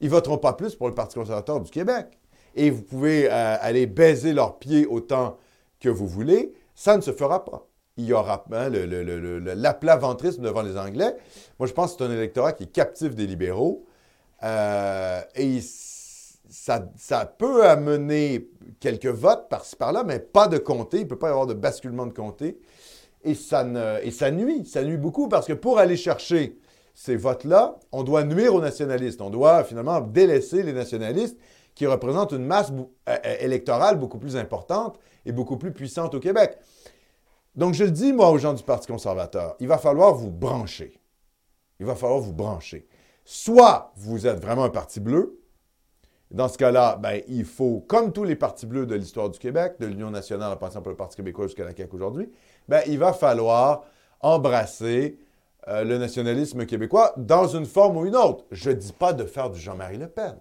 Ils 0.00 0.10
voteront 0.10 0.38
pas 0.38 0.52
plus 0.52 0.74
pour 0.74 0.88
le 0.88 0.94
Parti 0.94 1.14
conservateur 1.16 1.60
du 1.60 1.70
Québec. 1.70 2.06
Et 2.54 2.70
vous 2.70 2.82
pouvez 2.82 3.26
euh, 3.30 3.56
aller 3.60 3.86
baiser 3.86 4.32
leurs 4.32 4.58
pieds 4.58 4.86
autant 4.86 5.36
que 5.80 5.88
vous 5.88 6.06
voulez. 6.06 6.52
Ça 6.74 6.96
ne 6.96 7.02
se 7.02 7.12
fera 7.12 7.44
pas. 7.44 7.66
Il 7.96 8.04
y 8.04 8.12
aura 8.12 8.44
hein, 8.52 8.68
le- 8.68 9.38
l'aplat-ventrisme 9.54 10.42
devant 10.42 10.62
les 10.62 10.76
Anglais. 10.76 11.16
Moi, 11.58 11.66
je 11.66 11.72
pense 11.72 11.92
que 11.92 11.98
c'est 11.98 12.04
un 12.10 12.14
électorat 12.14 12.52
qui 12.52 12.64
est 12.64 12.72
captif 12.72 13.14
des 13.14 13.26
libéraux. 13.26 13.84
Euh, 14.44 15.20
et 15.34 15.58
ça, 15.60 16.88
ça 16.96 17.26
peut 17.26 17.64
amener 17.66 18.48
quelques 18.80 19.06
votes 19.06 19.48
par-ci 19.48 19.74
par-là, 19.76 20.04
mais 20.04 20.20
pas 20.20 20.46
de 20.46 20.58
comté. 20.58 20.98
Il 20.98 21.04
ne 21.04 21.08
peut 21.08 21.18
pas 21.18 21.28
y 21.28 21.30
avoir 21.30 21.46
de 21.46 21.54
basculement 21.54 22.06
de 22.06 22.12
comté. 22.12 22.58
Et 23.24 23.34
ça, 23.34 23.64
nuit. 23.64 24.64
Ça 24.66 24.82
nuit 24.82 24.96
beaucoup 24.96 25.28
parce 25.28 25.46
que 25.46 25.52
pour 25.52 25.78
aller 25.78 25.96
chercher 25.96 26.58
ces 26.94 27.16
votes-là, 27.16 27.78
on 27.92 28.02
doit 28.02 28.24
nuire 28.24 28.54
aux 28.54 28.60
nationalistes. 28.60 29.20
On 29.20 29.30
doit 29.30 29.64
finalement 29.64 30.00
délaisser 30.00 30.62
les 30.62 30.72
nationalistes 30.72 31.36
qui 31.74 31.86
représentent 31.86 32.32
une 32.32 32.44
masse 32.44 32.72
euh, 32.72 32.82
euh, 33.08 33.36
électorale 33.40 33.98
beaucoup 33.98 34.18
plus 34.18 34.36
importante 34.36 34.98
et 35.24 35.32
beaucoup 35.32 35.56
plus 35.56 35.72
puissante 35.72 36.14
au 36.14 36.20
Québec. 36.20 36.58
Donc, 37.54 37.74
je 37.74 37.84
le 37.84 37.90
dis, 37.90 38.12
moi, 38.12 38.30
aux 38.30 38.38
gens 38.38 38.52
du 38.52 38.62
Parti 38.62 38.86
conservateur, 38.88 39.56
il 39.60 39.68
va 39.68 39.78
falloir 39.78 40.14
vous 40.14 40.30
brancher. 40.30 41.00
Il 41.80 41.86
va 41.86 41.94
falloir 41.94 42.20
vous 42.20 42.32
brancher. 42.32 42.88
Soit 43.24 43.92
vous 43.96 44.26
êtes 44.26 44.40
vraiment 44.40 44.64
un 44.64 44.70
parti 44.70 45.00
bleu. 45.00 45.40
Dans 46.30 46.48
ce 46.48 46.58
cas-là, 46.58 46.96
ben, 46.96 47.22
il 47.28 47.44
faut, 47.44 47.80
comme 47.80 48.12
tous 48.12 48.24
les 48.24 48.36
partis 48.36 48.66
bleus 48.66 48.86
de 48.86 48.94
l'histoire 48.94 49.30
du 49.30 49.38
Québec, 49.38 49.74
de 49.80 49.86
l'Union 49.86 50.10
nationale 50.10 50.52
en 50.52 50.56
passant 50.56 50.82
par 50.82 50.90
le 50.90 50.96
Parti 50.96 51.16
québécois 51.16 51.46
jusqu'à 51.46 51.64
la 51.64 51.74
CAQ 51.74 51.94
aujourd'hui, 51.94 52.30
ben, 52.68 52.82
il 52.86 52.98
va 52.98 53.12
falloir 53.12 53.84
embrasser 54.20 55.18
euh, 55.68 55.84
le 55.84 55.98
nationalisme 55.98 56.66
québécois 56.66 57.12
dans 57.16 57.46
une 57.48 57.66
forme 57.66 57.96
ou 57.96 58.06
une 58.06 58.16
autre. 58.16 58.44
Je 58.50 58.70
ne 58.70 58.74
dis 58.76 58.92
pas 58.92 59.12
de 59.12 59.24
faire 59.24 59.50
du 59.50 59.58
Jean-Marie 59.58 59.98
Le 59.98 60.08
Pen. 60.08 60.36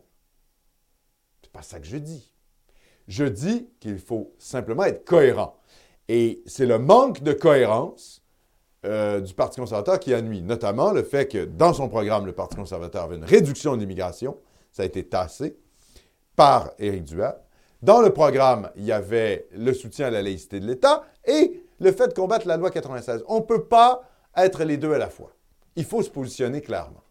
C'est 1.41 1.51
pas 1.51 1.61
ça 1.61 1.79
que 1.79 1.87
je 1.87 1.97
dis. 1.97 2.31
Je 3.07 3.25
dis 3.25 3.69
qu'il 3.79 3.99
faut 3.99 4.33
simplement 4.37 4.83
être 4.83 5.05
cohérent. 5.05 5.55
Et 6.09 6.41
c'est 6.45 6.65
le 6.65 6.79
manque 6.79 7.23
de 7.23 7.33
cohérence 7.33 8.21
euh, 8.85 9.19
du 9.21 9.33
Parti 9.33 9.59
conservateur 9.59 9.99
qui 9.99 10.13
a 10.13 10.21
nuit, 10.21 10.41
notamment 10.41 10.91
le 10.91 11.03
fait 11.03 11.27
que 11.27 11.45
dans 11.45 11.73
son 11.73 11.89
programme, 11.89 12.25
le 12.25 12.33
Parti 12.33 12.55
conservateur 12.55 13.03
avait 13.03 13.17
une 13.17 13.25
réduction 13.25 13.75
de 13.75 13.81
l'immigration. 13.81 14.37
Ça 14.71 14.83
a 14.83 14.85
été 14.85 15.03
tassé 15.03 15.57
par 16.35 16.71
Éric 16.79 17.03
Duhamel. 17.03 17.35
Dans 17.81 18.01
le 18.01 18.11
programme, 18.11 18.69
il 18.75 18.85
y 18.85 18.91
avait 18.91 19.47
le 19.55 19.73
soutien 19.73 20.07
à 20.07 20.09
la 20.09 20.21
laïcité 20.21 20.59
de 20.59 20.65
l'État 20.65 21.03
et 21.25 21.63
le 21.79 21.91
fait 21.91 22.07
de 22.09 22.13
combattre 22.13 22.47
la 22.47 22.57
loi 22.57 22.69
96. 22.71 23.23
On 23.27 23.37
ne 23.37 23.43
peut 23.45 23.65
pas 23.65 24.03
être 24.35 24.63
les 24.63 24.77
deux 24.77 24.93
à 24.93 24.97
la 24.97 25.09
fois. 25.09 25.31
Il 25.75 25.85
faut 25.85 26.01
se 26.01 26.09
positionner 26.09 26.61
clairement. 26.61 27.01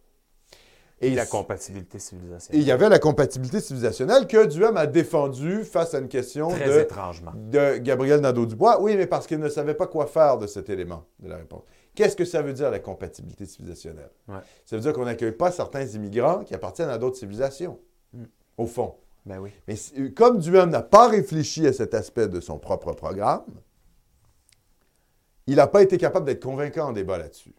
Et 1.02 1.14
la 1.14 1.26
compatibilité 1.26 1.98
civilisationnelle. 1.98 2.59
Et 2.59 2.62
il 2.62 2.66
y 2.66 2.72
avait 2.72 2.88
la 2.88 2.98
compatibilité 2.98 3.61
civilisationnelle 3.61 4.26
que 4.26 4.46
Duhem 4.46 4.79
a 4.79 4.87
défendue 4.87 5.62
face 5.64 5.92
à 5.92 5.98
une 5.98 6.09
question 6.09 6.48
Très 6.48 6.66
de, 6.68 6.81
étrangement. 6.81 7.33
de 7.35 7.76
Gabriel 7.76 8.20
Nadeau-Dubois. 8.20 8.81
Oui, 8.81 8.96
mais 8.96 9.07
parce 9.07 9.26
qu'il 9.26 9.38
ne 9.38 9.48
savait 9.50 9.74
pas 9.74 9.87
quoi 9.87 10.07
faire 10.07 10.38
de 10.38 10.46
cet 10.46 10.70
élément 10.70 11.05
de 11.18 11.29
la 11.29 11.37
réponse. 11.37 11.64
Qu'est-ce 11.94 12.16
que 12.16 12.24
ça 12.24 12.40
veut 12.40 12.55
dire, 12.55 12.70
la 12.70 12.79
compatibilité 12.79 13.44
civilisationnelle? 13.44 14.11
Ouais. 14.26 14.37
Ça 14.64 14.76
veut 14.76 14.83
dire 14.83 14.94
qu'on 14.94 15.05
n'accueille 15.05 15.33
pas 15.33 15.50
certains 15.50 15.85
immigrants 15.85 16.44
qui 16.44 16.55
appartiennent 16.55 16.88
à 16.90 16.96
d'autres 16.98 17.16
civilisations, 17.18 17.79
Mm. 18.14 18.24
au 18.57 18.66
fond. 18.66 18.94
Ben 19.26 19.38
oui. 19.38 19.50
Mais 19.68 19.74
comme 20.14 20.38
Duhem 20.38 20.70
n'a 20.70 20.83
pas 20.83 21.09
réfléchi 21.09 21.66
à 21.66 21.72
cet 21.74 21.92
aspect 21.92 22.29
de 22.29 22.40
son 22.40 22.59
propre 22.59 22.92
programme, 22.94 23.42
il 25.46 25.56
n'a 25.56 25.66
pas 25.66 25.82
été 25.82 25.98
capable 25.98 26.26
d'être 26.26 26.42
convaincant 26.42 26.88
en 26.88 26.92
débat 26.92 27.18
là-dessus. 27.18 27.54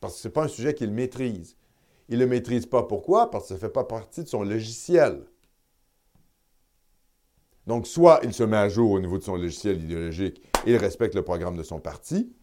Parce 0.00 0.14
que 0.14 0.20
ce 0.20 0.28
n'est 0.28 0.32
pas 0.32 0.44
un 0.44 0.48
sujet 0.48 0.74
qu'il 0.74 0.90
maîtrise. 0.90 1.56
Il 2.08 2.18
ne 2.18 2.24
le 2.24 2.30
maîtrise 2.30 2.66
pas. 2.66 2.82
Pourquoi? 2.82 3.30
Parce 3.30 3.44
que 3.44 3.48
ça 3.48 3.54
ne 3.54 3.60
fait 3.60 3.68
pas 3.68 3.84
partie 3.84 4.22
de 4.22 4.28
son 4.28 4.42
logiciel. 4.42 5.24
Donc, 7.66 7.86
soit 7.86 8.20
il 8.24 8.34
se 8.34 8.42
met 8.42 8.56
à 8.56 8.68
jour 8.68 8.90
au 8.90 9.00
niveau 9.00 9.18
de 9.18 9.22
son 9.22 9.36
logiciel 9.36 9.82
idéologique 9.82 10.42
et 10.66 10.72
il 10.72 10.76
respecte 10.76 11.14
le 11.14 11.22
programme 11.22 11.56
de 11.56 11.62
son 11.62 11.78
parti, 11.78 12.34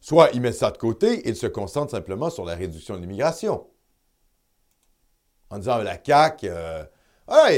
soit 0.00 0.30
il 0.32 0.40
met 0.40 0.52
ça 0.52 0.70
de 0.70 0.78
côté 0.78 1.20
et 1.20 1.28
il 1.28 1.36
se 1.36 1.46
concentre 1.46 1.90
simplement 1.90 2.30
sur 2.30 2.44
la 2.44 2.54
réduction 2.54 2.96
de 2.96 3.02
l'immigration. 3.02 3.66
En 5.50 5.58
disant, 5.58 5.78
la 5.78 6.02
CAQ, 6.02 6.46
euh, 6.48 6.84
ah, 7.26 7.48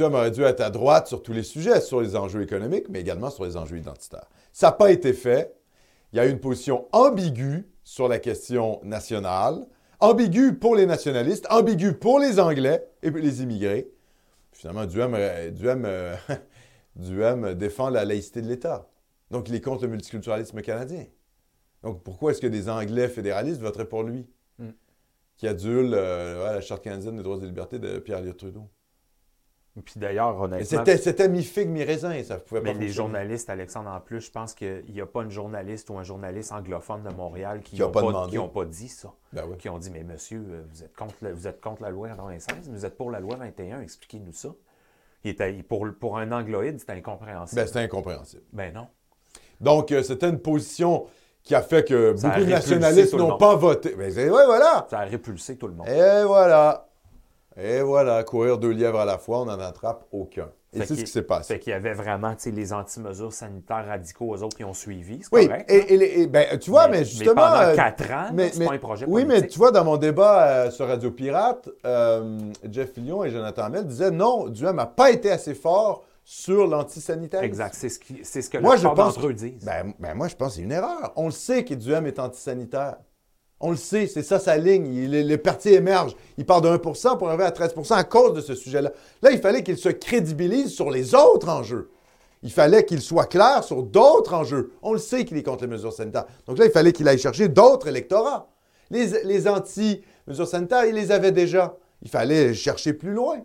aurait 0.00 0.30
dû 0.30 0.42
être 0.42 0.60
à 0.60 0.70
droite 0.70 1.06
sur 1.06 1.22
tous 1.22 1.32
les 1.32 1.42
sujets, 1.42 1.80
sur 1.80 2.00
les 2.00 2.16
enjeux 2.16 2.42
économiques, 2.42 2.88
mais 2.88 3.00
également 3.00 3.30
sur 3.30 3.44
les 3.44 3.56
enjeux 3.56 3.78
identitaires. 3.78 4.28
Ça 4.58 4.70
n'a 4.70 4.72
pas 4.72 4.90
été 4.90 5.12
fait. 5.12 5.54
Il 6.12 6.16
y 6.16 6.18
a 6.18 6.26
eu 6.26 6.30
une 6.32 6.40
position 6.40 6.88
ambiguë 6.90 7.70
sur 7.84 8.08
la 8.08 8.18
question 8.18 8.80
nationale, 8.82 9.64
ambiguë 10.00 10.54
pour 10.54 10.74
les 10.74 10.84
nationalistes, 10.84 11.46
ambiguë 11.48 11.92
pour 11.92 12.18
les 12.18 12.40
Anglais 12.40 12.84
et 13.04 13.10
les 13.10 13.40
immigrés. 13.44 13.88
Finalement, 14.50 14.84
Duhem, 14.84 15.14
euh, 15.14 15.52
Duhem, 15.52 15.84
euh, 15.84 16.16
Duhem 16.96 17.54
défend 17.54 17.88
la 17.88 18.04
laïcité 18.04 18.42
de 18.42 18.48
l'État. 18.48 18.90
Donc, 19.30 19.48
il 19.48 19.54
est 19.54 19.60
contre 19.60 19.84
le 19.84 19.90
multiculturalisme 19.90 20.60
canadien. 20.60 21.06
Donc, 21.84 22.02
pourquoi 22.02 22.32
est-ce 22.32 22.40
que 22.40 22.48
des 22.48 22.68
Anglais 22.68 23.06
fédéralistes 23.06 23.60
voteraient 23.60 23.88
pour 23.88 24.02
lui, 24.02 24.26
Mm. 24.58 24.70
qui 25.36 25.46
adule 25.46 25.94
euh, 25.94 26.54
la 26.54 26.60
Charte 26.60 26.82
canadienne 26.82 27.16
des 27.16 27.22
droits 27.22 27.38
et 27.40 27.46
libertés 27.46 27.78
de 27.78 28.00
Pierre-Éliott 28.00 28.36
Trudeau? 28.36 28.68
Puis 29.84 29.94
d'ailleurs, 30.00 30.34
Mais 30.48 30.56
honnêtement, 30.56 30.84
C'était, 30.96 31.28
mi-figue, 31.28 31.68
mi-raisin, 31.68 32.22
ça 32.24 32.38
pouvait 32.38 32.60
mais 32.60 32.72
pas 32.72 32.78
les 32.78 32.86
fonctionner. 32.86 32.92
journalistes, 32.92 33.50
Alexandre, 33.50 33.90
en 33.90 34.00
plus, 34.00 34.20
je 34.20 34.30
pense 34.30 34.54
qu'il 34.54 34.84
n'y 34.92 35.00
a 35.00 35.06
pas 35.06 35.22
une 35.22 35.30
journaliste 35.30 35.90
ou 35.90 35.98
un 35.98 36.02
journaliste 36.02 36.52
anglophone 36.52 37.02
de 37.02 37.10
Montréal 37.14 37.60
qui 37.62 37.78
n'ont 37.78 37.90
pas 37.90 38.00
pas, 38.02 38.64
dit 38.64 38.88
ça. 38.88 39.12
Ben 39.32 39.44
oui. 39.48 39.56
Qui 39.58 39.68
ont 39.68 39.78
dit, 39.78 39.90
mais 39.90 40.02
monsieur, 40.04 40.44
euh, 40.48 40.62
vous 40.72 40.82
êtes 40.82 40.94
contre, 40.96 41.14
le- 41.22 41.32
vous 41.32 41.46
êtes 41.46 41.60
contre 41.60 41.82
la 41.82 41.90
loi 41.90 42.08
96, 42.08 42.68
vous 42.70 42.84
êtes 42.86 42.96
pour 42.96 43.10
la 43.10 43.20
loi 43.20 43.36
21, 43.36 43.80
expliquez-nous 43.80 44.32
ça. 44.32 44.48
Il 45.24 45.30
était, 45.30 45.52
pour, 45.62 45.86
pour 45.98 46.18
un 46.18 46.30
angloïde, 46.32 46.78
c'était 46.78 46.92
incompréhensible. 46.92 47.60
Ben, 47.60 47.66
c'était 47.66 47.80
incompréhensible. 47.80 48.42
Ben 48.52 48.72
non. 48.72 48.86
Donc, 49.60 49.90
euh, 49.92 50.02
c'était 50.02 50.28
une 50.28 50.38
position 50.40 51.06
qui 51.42 51.54
a 51.54 51.62
fait 51.62 51.84
que 51.84 52.14
Ça 52.16 52.28
a 52.28 52.30
beaucoup 52.30 52.44
de 52.46 52.50
nationalistes 52.50 53.14
n'ont 53.14 53.38
pas 53.38 53.54
voté. 53.56 53.94
Ben, 53.96 54.12
ouais, 54.14 54.28
voilà. 54.28 54.86
Ça 54.90 55.00
a 55.00 55.04
répulsé 55.04 55.56
tout 55.56 55.66
le 55.66 55.74
monde. 55.74 55.88
Et 55.88 56.24
voilà. 56.24 56.87
Et 57.60 57.80
voilà, 57.82 58.22
courir 58.24 58.58
deux 58.58 58.70
lièvres 58.70 59.00
à 59.00 59.04
la 59.04 59.18
fois, 59.18 59.40
on 59.42 59.44
n'en 59.46 59.58
attrape 59.58 60.04
aucun. 60.12 60.48
Et 60.74 60.80
c'est 60.80 60.94
ce 60.94 61.00
qui 61.00 61.06
s'est 61.06 61.22
passé. 61.22 61.54
Fait 61.54 61.58
qu'il 61.60 61.70
y 61.70 61.74
avait 61.74 61.94
vraiment 61.94 62.34
les 62.44 62.72
anti-mesures 62.74 63.32
sanitaires 63.32 63.86
radicaux, 63.86 64.36
eux 64.36 64.42
autres, 64.42 64.56
qui 64.56 64.64
ont 64.64 64.74
suivi. 64.74 65.20
C'est 65.22 65.28
Oui, 65.34 65.46
correct. 65.46 65.70
et, 65.70 65.80
hein? 65.80 65.86
et 66.22 66.26
ben, 66.26 66.58
tu 66.58 66.70
vois, 66.70 66.88
mais, 66.88 67.04
justement. 67.06 67.34
pendant 67.36 67.60
euh, 67.62 67.74
quatre 67.74 68.10
ans, 68.12 68.30
mais- 68.34 68.50
c'est 68.52 68.58
mais- 68.60 68.66
pas 68.66 68.74
un 68.74 68.78
projet 68.78 69.06
Oui, 69.08 69.22
politique. 69.24 69.42
mais 69.44 69.48
tu 69.48 69.58
vois, 69.58 69.70
dans 69.72 69.84
mon 69.84 69.96
débat 69.96 70.46
euh, 70.46 70.70
sur 70.70 70.86
Radio 70.86 71.10
Pirate, 71.10 71.70
euh, 71.86 72.38
Jeff 72.70 72.92
Fillion 72.92 73.24
et 73.24 73.30
Jonathan 73.30 73.62
Hamel 73.62 73.86
disaient 73.86 74.10
non, 74.10 74.48
Duhem 74.48 74.76
n'a 74.76 74.86
pas 74.86 75.10
été 75.10 75.30
assez 75.30 75.54
fort 75.54 76.04
sur 76.22 76.66
l'antisanitaire. 76.66 77.42
Exact. 77.42 77.74
C'est 77.74 77.88
ce, 77.88 77.98
qui- 77.98 78.20
c'est 78.22 78.42
ce 78.42 78.50
que 78.50 78.58
Moi, 78.58 78.72
la 78.74 78.76
je 78.76 78.86
plupart 78.86 79.06
pense 79.06 79.14
d'entre 79.16 79.28
eux 79.28 79.32
disent. 79.32 79.64
Ben, 79.64 79.94
ben, 79.98 80.14
moi, 80.14 80.28
je 80.28 80.36
pense 80.36 80.48
que 80.50 80.54
c'est 80.56 80.62
une 80.62 80.72
erreur. 80.72 81.12
On 81.16 81.24
le 81.24 81.30
sait 81.32 81.64
que 81.64 81.72
Duhem 81.72 82.06
est 82.06 82.18
antisanitaire. 82.18 82.96
On 83.60 83.70
le 83.72 83.76
sait, 83.76 84.06
c'est 84.06 84.22
ça 84.22 84.38
sa 84.38 84.56
ligne. 84.56 84.86
Il- 84.94 85.26
le, 85.28 85.36
parti 85.36 85.70
émerge. 85.70 86.14
Il 86.36 86.46
part 86.46 86.60
de 86.60 86.68
1% 86.68 87.18
pour 87.18 87.28
arriver 87.28 87.44
à 87.44 87.50
13% 87.50 87.94
à 87.94 88.04
cause 88.04 88.34
de 88.34 88.40
ce 88.40 88.54
sujet-là. 88.54 88.92
Là, 89.22 89.32
il 89.32 89.40
fallait 89.40 89.62
qu'il 89.64 89.76
se 89.78 89.88
crédibilise 89.88 90.72
sur 90.72 90.90
les 90.90 91.14
autres 91.14 91.48
enjeux. 91.48 91.90
Il 92.44 92.52
fallait 92.52 92.84
qu'il 92.84 93.00
soit 93.00 93.26
clair 93.26 93.64
sur 93.64 93.82
d'autres 93.82 94.32
enjeux. 94.34 94.72
On 94.80 94.92
le 94.92 94.98
sait 94.98 95.24
qu'il 95.24 95.36
est 95.36 95.42
contre 95.42 95.64
les 95.64 95.70
mesures 95.70 95.92
sanitaires. 95.92 96.26
Donc 96.46 96.58
là, 96.58 96.66
il 96.66 96.70
fallait 96.70 96.92
qu'il 96.92 97.08
aille 97.08 97.18
chercher 97.18 97.48
d'autres 97.48 97.88
électorats. 97.88 98.48
Les, 98.90 99.24
les 99.24 99.48
anti-mesures 99.48 100.46
sanitaires, 100.46 100.84
il 100.84 100.94
les 100.94 101.10
avait 101.10 101.32
déjà. 101.32 101.76
Il 102.02 102.08
fallait 102.08 102.54
chercher 102.54 102.92
plus 102.92 103.12
loin. 103.12 103.38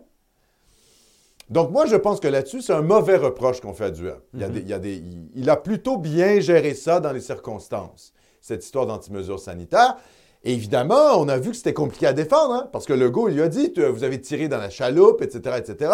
Donc, 1.50 1.72
moi, 1.72 1.86
je 1.86 1.96
pense 1.96 2.20
que 2.20 2.28
là-dessus, 2.28 2.62
c'est 2.62 2.72
un 2.72 2.82
mauvais 2.82 3.16
reproche 3.16 3.60
qu'on 3.60 3.74
fait 3.74 3.84
à 3.86 3.90
Duhem. 3.90 4.16
Il, 4.32 5.28
il 5.34 5.50
a 5.50 5.56
plutôt 5.56 5.98
bien 5.98 6.40
géré 6.40 6.72
ça 6.74 7.00
dans 7.00 7.12
les 7.12 7.20
circonstances, 7.20 8.14
cette 8.44 8.62
histoire 8.62 8.84
d'anti-mesures 8.84 9.40
sanitaires. 9.40 9.96
Évidemment, 10.42 11.16
on 11.16 11.28
a 11.28 11.38
vu 11.38 11.52
que 11.52 11.56
c'était 11.56 11.72
compliqué 11.72 12.06
à 12.06 12.12
défendre, 12.12 12.52
hein, 12.52 12.68
parce 12.70 12.84
que 12.84 12.92
Legault, 12.92 13.30
il 13.30 13.36
lui 13.36 13.42
a 13.42 13.48
dit 13.48 13.72
Vous 13.74 14.04
avez 14.04 14.20
tiré 14.20 14.48
dans 14.48 14.58
la 14.58 14.68
chaloupe, 14.68 15.22
etc., 15.22 15.56
etc. 15.56 15.90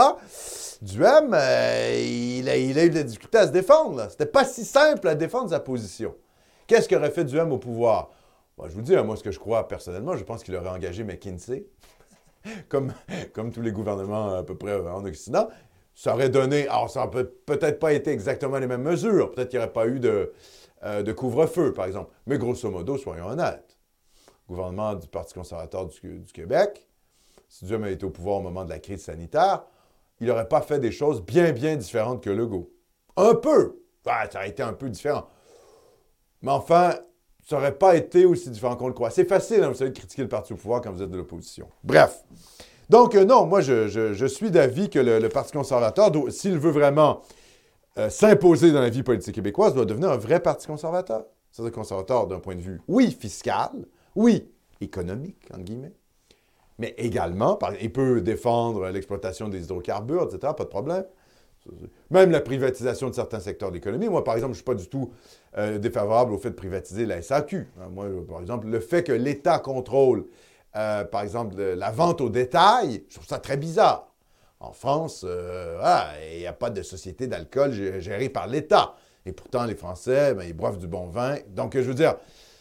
Duhem, 0.82 1.30
euh, 1.32 2.02
il, 2.04 2.48
a, 2.48 2.58
eu 2.58 2.90
de 2.90 2.94
la 2.96 3.02
difficulté 3.04 3.38
à 3.38 3.46
se 3.46 3.52
défendre. 3.52 4.08
C'était 4.10 4.26
pas 4.26 4.44
si 4.44 4.64
simple 4.64 5.06
à 5.06 5.14
défendre 5.14 5.50
sa 5.50 5.60
position. 5.60 6.16
Qu'est-ce 6.66 6.88
qu'aurait 6.88 7.12
fait 7.12 7.24
Duhem 7.24 7.52
au 7.52 7.58
pouvoir? 7.58 8.10
Bon, 8.58 8.68
Je 8.68 8.74
vous 8.74 8.82
dis, 8.82 8.96
hein, 8.96 9.04
moi, 9.04 9.14
ce 9.14 9.22
que 9.22 9.30
je 9.30 9.38
crois 9.38 9.68
personnellement, 9.68 10.16
je 10.16 10.24
pense 10.24 10.42
qu'il 10.42 10.56
aurait 10.56 10.70
engagé 10.70 11.04
McKinsey 11.04 11.66
comme, 12.68 12.92
comme 13.32 13.52
tous 13.52 13.62
les 13.62 13.70
gouvernements 13.70 14.34
à 14.34 14.42
peu 14.42 14.56
près 14.56 14.74
en 14.74 15.04
Occident, 15.04 15.48
ça 15.94 16.14
aurait 16.14 16.30
donné. 16.30 16.66
Alors, 16.66 16.90
ça 16.90 17.04
n'aurait 17.04 17.26
peut-être 17.46 17.78
pas 17.78 17.92
été 17.92 18.10
exactement 18.10 18.58
les 18.58 18.66
mêmes 18.66 18.82
mesures. 18.82 19.30
Peut-être 19.30 19.50
qu'il 19.50 19.60
n'y 19.60 19.64
aurait 19.64 19.72
pas 19.72 19.86
eu 19.86 20.00
de, 20.00 20.32
euh, 20.82 21.02
de 21.02 21.12
couvre-feu, 21.12 21.74
par 21.74 21.86
exemple. 21.86 22.10
Mais 22.26 22.38
grosso 22.38 22.70
modo, 22.70 22.96
soyons 22.96 23.26
honnêtes. 23.26 23.76
Gouvernement 24.48 24.94
du 24.94 25.06
Parti 25.06 25.34
conservateur 25.34 25.86
du, 25.86 26.24
Québec, 26.32 26.86
si 27.48 27.66
Dieu 27.66 27.76
avait 27.76 27.92
été 27.92 28.06
au 28.06 28.10
pouvoir 28.10 28.38
au 28.38 28.40
moment 28.40 28.64
de 28.64 28.70
la 28.70 28.78
crise 28.78 29.04
sanitaire, 29.04 29.64
il 30.20 30.26
n'aurait 30.26 30.48
pas 30.48 30.62
fait 30.62 30.78
des 30.78 30.90
choses 30.90 31.22
bien, 31.22 31.52
bien 31.52 31.76
différentes 31.76 32.22
que 32.22 32.30
Legault. 32.30 32.70
Un 33.16 33.34
peu. 33.34 33.82
Ça 34.04 34.28
aurait 34.34 34.48
été 34.48 34.62
un 34.62 34.72
peu 34.72 34.88
différent. 34.88 35.26
Mais 36.42 36.50
enfin, 36.50 36.94
ça 37.46 37.56
n'aurait 37.56 37.76
pas 37.76 37.96
été 37.96 38.24
aussi 38.24 38.50
différent 38.50 38.76
qu'on 38.76 38.88
le 38.88 38.94
croit. 38.94 39.10
C'est 39.10 39.28
facile, 39.28 39.62
hein, 39.62 39.68
vous 39.68 39.74
savez, 39.74 39.90
de 39.90 39.98
critiquer 39.98 40.22
le 40.22 40.28
parti 40.28 40.52
au 40.54 40.56
pouvoir 40.56 40.80
quand 40.80 40.92
vous 40.92 41.02
êtes 41.02 41.10
de 41.10 41.16
l'opposition. 41.16 41.68
Bref. 41.84 42.24
Donc, 42.88 43.14
euh, 43.14 43.24
non, 43.24 43.46
moi, 43.46 43.60
je, 43.60 44.26
suis 44.26 44.50
d'avis 44.50 44.88
que 44.88 44.98
le, 44.98 45.18
le 45.18 45.28
Parti 45.28 45.52
conservateur, 45.52 46.10
s'il 46.30 46.58
veut 46.58 46.72
vraiment 46.72 47.22
euh, 47.98 48.08
s'imposer 48.10 48.72
dans 48.72 48.80
la 48.80 48.90
vie 48.90 49.02
politique 49.02 49.34
québécoise, 49.34 49.74
doit 49.74 49.84
devenir 49.84 50.10
un 50.10 50.16
vrai 50.16 50.40
Parti 50.40 50.66
conservateur. 50.66 51.24
C'est-à-dire 51.50 51.72
conservateur 51.72 52.26
d'un 52.26 52.38
point 52.38 52.54
de 52.54 52.60
vue, 52.60 52.80
oui, 52.88 53.10
fiscal, 53.18 53.70
oui, 54.14 54.48
économique, 54.80 55.48
entre 55.52 55.64
guillemets, 55.64 55.92
mais 56.78 56.94
également, 56.96 57.58
il 57.80 57.92
peut 57.92 58.20
défendre 58.20 58.88
l'exploitation 58.88 59.48
des 59.48 59.64
hydrocarbures, 59.64 60.24
etc., 60.24 60.54
pas 60.56 60.64
de 60.64 60.68
problème. 60.68 61.04
Même 62.10 62.30
la 62.30 62.40
privatisation 62.40 63.10
de 63.10 63.14
certains 63.14 63.40
secteurs 63.40 63.68
de 63.70 63.74
l'économie. 63.74 64.08
Moi, 64.08 64.24
par 64.24 64.34
exemple, 64.34 64.54
je 64.54 64.60
ne 64.60 64.62
suis 64.62 64.64
pas 64.64 64.74
du 64.74 64.88
tout 64.88 65.12
euh, 65.58 65.78
défavorable 65.78 66.32
au 66.32 66.38
fait 66.38 66.50
de 66.50 66.54
privatiser 66.54 67.04
la 67.06 67.18
SAQ. 67.18 67.68
Hein, 67.80 67.88
Moi, 67.92 68.06
euh, 68.06 68.22
par 68.22 68.40
exemple, 68.40 68.66
le 68.68 68.80
fait 68.80 69.02
que 69.04 69.12
l'État 69.12 69.58
contrôle, 69.58 70.24
euh, 70.76 71.04
par 71.04 71.20
exemple, 71.22 71.56
le- 71.56 71.74
la 71.74 71.90
vente 71.90 72.20
au 72.22 72.30
détail, 72.30 73.04
je 73.08 73.16
trouve 73.16 73.26
ça 73.28 73.38
très 73.38 73.56
bizarre. 73.58 74.09
En 74.60 74.72
France, 74.72 75.24
euh, 75.26 75.76
voilà, 75.78 76.08
il 76.32 76.38
n'y 76.38 76.46
a 76.46 76.52
pas 76.52 76.70
de 76.70 76.82
société 76.82 77.26
d'alcool 77.26 77.72
gé- 77.72 78.00
gérée 78.00 78.28
par 78.28 78.46
l'État. 78.46 78.94
Et 79.26 79.32
pourtant, 79.32 79.64
les 79.64 79.74
Français, 79.74 80.34
ben, 80.34 80.44
ils 80.44 80.52
boivent 80.52 80.78
du 80.78 80.86
bon 80.86 81.06
vin. 81.06 81.36
Donc, 81.48 81.74
je 81.74 81.80
veux 81.80 81.94
dire, 81.94 82.16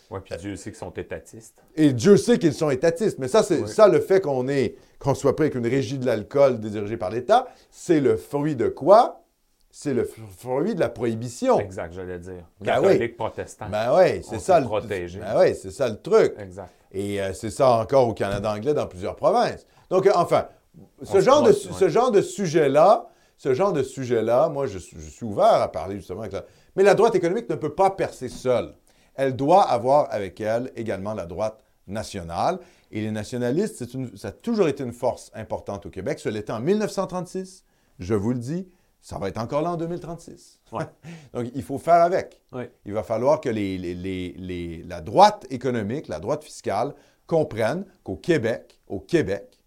Oui, 0.09 0.19
puis 0.23 0.35
Dieu 0.37 0.55
sait 0.55 0.71
qu'ils 0.71 0.79
sont 0.79 0.91
étatistes. 0.91 1.55
et 1.75 1.91
Dieu 1.93 2.15
sait 2.17 2.37
qu'ils 2.39 2.53
sont 2.53 2.69
étatistes. 2.69 3.19
Mais 3.19 3.27
ça, 3.27 3.43
c'est 3.43 3.67
ça 3.67 3.87
le 3.87 3.99
fait 3.99 4.21
qu'on 4.21 4.45
qu'on 4.99 5.13
soit 5.15 5.35
pris 5.35 5.45
avec 5.45 5.55
une 5.55 5.67
régie 5.67 5.97
de 5.97 6.05
l'alcool 6.05 6.59
dirigée 6.59 6.97
par 6.97 7.09
l'État, 7.09 7.47
c'est 7.69 7.99
le 8.01 8.17
fruit 8.17 8.55
de 8.55 8.67
quoi? 8.67 9.21
C'est 9.71 9.93
le 9.93 10.03
fruit 10.03 10.73
de 10.75 10.79
la 10.79 10.89
prohibition. 10.89 11.59
Exact, 11.59 11.93
j'allais 11.93 12.17
dire. 12.19 12.43
Ben 12.59 12.73
Catholique, 12.75 12.99
oui. 13.01 13.07
protestant. 13.09 13.69
Ben 13.69 13.95
oui, 13.95 14.19
On 14.19 14.23
c'est 14.23 14.39
s'est 14.39 14.45
ça 14.45 14.59
le 14.59 14.65
protégé. 14.65 15.19
Ben 15.19 15.35
oui, 15.39 15.55
c'est 15.55 15.71
ça 15.71 15.87
le 15.87 16.01
truc. 16.01 16.33
Exact. 16.39 16.71
Et 16.91 17.21
euh, 17.21 17.33
c'est 17.33 17.51
ça 17.51 17.69
encore 17.77 18.07
au 18.07 18.13
Canada 18.13 18.51
anglais 18.51 18.73
dans 18.73 18.87
plusieurs 18.87 19.15
provinces. 19.15 19.65
Donc, 19.91 20.07
euh, 20.07 20.11
enfin, 20.15 20.47
ce 21.03 21.19
genre, 21.21 21.43
de, 21.43 21.51
ce 21.73 21.89
genre 21.89 22.11
de 22.11 22.21
sujet-là, 22.21 23.09
ce 23.37 23.53
genre 23.53 23.73
de 23.73 23.83
sujet-là, 23.83 24.49
moi, 24.49 24.65
je, 24.67 24.77
suis- 24.77 24.97
je 24.99 25.09
suis 25.09 25.25
ouvert 25.25 25.45
à 25.61 25.71
parler 25.71 25.95
justement 25.97 26.21
avec 26.21 26.33
la... 26.33 26.45
Mais 26.75 26.83
la 26.83 26.93
droite 26.95 27.15
économique 27.15 27.49
ne 27.49 27.55
peut 27.55 27.73
pas 27.73 27.89
percer 27.91 28.29
seule. 28.29 28.73
Elle 29.15 29.35
doit 29.35 29.63
avoir 29.63 30.07
avec 30.13 30.39
elle 30.41 30.71
également 30.75 31.13
la 31.13 31.25
droite 31.25 31.63
nationale. 31.87 32.59
Et 32.91 33.01
les 33.01 33.11
nationalistes, 33.11 33.85
une- 33.93 34.15
ça 34.17 34.29
a 34.29 34.31
toujours 34.31 34.67
été 34.67 34.83
une 34.83 34.93
force 34.93 35.31
importante 35.33 35.85
au 35.85 35.89
Québec. 35.89 36.19
Ce 36.19 36.29
l'était 36.29 36.53
en 36.53 36.59
1936, 36.59 37.63
je 37.99 38.13
vous 38.13 38.31
le 38.33 38.39
dis, 38.39 38.67
ça 39.01 39.17
va 39.17 39.29
être 39.29 39.37
encore 39.39 39.61
là 39.61 39.71
en 39.71 39.77
2036. 39.77 40.59
Ouais. 40.71 40.83
Donc, 41.33 41.47
il 41.55 41.63
faut 41.63 41.77
faire 41.77 42.01
avec. 42.03 42.41
Il 42.85 42.93
va 42.93 43.03
falloir 43.03 43.39
que 43.41 43.49
les- 43.49 43.77
les- 43.77 43.95
les- 43.95 44.35
les- 44.37 44.83
la 44.83 45.01
droite 45.01 45.45
économique, 45.49 46.07
la 46.07 46.19
droite 46.19 46.43
fiscale 46.43 46.93
comprenne 47.27 47.85
qu'au 48.03 48.15
Québec, 48.15 48.79
au 48.87 48.99
Québec, 48.99 49.58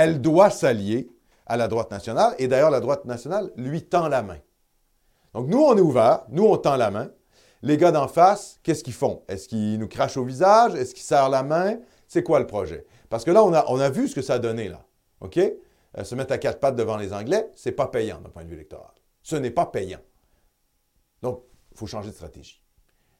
elle 0.00 0.22
doit 0.22 0.48
s'allier 0.48 1.10
à 1.44 1.58
la 1.58 1.68
droite 1.68 1.90
nationale. 1.90 2.34
Et 2.38 2.48
d'ailleurs, 2.48 2.70
la 2.70 2.80
droite 2.80 3.04
nationale 3.04 3.50
lui 3.56 3.82
tend 3.82 4.08
la 4.08 4.22
main. 4.22 4.38
Donc, 5.34 5.48
nous, 5.48 5.60
on 5.60 5.76
est 5.76 5.82
ouvert. 5.82 6.22
Nous, 6.30 6.42
on 6.42 6.56
tend 6.56 6.76
la 6.76 6.90
main. 6.90 7.10
Les 7.60 7.76
gars 7.76 7.92
d'en 7.92 8.08
face, 8.08 8.58
qu'est-ce 8.62 8.82
qu'ils 8.82 8.94
font? 8.94 9.22
Est-ce 9.28 9.46
qu'ils 9.46 9.78
nous 9.78 9.88
crachent 9.88 10.16
au 10.16 10.24
visage? 10.24 10.74
Est-ce 10.74 10.94
qu'ils 10.94 11.04
serrent 11.04 11.28
la 11.28 11.42
main? 11.42 11.76
C'est 12.08 12.22
quoi 12.22 12.40
le 12.40 12.46
projet? 12.46 12.86
Parce 13.10 13.24
que 13.24 13.30
là, 13.30 13.44
on 13.44 13.52
a, 13.52 13.90
vu 13.90 14.08
ce 14.08 14.14
que 14.14 14.22
ça 14.22 14.34
a 14.34 14.38
donné, 14.38 14.70
là. 14.70 14.86
OK? 15.20 15.36
Euh, 15.36 16.04
se 16.04 16.14
mettre 16.14 16.32
à 16.32 16.38
quatre 16.38 16.60
pattes 16.60 16.76
devant 16.76 16.96
les 16.96 17.12
Anglais, 17.12 17.50
c'est 17.54 17.72
pas 17.72 17.88
payant 17.88 18.22
d'un 18.22 18.30
point 18.30 18.44
de 18.44 18.48
vue 18.48 18.54
électoral. 18.54 18.94
Ce 19.22 19.36
n'est 19.36 19.50
pas 19.50 19.66
payant. 19.66 20.00
Donc, 21.20 21.42
il 21.72 21.76
faut 21.76 21.86
changer 21.86 22.08
de 22.08 22.14
stratégie. 22.14 22.62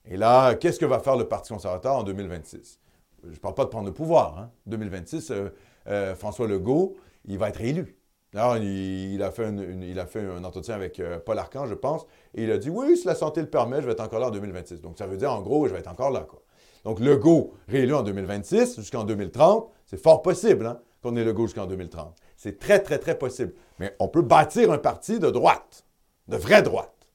Et 0.07 0.17
là, 0.17 0.55
qu'est-ce 0.55 0.81
que 0.81 0.87
va 0.87 0.99
faire 0.99 1.17
le 1.17 1.29
Parti 1.29 1.53
conservateur 1.53 1.97
en 1.97 2.05
2026? 2.05 2.81
Je 3.25 3.29
ne 3.29 3.37
parle 3.37 3.55
pas 3.55 3.65
de 3.65 3.69
prendre 3.69 3.87
le 3.87 3.93
pouvoir. 3.93 4.39
Hein? 4.39 4.51
2026, 4.65 5.31
euh, 5.31 5.51
euh, 5.87 6.15
François 6.15 6.47
Legault, 6.47 6.97
il 7.25 7.39
va 7.39 7.49
être 7.49 7.61
élu. 7.61 7.97
Alors, 8.35 8.57
il, 8.59 9.21
a 9.23 9.31
fait, 9.33 9.45
un 9.45 10.45
entretien 10.45 10.75
avec 10.77 11.01
euh, 11.01 11.19
Paul 11.19 11.37
Arcand, 11.39 11.67
je 11.67 11.75
pense, 11.75 12.07
et 12.35 12.45
il 12.45 12.53
a 12.53 12.59
dit 12.59 12.71
Oui, 12.71 12.97
si 12.97 13.07
la 13.07 13.17
santé 13.17 13.41
le 13.41 13.51
permet, 13.51 13.81
je 13.81 13.87
vais 13.87 13.93
être 13.93 14.01
encore 14.01 14.21
là 14.21 14.29
en 14.29 14.31
2026. 14.31 14.81
Donc, 14.81 14.99
ça 14.99 15.07
veut 15.07 15.17
dire, 15.17 15.33
en 15.33 15.41
gros, 15.41 15.67
je 15.67 15.73
vais 15.73 15.81
être 15.81 15.91
encore 15.91 16.11
là. 16.11 16.21
Quoi. 16.21 16.41
Donc, 16.85 17.01
Legault 17.01 17.55
réélu 17.67 17.93
en 17.95 18.03
2026 18.03 18.77
jusqu'en 18.77 19.05
2030, 19.05 19.69
c'est 19.85 19.97
fort 19.97 20.23
possible 20.23 20.67
hein, 20.67 20.81
qu'on 21.03 21.17
ait 21.17 21.25
Legault 21.25 21.47
jusqu'en 21.47 21.67
2030. 21.67 22.17
C'est 22.37 22.61
très, 22.61 22.81
très, 22.81 22.99
très 22.99 23.19
possible. 23.19 23.53
Mais 23.81 23.97
on 23.99 24.07
peut 24.07 24.23
bâtir 24.23 24.71
un 24.71 24.79
parti 24.79 25.19
de 25.19 25.29
droite, 25.29 25.85
de 26.29 26.37
vraie 26.37 26.63
droite. 26.63 27.09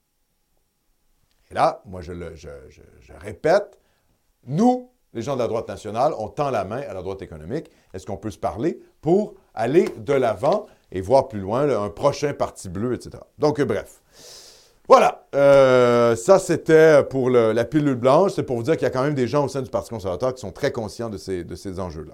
Et 1.50 1.54
là, 1.54 1.82
moi, 1.86 2.02
je, 2.02 2.12
le, 2.12 2.36
je 2.36 2.50
répète, 3.22 3.80
nous, 4.48 4.92
les 5.16 5.22
gens 5.22 5.36
de 5.36 5.42
la 5.42 5.48
droite 5.48 5.68
nationale, 5.68 6.14
on 6.20 6.28
tend 6.28 6.52
la 6.52 6.66
main 6.66 6.82
à 6.88 6.94
la 6.94 7.02
droite 7.02 7.22
économique. 7.24 7.72
Est-ce 7.94 8.06
qu'on 8.06 8.18
peut 8.18 8.30
se 8.32 8.38
parler 8.38 8.80
pour 9.02 9.34
aller 9.54 9.86
de 9.98 10.14
l'avant 10.14 10.68
et 10.92 11.02
voir 11.02 11.28
plus 11.30 11.40
loin 11.40 11.66
là, 11.66 11.80
un 11.80 11.90
prochain 11.90 12.34
parti 12.34 12.70
bleu, 12.70 12.94
etc. 12.94 13.24
Donc, 13.40 13.60
euh, 13.60 13.66
bref. 13.66 14.02
Voilà. 14.88 15.26
Euh, 15.34 16.16
ça, 16.16 16.38
c'était 16.38 17.04
pour 17.04 17.30
le- 17.32 17.54
la 17.54 17.66
pilule 17.66 17.96
blanche. 17.96 18.34
C'est 18.36 18.44
pour 18.44 18.56
vous 18.58 18.64
dire 18.64 18.74
qu'il 18.76 18.84
y 18.84 18.86
a 18.86 18.92
quand 18.92 19.02
même 19.04 19.16
des 19.16 19.28
gens 19.28 19.46
au 19.46 19.48
sein 19.48 19.62
du 19.64 19.70
Parti 19.72 19.90
conservateur 19.90 20.34
qui 20.36 20.42
sont 20.42 20.52
très 20.52 20.72
conscients 20.72 21.10
de 21.10 21.18
ces, 21.18 21.44
de 21.44 21.56
ces 21.56 21.80
enjeux-là. 21.80 22.14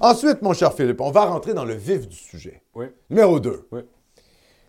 Ensuite, 0.00 0.42
mon 0.42 0.52
cher 0.52 0.72
Philippe, 0.74 1.00
on 1.00 1.10
va 1.10 1.24
rentrer 1.24 1.54
dans 1.54 1.64
le 1.64 1.74
vif 1.74 2.06
du 2.06 2.14
sujet. 2.16 2.62
Oui. 2.74 2.86
Numéro 3.10 3.40
2. 3.40 3.68
Oui. 3.72 3.80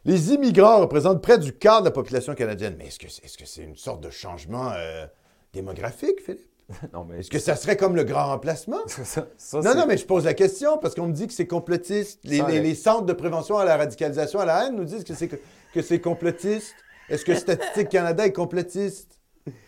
Les 0.06 0.34
immigrants 0.34 0.80
représentent 0.80 1.22
près 1.22 1.38
du 1.38 1.54
quart 1.54 1.82
de 1.82 1.86
la 1.86 1.92
population 1.92 2.34
canadienne. 2.34 2.76
Mais 2.78 2.88
est-ce 2.88 2.98
que 3.00 3.10
c'est 3.10 3.26
est 3.26 3.28
-ce 3.42 3.46
c'est 3.46 3.64
une 3.64 3.76
sorte 3.76 4.02
de 4.02 4.10
changement 4.10 4.72
euh, 4.74 5.06
démographique, 5.54 6.22
Philippe? 6.26 6.49
Non, 6.94 7.06
mais 7.06 7.20
Est-ce 7.20 7.30
que 7.30 7.40
ça 7.40 7.56
serait 7.56 7.78
comme 7.78 7.96
le 7.96 8.04
grand 8.04 8.28
remplacement? 8.28 8.80
ça, 8.88 9.28
ça, 9.38 9.62
Non, 9.62 9.76
non, 9.76 9.86
mais 9.88 9.98
je 9.98 10.06
pose 10.06 10.26
la 10.26 10.34
question 10.34 10.78
parce 10.78 10.96
qu'on 10.96 11.08
me 11.08 11.14
dit 11.14 11.28
que 11.28 11.34
c'est 11.34 11.48
complotiste. 11.48 12.20
Les, 12.24 12.76
centres 12.76 13.06
de 13.06 13.14
prévention 13.14 13.58
à 13.58 13.66
la 13.66 13.78
radicalisation, 13.78 14.40
à 14.40 14.46
la 14.46 14.68
haine, 14.68 14.76
nous 14.76 14.86
disent 14.86 15.04
que 15.04 15.14
c'est, 15.14 15.28
que 15.28 15.82
c'est 15.82 16.00
complotiste. 16.00 16.76
Est-ce 17.10 17.26
que 17.26 17.36
Statistique 17.36 17.90
Canada 17.90 18.26
est 18.26 18.34
complotiste? 18.34 19.20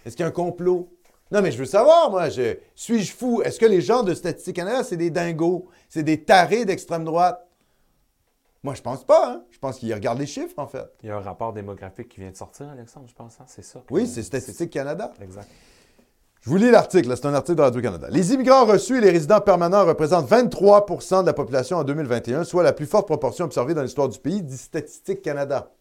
Est-ce 0.05 0.15
qu'il 0.15 0.23
y 0.23 0.25
a 0.25 0.27
un 0.27 0.31
complot? 0.31 0.89
Non, 1.31 1.41
mais 1.41 1.51
je 1.51 1.57
veux 1.57 1.65
savoir, 1.65 2.11
moi, 2.11 2.29
je, 2.29 2.57
suis-je 2.75 3.13
fou? 3.13 3.41
Est-ce 3.41 3.57
que 3.57 3.65
les 3.65 3.81
gens 3.81 4.03
de 4.03 4.13
Statistique 4.13 4.57
Canada, 4.57 4.83
c'est 4.83 4.97
des 4.97 5.09
dingos? 5.09 5.69
C'est 5.89 6.03
des 6.03 6.23
tarés 6.23 6.65
d'extrême 6.65 7.05
droite? 7.05 7.47
Moi, 8.63 8.75
je 8.75 8.81
pense 8.81 9.03
pas. 9.03 9.31
Hein? 9.31 9.43
Je 9.49 9.57
pense 9.57 9.79
qu'ils 9.79 9.93
regardent 9.93 10.19
les 10.19 10.27
chiffres, 10.27 10.53
en 10.57 10.67
fait. 10.67 10.85
Il 11.01 11.07
y 11.07 11.11
a 11.11 11.15
un 11.17 11.21
rapport 11.21 11.53
démographique 11.53 12.09
qui 12.09 12.19
vient 12.19 12.29
de 12.29 12.35
sortir, 12.35 12.69
Alexandre, 12.69 13.07
je 13.07 13.15
pense. 13.15 13.39
hein? 13.39 13.45
C'est 13.47 13.63
ça. 13.63 13.79
que- 13.79 13.93
Oui, 13.93 14.05
c'est 14.07 14.21
Statistique 14.23 14.69
Canada. 14.69 15.11
Exact. 15.21 15.47
Je 16.41 16.49
vous 16.49 16.57
lis 16.57 16.71
l'article, 16.71 17.07
là, 17.07 17.15
c'est 17.15 17.27
un 17.27 17.35
article 17.35 17.57
de 17.57 17.61
Radio-Canada. 17.61 18.07
Les 18.09 18.33
immigrants 18.33 18.65
reçus 18.65 18.97
et 18.97 19.01
les 19.01 19.11
résidents 19.11 19.41
permanents 19.41 19.85
représentent 19.85 20.27
23% 20.27 21.21
de 21.21 21.27
la 21.27 21.33
population 21.33 21.77
en 21.77 21.83
2021, 21.83 22.45
soit 22.45 22.63
la 22.63 22.73
plus 22.73 22.87
forte 22.87 23.05
proportion 23.05 23.45
observée 23.45 23.75
dans 23.75 23.83
l'histoire 23.83 24.09
du 24.09 24.17
pays, 24.17 24.41
dit 24.41 24.57
Statistique 24.57 25.21
Canada. 25.21 25.71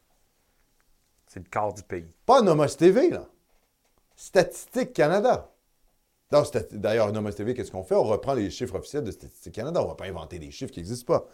C'est 1.28 1.40
le 1.40 1.48
quart 1.50 1.72
du 1.72 1.82
pays. 1.82 2.04
Pas 2.26 2.42
Nomos 2.42 2.66
TV, 2.66 3.08
là. 3.08 3.24
Statistique 4.14 4.92
Canada. 4.92 5.48
D'ailleurs, 6.72 7.10
Nomos 7.10 7.32
TV, 7.32 7.54
qu'est-ce 7.54 7.72
qu'on 7.72 7.82
fait? 7.82 7.94
On 7.94 8.04
reprend 8.04 8.34
les 8.34 8.50
chiffres 8.50 8.74
officiels 8.74 9.02
de 9.02 9.12
Statistique 9.12 9.54
Canada. 9.54 9.80
On 9.80 9.84
ne 9.84 9.88
va 9.88 9.94
pas 9.94 10.04
inventer 10.04 10.38
des 10.38 10.50
chiffres 10.50 10.72
qui 10.72 10.80
n'existent 10.80 11.14
pas. 11.14 11.26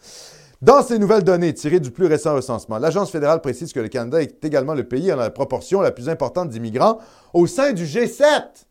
Dans 0.61 0.81
ces 0.81 0.99
nouvelles 0.99 1.25
données 1.25 1.53
tirées 1.53 1.81
du 1.81 1.91
plus 1.91 2.05
récent 2.05 2.33
recensement, 2.33 2.77
l'Agence 2.77 3.11
fédérale 3.11 3.41
précise 3.41 3.73
que 3.73 3.81
le 3.81 3.89
Canada 3.89 4.21
est 4.21 4.45
également 4.45 4.73
le 4.73 4.87
pays 4.87 5.11
en 5.11 5.17
la 5.17 5.31
proportion 5.31 5.81
la 5.81 5.91
plus 5.91 6.07
importante 6.07 6.49
d'immigrants 6.49 6.99
au 7.33 7.45
sein 7.45 7.73
du 7.73 7.83
G7. 7.83 8.66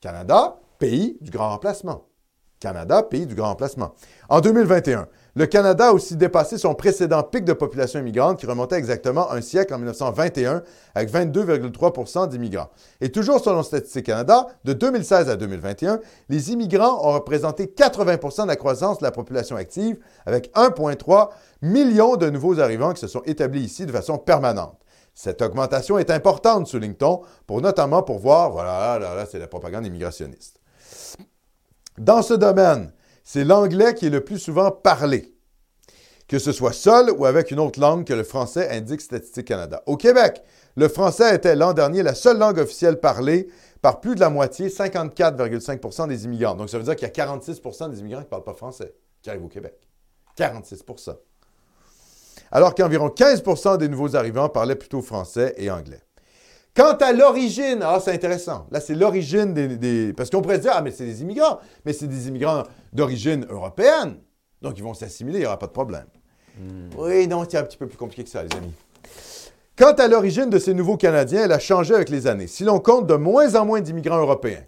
Canada, 0.00 0.58
pays 0.78 1.16
du 1.20 1.30
grand 1.30 1.50
remplacement. 1.50 2.06
Canada, 2.60 3.02
pays 3.02 3.26
du 3.26 3.34
grand 3.34 3.48
remplacement. 3.48 3.94
En 4.28 4.40
2021, 4.40 5.08
le 5.34 5.46
Canada 5.46 5.88
a 5.88 5.92
aussi 5.92 6.16
dépassé 6.16 6.56
son 6.56 6.74
précédent 6.74 7.22
pic 7.22 7.44
de 7.44 7.52
population 7.52 8.00
immigrante 8.00 8.38
qui 8.38 8.46
remontait 8.46 8.76
exactement 8.76 9.30
un 9.30 9.42
siècle 9.42 9.74
en 9.74 9.78
1921 9.78 10.62
avec 10.94 11.12
22,3% 11.12 12.28
d'immigrants. 12.28 12.70
Et 13.02 13.10
toujours 13.10 13.40
selon 13.40 13.62
Statistique 13.62 14.06
Canada, 14.06 14.46
de 14.64 14.72
2016 14.72 15.28
à 15.28 15.36
2021, 15.36 16.00
les 16.30 16.52
immigrants 16.52 17.06
ont 17.06 17.12
représenté 17.12 17.66
80% 17.66 18.44
de 18.44 18.48
la 18.48 18.56
croissance 18.56 18.98
de 18.98 19.04
la 19.04 19.10
population 19.10 19.56
active 19.56 19.98
avec 20.24 20.50
1,3 20.54 21.28
million 21.60 22.16
de 22.16 22.30
nouveaux 22.30 22.58
arrivants 22.60 22.94
qui 22.94 23.00
se 23.00 23.08
sont 23.08 23.22
établis 23.26 23.62
ici 23.62 23.84
de 23.84 23.92
façon 23.92 24.16
permanente. 24.16 24.78
Cette 25.16 25.40
augmentation 25.40 25.98
est 25.98 26.10
importante, 26.10 26.66
souligne-t-on, 26.66 27.22
pour 27.46 27.62
notamment 27.62 28.02
pour 28.02 28.18
voir, 28.18 28.50
voilà, 28.50 28.98
là, 28.98 29.24
c'est 29.24 29.38
la 29.38 29.46
propagande 29.46 29.86
immigrationniste. 29.86 30.60
Dans 31.96 32.20
ce 32.20 32.34
domaine, 32.34 32.92
c'est 33.24 33.42
l'anglais 33.42 33.94
qui 33.94 34.08
est 34.08 34.10
le 34.10 34.22
plus 34.22 34.38
souvent 34.38 34.70
parlé, 34.70 35.34
que 36.28 36.38
ce 36.38 36.52
soit 36.52 36.74
seul 36.74 37.10
ou 37.10 37.24
avec 37.24 37.50
une 37.50 37.60
autre 37.60 37.80
langue 37.80 38.04
que 38.04 38.12
le 38.12 38.24
français, 38.24 38.68
indique 38.68 39.00
Statistique 39.00 39.46
Canada. 39.46 39.82
Au 39.86 39.96
Québec, 39.96 40.42
le 40.76 40.86
français 40.86 41.34
était 41.34 41.56
l'an 41.56 41.72
dernier 41.72 42.02
la 42.02 42.14
seule 42.14 42.36
langue 42.36 42.58
officielle 42.58 43.00
parlée 43.00 43.48
par 43.80 44.00
plus 44.00 44.16
de 44.16 44.20
la 44.20 44.28
moitié, 44.28 44.68
54,5% 44.68 46.08
des 46.08 46.26
immigrants. 46.26 46.56
Donc, 46.56 46.68
ça 46.68 46.76
veut 46.76 46.84
dire 46.84 46.94
qu'il 46.94 47.08
y 47.08 47.10
a 47.10 47.26
46% 47.26 47.88
des 47.88 48.00
immigrants 48.00 48.20
qui 48.20 48.26
ne 48.26 48.30
parlent 48.30 48.44
pas 48.44 48.52
français 48.52 48.94
qui 49.22 49.30
arrivent 49.30 49.46
au 49.46 49.48
Québec. 49.48 49.88
46 50.36 50.84
Alors 52.52 52.74
qu'environ 52.74 53.08
15% 53.08 53.78
des 53.78 53.88
nouveaux 53.88 54.14
arrivants 54.16 54.48
parlaient 54.48 54.76
plutôt 54.76 55.02
français 55.02 55.54
et 55.56 55.70
anglais. 55.70 56.00
Quant 56.74 56.92
à 56.96 57.12
l'origine, 57.12 57.80
ah, 57.82 57.98
c'est 58.04 58.12
intéressant. 58.12 58.66
Là, 58.70 58.80
c'est 58.80 58.94
l'origine 58.94 59.54
des, 59.54 59.76
des- 59.78 60.12
Parce 60.12 60.28
qu'on 60.30 60.42
pourrait 60.42 60.56
se 60.56 60.62
dire, 60.62 60.72
ah, 60.74 60.82
mais 60.82 60.90
c'est 60.90 61.06
des 61.06 61.22
immigrants. 61.22 61.58
Mais 61.84 61.92
c'est 61.94 62.06
des 62.06 62.28
immigrants 62.28 62.64
d'origine 62.92 63.46
européenne. 63.48 64.18
Donc, 64.60 64.74
ils 64.76 64.82
vont 64.84 64.92
s'assimiler, 64.94 65.38
il 65.38 65.40
n'y 65.42 65.46
aura 65.46 65.58
pas 65.58 65.66
de 65.68 65.72
problème. 65.72 66.06
Oui, 66.96 67.26
non, 67.28 67.44
c'est 67.48 67.56
un 67.58 67.62
petit 67.62 67.76
peu 67.78 67.86
plus 67.86 67.96
compliqué 67.96 68.24
que 68.24 68.30
ça, 68.30 68.42
les 68.42 68.54
amis. 68.56 68.72
Quant 69.78 69.92
à 69.92 70.08
l'origine 70.08 70.48
de 70.48 70.58
ces 70.58 70.72
nouveaux 70.74 70.96
Canadiens, 70.96 71.44
elle 71.44 71.52
a 71.52 71.58
changé 71.58 71.94
avec 71.94 72.08
les 72.08 72.26
années. 72.26 72.46
Si 72.46 72.64
l'on 72.64 72.78
compte 72.80 73.06
de 73.06 73.14
moins 73.14 73.54
en 73.54 73.66
moins 73.66 73.80
d'immigrants 73.80 74.18
européens, 74.20 74.64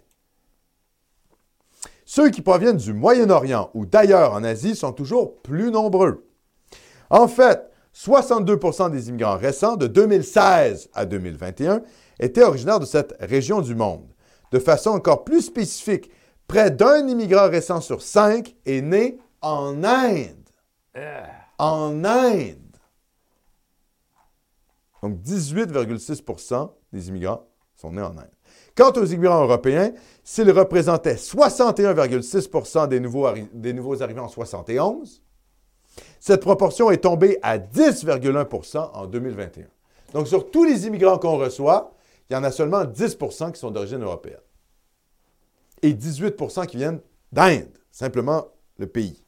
ceux 2.05 2.29
qui 2.29 2.41
proviennent 2.41 2.77
du 2.77 2.93
Moyen-Orient 2.93 3.69
ou 3.75 3.85
d'ailleurs 3.85 4.33
en 4.33 4.43
Asie 4.43 4.75
sont 4.75 4.91
toujours 4.93 5.41
plus 5.41 5.71
nombreux. 5.71 6.25
En 7.11 7.27
fait, 7.27 7.68
62% 7.99 8.91
des 8.91 9.09
immigrants 9.09 9.37
récents 9.37 9.75
de 9.75 9.85
2016 9.85 10.89
à 10.93 11.05
2021 11.05 11.81
étaient 12.19 12.43
originaires 12.43 12.79
de 12.79 12.85
cette 12.85 13.13
région 13.19 13.59
du 13.61 13.75
monde. 13.75 14.13
De 14.51 14.59
façon 14.59 14.91
encore 14.91 15.25
plus 15.25 15.41
spécifique, 15.41 16.09
près 16.47 16.71
d'un 16.71 17.05
immigrant 17.07 17.49
récent 17.49 17.81
sur 17.81 18.01
cinq 18.01 18.55
est 18.65 18.81
né 18.81 19.17
en 19.41 19.83
Inde. 19.83 20.49
En 21.57 22.03
Inde. 22.05 22.55
Donc 25.03 25.19
18,6% 25.21 26.71
des 26.93 27.09
immigrants 27.09 27.45
sont 27.75 27.91
nés 27.91 28.01
en 28.01 28.17
Inde. 28.17 28.31
Quant 28.75 28.93
aux 28.93 29.05
immigrants 29.05 29.43
européens, 29.43 29.91
s'ils 30.23 30.51
représentaient 30.51 31.15
61,6 31.15 32.87
des, 32.87 32.99
nouveaux 33.01 33.27
arri- 33.27 33.49
des 33.53 33.73
nouveaux 33.73 34.01
arrivants 34.01 34.23
en 34.23 34.29
71, 34.29 35.21
cette 36.19 36.41
proportion 36.41 36.91
est 36.91 36.97
tombée 36.97 37.39
à 37.41 37.57
10,1% 37.57 38.91
en 38.93 39.07
2021. 39.07 39.65
Donc, 40.13 40.27
sur 40.27 40.49
tous 40.49 40.63
les 40.63 40.87
immigrants 40.87 41.17
qu'on 41.17 41.37
reçoit, 41.37 41.93
il 42.29 42.33
y 42.33 42.35
en 42.35 42.43
a 42.43 42.51
seulement 42.51 42.83
10% 42.83 43.51
qui 43.51 43.59
sont 43.59 43.71
d'origine 43.71 44.03
européenne. 44.03 44.39
Et 45.81 45.93
18% 45.93 46.65
qui 46.67 46.77
viennent 46.77 46.99
d'Inde, 47.31 47.69
simplement 47.91 48.47
le 48.77 48.87
pays. 48.87 49.23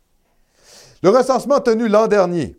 Le 1.03 1.09
recensement 1.09 1.59
tenu 1.59 1.87
l'an 1.87 2.07
dernier, 2.07 2.55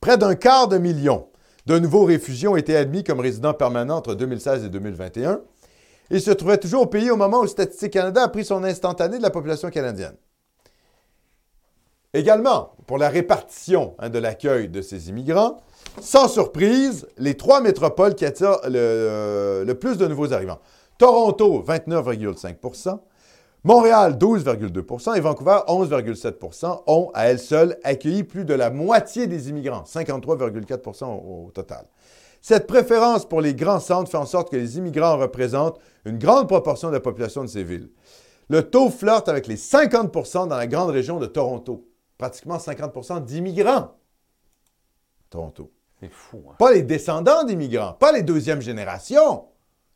près 0.00 0.18
d'un 0.18 0.34
quart 0.34 0.68
de 0.68 0.78
million 0.78 1.28
de 1.66 1.78
nouveaux 1.78 2.04
réfugiés 2.04 2.48
ont 2.48 2.56
été 2.56 2.76
admis 2.76 3.04
comme 3.04 3.20
résidents 3.20 3.54
permanents 3.54 3.96
entre 3.96 4.14
2016 4.14 4.64
et 4.64 4.68
2021. 4.68 5.40
Ils 6.10 6.20
se 6.20 6.30
trouvaient 6.30 6.58
toujours 6.58 6.82
au 6.82 6.86
pays 6.86 7.10
au 7.10 7.16
moment 7.16 7.40
où 7.40 7.46
Statistique 7.46 7.94
Canada 7.94 8.24
a 8.24 8.28
pris 8.28 8.44
son 8.44 8.64
instantané 8.64 9.16
de 9.16 9.22
la 9.22 9.30
population 9.30 9.70
canadienne. 9.70 10.14
Également, 12.14 12.70
pour 12.86 12.96
la 12.96 13.08
répartition 13.08 13.96
hein, 13.98 14.08
de 14.08 14.20
l'accueil 14.20 14.68
de 14.68 14.80
ces 14.82 15.08
immigrants, 15.08 15.60
sans 16.00 16.28
surprise, 16.28 17.08
les 17.18 17.36
trois 17.36 17.60
métropoles 17.60 18.14
qui 18.14 18.24
attirent 18.24 18.60
le, 18.64 18.78
euh, 18.78 19.74
plus 19.74 19.98
de 19.98 20.06
nouveaux 20.06 20.32
arrivants. 20.32 20.60
Toronto, 20.96 21.64
29,5% 21.66 23.00
Montréal, 23.64 24.16
12,2% 24.18 25.16
et 25.16 25.20
Vancouver, 25.20 25.58
11,7% 25.66 26.82
ont, 26.86 27.10
à 27.14 27.28
elles 27.28 27.38
seules, 27.38 27.78
accueilli 27.82 28.22
plus 28.22 28.44
de 28.44 28.54
la 28.54 28.70
moitié 28.70 29.26
des 29.26 29.48
immigrants, 29.48 29.84
53,4 29.84 31.04
au, 31.04 31.46
au 31.46 31.50
total. 31.50 31.86
Cette 32.42 32.66
préférence 32.66 33.26
pour 33.26 33.40
les 33.40 33.54
grands 33.54 33.80
centres 33.80 34.10
fait 34.10 34.18
en 34.18 34.26
sorte 34.26 34.50
que 34.50 34.56
les 34.56 34.76
immigrants 34.76 35.16
représentent 35.16 35.78
une 36.04 36.18
grande 36.18 36.46
proportion 36.46 36.88
de 36.88 36.92
la 36.92 37.00
population 37.00 37.42
de 37.42 37.48
ces 37.48 37.64
villes. 37.64 37.88
Le 38.50 38.62
taux 38.62 38.90
flirte 38.90 39.30
avec 39.30 39.46
les 39.46 39.56
50% 39.56 40.46
dans 40.48 40.56
la 40.56 40.66
grande 40.66 40.90
région 40.90 41.18
de 41.18 41.26
Toronto. 41.26 41.88
Pratiquement 42.24 42.56
50% 42.56 43.22
d'immigrants. 43.22 43.90
Toronto. 45.28 45.70
C'est 46.00 46.08
fou, 46.10 46.42
hein? 46.50 46.54
Pas 46.58 46.72
les 46.72 46.80
descendants 46.82 47.44
d'immigrants, 47.44 47.92
pas 47.92 48.12
les 48.12 48.22
deuxième 48.22 48.62
génération, 48.62 49.44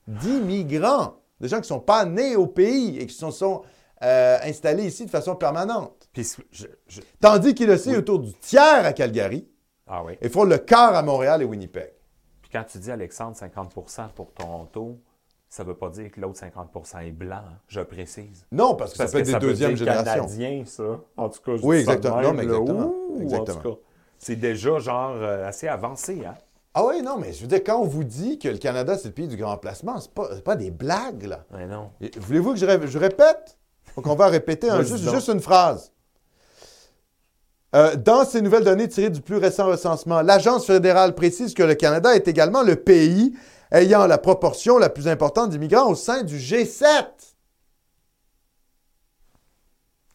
d'immigrants. 0.07 1.23
Des 1.41 1.49
gens 1.49 1.57
qui 1.57 1.63
ne 1.63 1.67
sont 1.69 1.81
pas 1.81 2.05
nés 2.05 2.37
au 2.37 2.47
pays 2.47 2.99
et 2.99 3.07
qui 3.07 3.15
se 3.15 3.31
sont 3.31 3.63
euh, 4.03 4.37
installés 4.43 4.85
ici 4.89 5.07
de 5.07 5.11
façon 5.11 5.37
permanente. 5.37 6.07
Puis, 6.13 6.31
je- 6.53 6.67
je- 6.87 7.01
Tandis 7.19 7.55
qu'il 7.55 7.79
sait 7.79 7.97
autour 7.97 8.19
du 8.19 8.35
tiers 8.35 8.85
à 8.85 8.93
Calgary 8.93 9.49
Ah 9.87 10.05
oui. 10.05 10.19
et 10.21 10.29
font 10.29 10.45
le 10.45 10.59
quart 10.59 10.95
à 10.95 11.03
Montréal 11.03 11.41
et 11.41 11.47
Winnipeg. 11.47 11.95
Puis 12.43 12.51
quand 12.53 12.65
tu 12.65 12.77
dis, 12.77 12.91
Alexandre, 12.91 13.37
50% 13.39 14.09
pour 14.15 14.35
Toronto, 14.35 15.01
ça 15.49 15.63
ne 15.63 15.69
veut 15.69 15.75
pas 15.77 15.89
dire 15.89 16.11
que 16.11 16.21
l'autre 16.21 16.39
50% 16.41 17.07
est 17.07 17.11
blanc, 17.13 17.37
hein, 17.37 17.59
je 17.69 17.81
précise. 17.81 18.45
Non, 18.53 18.75
parce 18.75 18.93
que 18.93 18.99
Parce 18.99 19.11
ça 19.11 19.17
peut 19.17 19.21
être 19.21 19.27
des 19.27 19.33
veut 19.33 19.39
deuxième 19.53 19.75
dire 19.75 19.79
génération. 19.87 20.27
Canadien, 20.27 20.63
ça. 20.67 20.83
En 21.17 21.29
tout 21.29 21.41
cas, 21.45 21.57
je 21.57 21.63
Oui, 21.67 21.77
ça 21.85 21.93
exactement. 21.95 22.17
même, 22.17 22.25
Non, 22.27 22.33
mais 23.17 23.23
exactement. 23.23 23.61
Ouh, 23.65 23.79
c'est 24.19 24.37
déjà 24.37 24.79
genre 24.79 25.13
euh, 25.17 25.47
assez 25.49 25.69
avancé, 25.69 26.23
hein? 26.27 26.35
Ah 26.75 26.85
oui, 26.85 27.03
non, 27.03 27.17
mais 27.19 27.33
je 27.33 27.41
veux 27.41 27.47
dire, 27.49 27.63
quand 27.65 27.81
on 27.81 27.87
vous 27.87 28.05
dit 28.05 28.39
que 28.39 28.49
le 28.49 28.59
Canada, 28.59 28.97
c'est 28.99 29.09
le 29.09 29.15
pays 29.15 29.27
du 29.27 29.37
grand 29.37 29.57
placement, 29.57 29.99
c'est 30.01 30.13
pas, 30.13 30.29
c'est 30.35 30.45
pas 30.45 30.55
des 30.55 30.71
blagues, 30.71 31.25
là. 31.25 31.45
Mais 31.53 31.67
non. 31.67 31.91
Voulez-vous 32.19 32.53
que 32.53 32.59
je, 32.59 32.67
ré- 32.67 32.87
je 32.87 32.99
répète? 32.99 33.57
Donc, 33.97 34.07
on 34.07 34.15
va 34.15 34.29
répéter 34.29 34.69
un- 34.71 34.83
juste 34.83 35.29
une 35.29 35.41
phrase. 35.41 35.93
Euh, 37.75 37.97
dans 37.97 38.25
ces 38.25 38.41
nouvelles 38.41 38.65
données 38.65 38.89
tirées 38.89 39.11
du 39.11 39.21
plus 39.21 39.37
récent 39.37 39.67
recensement, 39.67 40.23
l'Agence 40.23 40.67
fédérale 40.67 41.15
précise 41.15 41.53
que 41.53 41.63
le 41.63 41.75
Canada 41.75 42.15
est 42.15 42.27
également 42.29 42.63
le 42.63 42.77
pays 42.77 43.35
ayant 43.71 44.07
la 44.07 44.19
proportion 44.19 44.79
la 44.79 44.91
plus 44.91 45.09
importante 45.09 45.51
d'immigrants 45.51 45.91
au 45.91 45.95
sein 45.95 46.23
du 46.23 46.37
G7. 46.37 47.07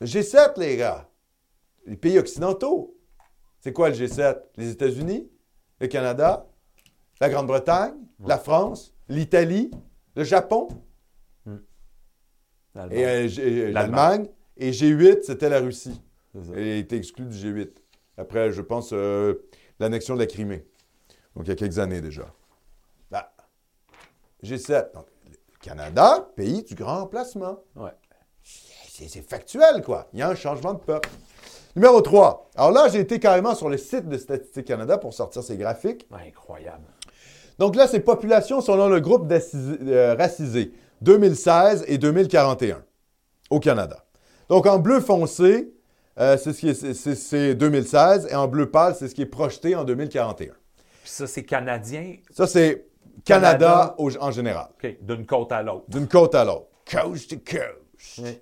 Le 0.02 0.08
G7, 0.08 0.60
les 0.60 0.78
gars. 0.78 1.10
Les 1.86 1.98
pays 1.98 2.18
occidentaux. 2.20 2.98
C'est 3.60 3.74
quoi 3.74 3.90
le 3.90 3.96
G7? 3.96 4.42
Les 4.58 4.70
États-Unis, 4.72 5.30
le 5.80 5.88
Canada, 5.88 6.48
la 7.22 7.30
Grande-Bretagne, 7.30 7.94
la 8.26 8.38
France, 8.38 8.94
l'Italie, 9.08 9.72
le 10.16 10.24
Japon 10.24 10.68
L'Allemagne. 12.76 13.00
et 13.00 13.06
euh, 13.06 13.30
euh, 13.40 13.72
L'Allemagne. 13.72 14.28
Et 14.58 14.72
G8, 14.72 15.24
c'était 15.24 15.50
la 15.50 15.60
Russie. 15.60 16.02
Elle 16.56 16.68
a 16.68 16.76
été 16.76 16.98
exclue 16.98 17.26
du 17.26 17.36
G8. 17.36 17.70
Après, 18.18 18.52
je 18.52 18.62
pense, 18.62 18.92
euh, 18.94 19.46
l'annexion 19.80 20.16
de 20.16 20.20
la 20.20 20.28
Crimée. 20.28 20.66
Donc, 21.36 21.46
il 21.46 21.50
y 21.50 21.52
a 21.52 21.56
quelques 21.56 21.80
années 21.80 22.02
déjà. 22.02 22.34
Ben, 24.44 24.56
G7. 24.58 24.94
Donc, 24.94 25.06
le 25.30 25.36
Canada, 25.62 26.28
pays 26.36 26.64
du 26.64 26.76
grand 26.76 27.02
emplacement. 27.02 27.60
Ouais. 27.76 27.92
C'est 28.44 29.28
factuel, 29.28 29.82
quoi. 29.82 30.08
Il 30.14 30.20
y 30.20 30.22
a 30.22 30.30
un 30.30 30.36
changement 30.36 30.74
de 30.74 30.80
peuple. 30.80 31.10
Numéro 31.76 32.00
3. 32.02 32.52
Alors 32.56 32.72
là, 32.72 32.88
j'ai 32.90 33.00
été 33.00 33.20
carrément 33.20 33.56
sur 33.56 33.68
le 33.70 33.78
site 33.78 34.08
de 34.08 34.18
Statistique 34.18 34.66
Canada 34.66 34.98
pour 35.00 35.14
sortir 35.14 35.42
ces 35.42 35.58
graphiques. 35.58 36.08
Incroyable. 36.12 36.84
Donc 37.58 37.76
là, 37.76 37.88
c'est 37.88 38.00
population 38.02 38.62
selon 38.62 38.90
le 38.90 39.00
groupe 39.00 39.32
euh, 39.32 40.16
racisé 40.16 40.72
2016 41.02 41.86
et 41.88 41.98
2041 41.98 42.84
au 43.50 43.60
Canada. 43.60 44.06
Donc 44.50 44.68
en 44.68 44.78
bleu 44.78 45.00
foncé, 45.00 45.74
euh, 46.20 46.38
c'est 46.38 46.54
ce 46.54 46.60
qui 46.60 46.70
est- 46.70 46.74
c'est- 46.76 46.94
c'est- 46.94 47.16
c'est 47.16 47.56
2016 47.56 48.28
et 48.30 48.36
en 48.36 48.48
bleu 48.48 48.70
pâle, 48.70 48.94
c'est 48.96 49.08
ce 49.08 49.16
qui 49.16 49.24
est 49.24 49.28
projeté 49.28 49.76
en 49.76 49.84
2041. 49.84 50.54
Puis 51.02 51.12
ça, 51.12 51.26
c'est 51.26 51.44
canadien, 51.44 52.18
Ça, 52.32 52.46
c'est 52.46 52.86
Canada, 53.26 53.58
Canada. 53.58 53.96
au- 53.98 54.18
en 54.20 54.32
général, 54.32 54.68
d'une 55.02 55.26
côte 55.26 55.52
à 55.52 55.62
l'autre. 55.64 55.86
d'une 55.88 56.08
côte 56.08 56.36
à 56.36 56.44
l'autre. 56.46 56.68
Coast 56.90 57.30
to 57.30 57.36
coast. 57.38 58.20
Oui. 58.20 58.40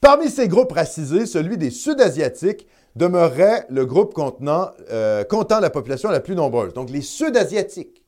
Parmi 0.00 0.28
ces 0.30 0.48
groupes 0.48 0.72
racisés, 0.72 1.26
celui 1.26 1.56
des 1.58 1.70
Sud-Asiatiques 1.70 2.66
demeurerait 2.96 3.66
le 3.68 3.84
groupe 3.86 4.14
contenant, 4.14 4.70
euh, 4.90 5.22
comptant 5.24 5.60
la 5.60 5.70
population 5.70 6.10
la 6.10 6.20
plus 6.20 6.34
nombreuse. 6.34 6.72
Donc 6.72 6.90
les 6.90 7.02
Sud-Asiatiques. 7.02 8.04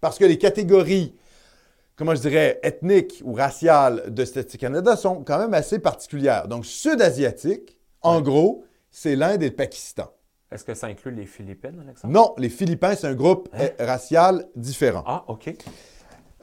Parce 0.00 0.18
que 0.18 0.24
les 0.24 0.38
catégories, 0.38 1.14
comment 1.96 2.14
je 2.14 2.20
dirais, 2.22 2.58
ethniques 2.62 3.20
ou 3.24 3.34
raciales 3.34 4.04
de 4.14 4.24
Statistique 4.24 4.60
Canada 4.62 4.96
sont 4.96 5.22
quand 5.24 5.38
même 5.38 5.52
assez 5.54 5.78
particulières. 5.78 6.48
Donc, 6.48 6.64
sud-asiatique, 6.64 7.76
en 8.00 8.22
gros, 8.22 8.64
c'est 8.90 9.16
l'Inde 9.16 9.42
et 9.42 9.50
le 9.50 9.54
Pakistan. 9.54 10.10
Est-ce 10.52 10.64
que 10.64 10.74
ça 10.74 10.88
inclut 10.88 11.12
les 11.12 11.26
Philippines, 11.26 11.80
Alexandre? 11.84 12.12
Non, 12.12 12.34
les 12.36 12.48
Philippins, 12.48 12.94
c'est 12.96 13.06
un 13.06 13.14
groupe 13.14 13.48
euh, 13.54 13.68
racial 13.78 14.46
différent. 14.56 15.04
Ah, 15.06 15.24
OK. 15.28 15.54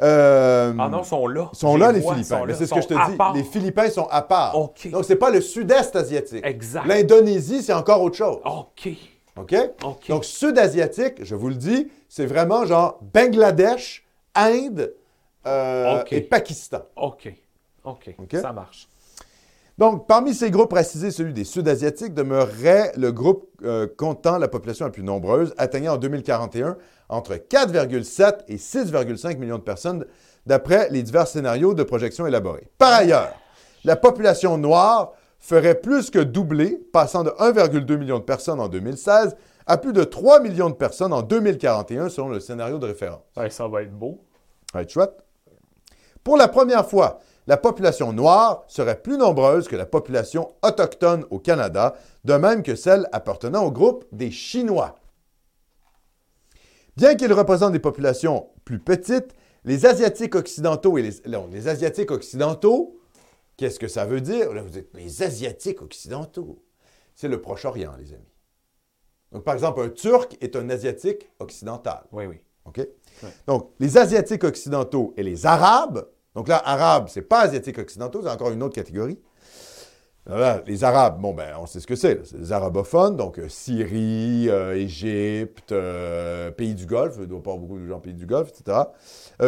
Euh, 0.02 0.74
Ah 0.80 0.90
non, 0.90 1.04
sont 1.04 1.28
là. 1.28 1.50
sont 1.54 1.76
là, 1.76 1.92
les 1.92 2.02
Philippins. 2.02 2.46
c'est 2.54 2.68
ce 2.68 2.74
que 2.74 2.82
je 2.82 2.88
te 2.88 3.10
dis. 3.12 3.18
part. 3.18 3.34
Les 3.34 3.44
Philippins 3.44 3.90
sont 3.90 4.08
à 4.10 4.22
part. 4.22 4.56
OK. 4.58 4.90
Donc, 4.92 5.06
c'est 5.06 5.16
pas 5.16 5.30
le 5.32 5.42
sud-est 5.42 5.96
asiatique. 5.96 6.46
Exact. 6.46 6.86
L'Indonésie, 6.86 7.62
c'est 7.64 7.74
encore 7.74 8.02
autre 8.02 8.16
chose. 8.16 8.38
OK. 8.46 8.90
OK? 9.38 9.56
OK. 9.84 10.08
Donc, 10.10 10.24
sud-asiatique, 10.26 11.24
je 11.24 11.36
vous 11.36 11.50
le 11.50 11.56
dis, 11.56 11.92
c'est 12.08 12.26
vraiment 12.26 12.66
genre 12.66 13.00
Bangladesh, 13.14 14.06
Inde 14.36 14.94
euh, 15.46 16.04
et 16.12 16.22
Pakistan. 16.22 16.82
OK. 16.96 17.34
OK. 17.84 18.16
OK? 18.20 18.36
Ça 18.40 18.52
marche. 18.54 18.88
Donc, 19.78 20.08
parmi 20.08 20.34
ces 20.34 20.50
groupes 20.50 20.74
racisés, 20.74 21.12
celui 21.12 21.34
des 21.34 21.44
Sud-Asiatiques 21.44 22.16
demeurerait 22.16 22.94
le 22.98 23.12
groupe 23.12 23.48
euh, 23.64 23.86
comptant 23.86 24.40
la 24.40 24.48
population 24.48 24.86
la 24.86 24.92
plus 24.92 25.04
nombreuse, 25.04 25.54
atteignant 25.58 25.94
en 25.94 25.98
2041 25.98 26.78
entre 27.10 27.36
4,7 27.36 28.40
et 28.48 28.56
6,5 28.56 29.38
millions 29.38 29.60
de 29.60 29.64
personnes, 29.64 30.06
d'après 30.48 30.90
les 30.90 31.04
divers 31.04 31.28
scénarios 31.28 31.76
de 31.76 31.84
projection 31.84 32.26
élaborés. 32.26 32.68
Par 32.80 32.92
ailleurs, 32.92 33.34
la 33.84 33.96
population 33.96 34.58
noire 34.58 35.14
ferait 35.40 35.80
plus 35.80 36.10
que 36.10 36.20
doubler, 36.20 36.80
passant 36.92 37.24
de 37.24 37.30
1,2 37.30 37.98
million 37.98 38.18
de 38.18 38.24
personnes 38.24 38.60
en 38.60 38.70
2016 38.70 39.36
à 39.68 39.78
plus 39.78 39.94
de 39.94 40.04
3 40.04 40.40
millions 40.40 40.70
de 40.70 40.76
personnes 40.76 41.14
en 41.14 41.22
2041, 41.22 42.10
selon 42.10 42.30
le 42.30 42.40
scénario 42.40 42.80
de 42.80 42.88
référence. 42.88 43.22
Ouais, 43.36 43.50
ça 43.50 43.68
va 43.68 43.84
être 43.84 43.94
beau. 43.94 44.20
Chouette. 44.88 45.14
Pour 46.24 46.38
la 46.38 46.48
première 46.48 46.88
fois, 46.88 47.20
la 47.48 47.58
population 47.58 48.14
noire 48.14 48.66
serait 48.68 49.02
plus 49.02 49.18
nombreuse 49.18 49.68
que 49.68 49.76
la 49.76 49.86
population 49.86 50.54
autochtone 50.62 51.26
au 51.30 51.40
Canada, 51.40 51.96
de 52.26 52.34
même 52.34 52.62
que 52.62 52.76
celle 52.76 53.08
appartenant 53.12 53.66
au 53.66 53.72
groupe 53.72 54.06
des 54.12 54.32
Chinois. 54.32 54.96
Bien 56.98 57.16
qu'ils 57.16 57.34
représentent 57.34 57.74
des 57.74 57.80
populations 57.80 58.50
plus 58.66 58.80
petites, 58.80 59.34
les 59.64 59.86
Asiatiques 59.86 60.36
occidentaux 60.36 60.98
et 60.98 61.02
les, 61.02 61.30
non, 61.30 61.48
les 61.52 61.68
Asiatiques 61.68 62.12
occidentaux, 62.12 63.00
qu'est-ce 63.56 63.80
que 63.80 63.88
ça 63.88 64.06
veut 64.06 64.22
dire? 64.22 64.54
Là, 64.54 64.62
vous 64.62 64.70
dites, 64.70 64.90
les 64.94 65.24
Asiatiques 65.24 65.82
occidentaux. 65.82 66.64
C'est 67.16 67.28
le 67.28 67.42
Proche-Orient, 67.42 67.94
les 67.98 68.14
amis. 68.14 68.34
Donc, 69.32 69.44
par 69.44 69.54
exemple, 69.54 69.82
un 69.82 69.90
Turc 69.90 70.38
est 70.42 70.56
un 70.56 70.70
Asiatique 70.70 71.30
occidental. 71.40 72.06
Oui, 72.12 72.26
oui. 72.26 72.40
OK? 72.66 72.88
Donc, 73.48 73.72
les 73.80 73.98
Asiatiques 73.98 74.44
occidentaux 74.44 75.14
et 75.18 75.24
les 75.24 75.46
Arabes. 75.46 76.08
Donc 76.38 76.50
là, 76.50 76.62
Arabes, 76.64 77.08
c'est 77.10 77.24
pas 77.24 77.40
Asiatiques 77.40 77.80
occidentaux, 77.80 78.22
c'est 78.22 78.30
encore 78.30 78.52
une 78.52 78.62
autre 78.62 78.76
catégorie. 78.76 79.18
Là, 80.30 80.62
les 80.68 80.84
Arabes, 80.84 81.22
bon, 81.22 81.34
ben, 81.34 81.54
on 81.62 81.66
sait 81.66 81.80
ce 81.80 81.88
que 81.88 81.96
c'est. 81.96 82.20
C'est 82.26 82.38
les 82.38 82.52
arabophones, 82.52 83.16
donc 83.16 83.40
euh, 83.40 83.48
Syrie, 83.48 84.50
euh, 84.50 84.76
Égypte, 84.76 85.72
euh, 85.72 86.52
pays 86.52 86.76
du 86.76 86.86
Golfe. 86.86 87.14
Il 87.16 87.22
ne 87.22 87.26
doit 87.28 87.42
pas 87.42 87.52
avoir 87.52 87.66
beaucoup 87.66 87.80
de 87.80 87.88
gens 87.88 88.00
pays 88.00 88.14
du 88.14 88.26
Golfe, 88.26 88.50
etc. 88.50 88.78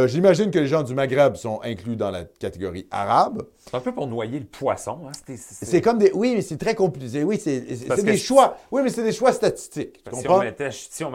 J'imagine 0.06 0.52
que 0.52 0.60
les 0.60 0.68
gens 0.68 0.84
du 0.84 0.94
Maghreb 0.94 1.36
sont 1.36 1.60
inclus 1.64 1.96
dans 1.96 2.12
la 2.12 2.24
catégorie 2.24 2.88
arabe. 2.92 3.42
C'est 3.58 3.76
un 3.76 3.80
peu 3.80 3.92
pour 3.92 4.08
noyer 4.08 4.40
le 4.40 4.46
poisson. 4.46 5.00
Hein? 5.08 5.34
C'est- 5.36 5.82
comme 5.82 5.98
des. 5.98 6.12
Oui, 6.14 6.34
mais 6.36 6.42
c'est 6.42 6.58
très 6.58 6.76
compliqué. 6.76 7.24
Oui, 7.24 7.40
c'est 7.44 7.60
des 8.04 8.18
choix. 8.18 8.56
Oui, 8.72 8.82
mais 8.84 8.90
c'est 8.90 9.04
des 9.04 9.12
choix 9.12 9.34
statistiques. 9.34 10.04
Tu 10.04 10.16
Si 10.22 10.28
on 10.30 10.40
mettait. 10.40 10.70
Si 10.72 11.04
on 11.04 11.12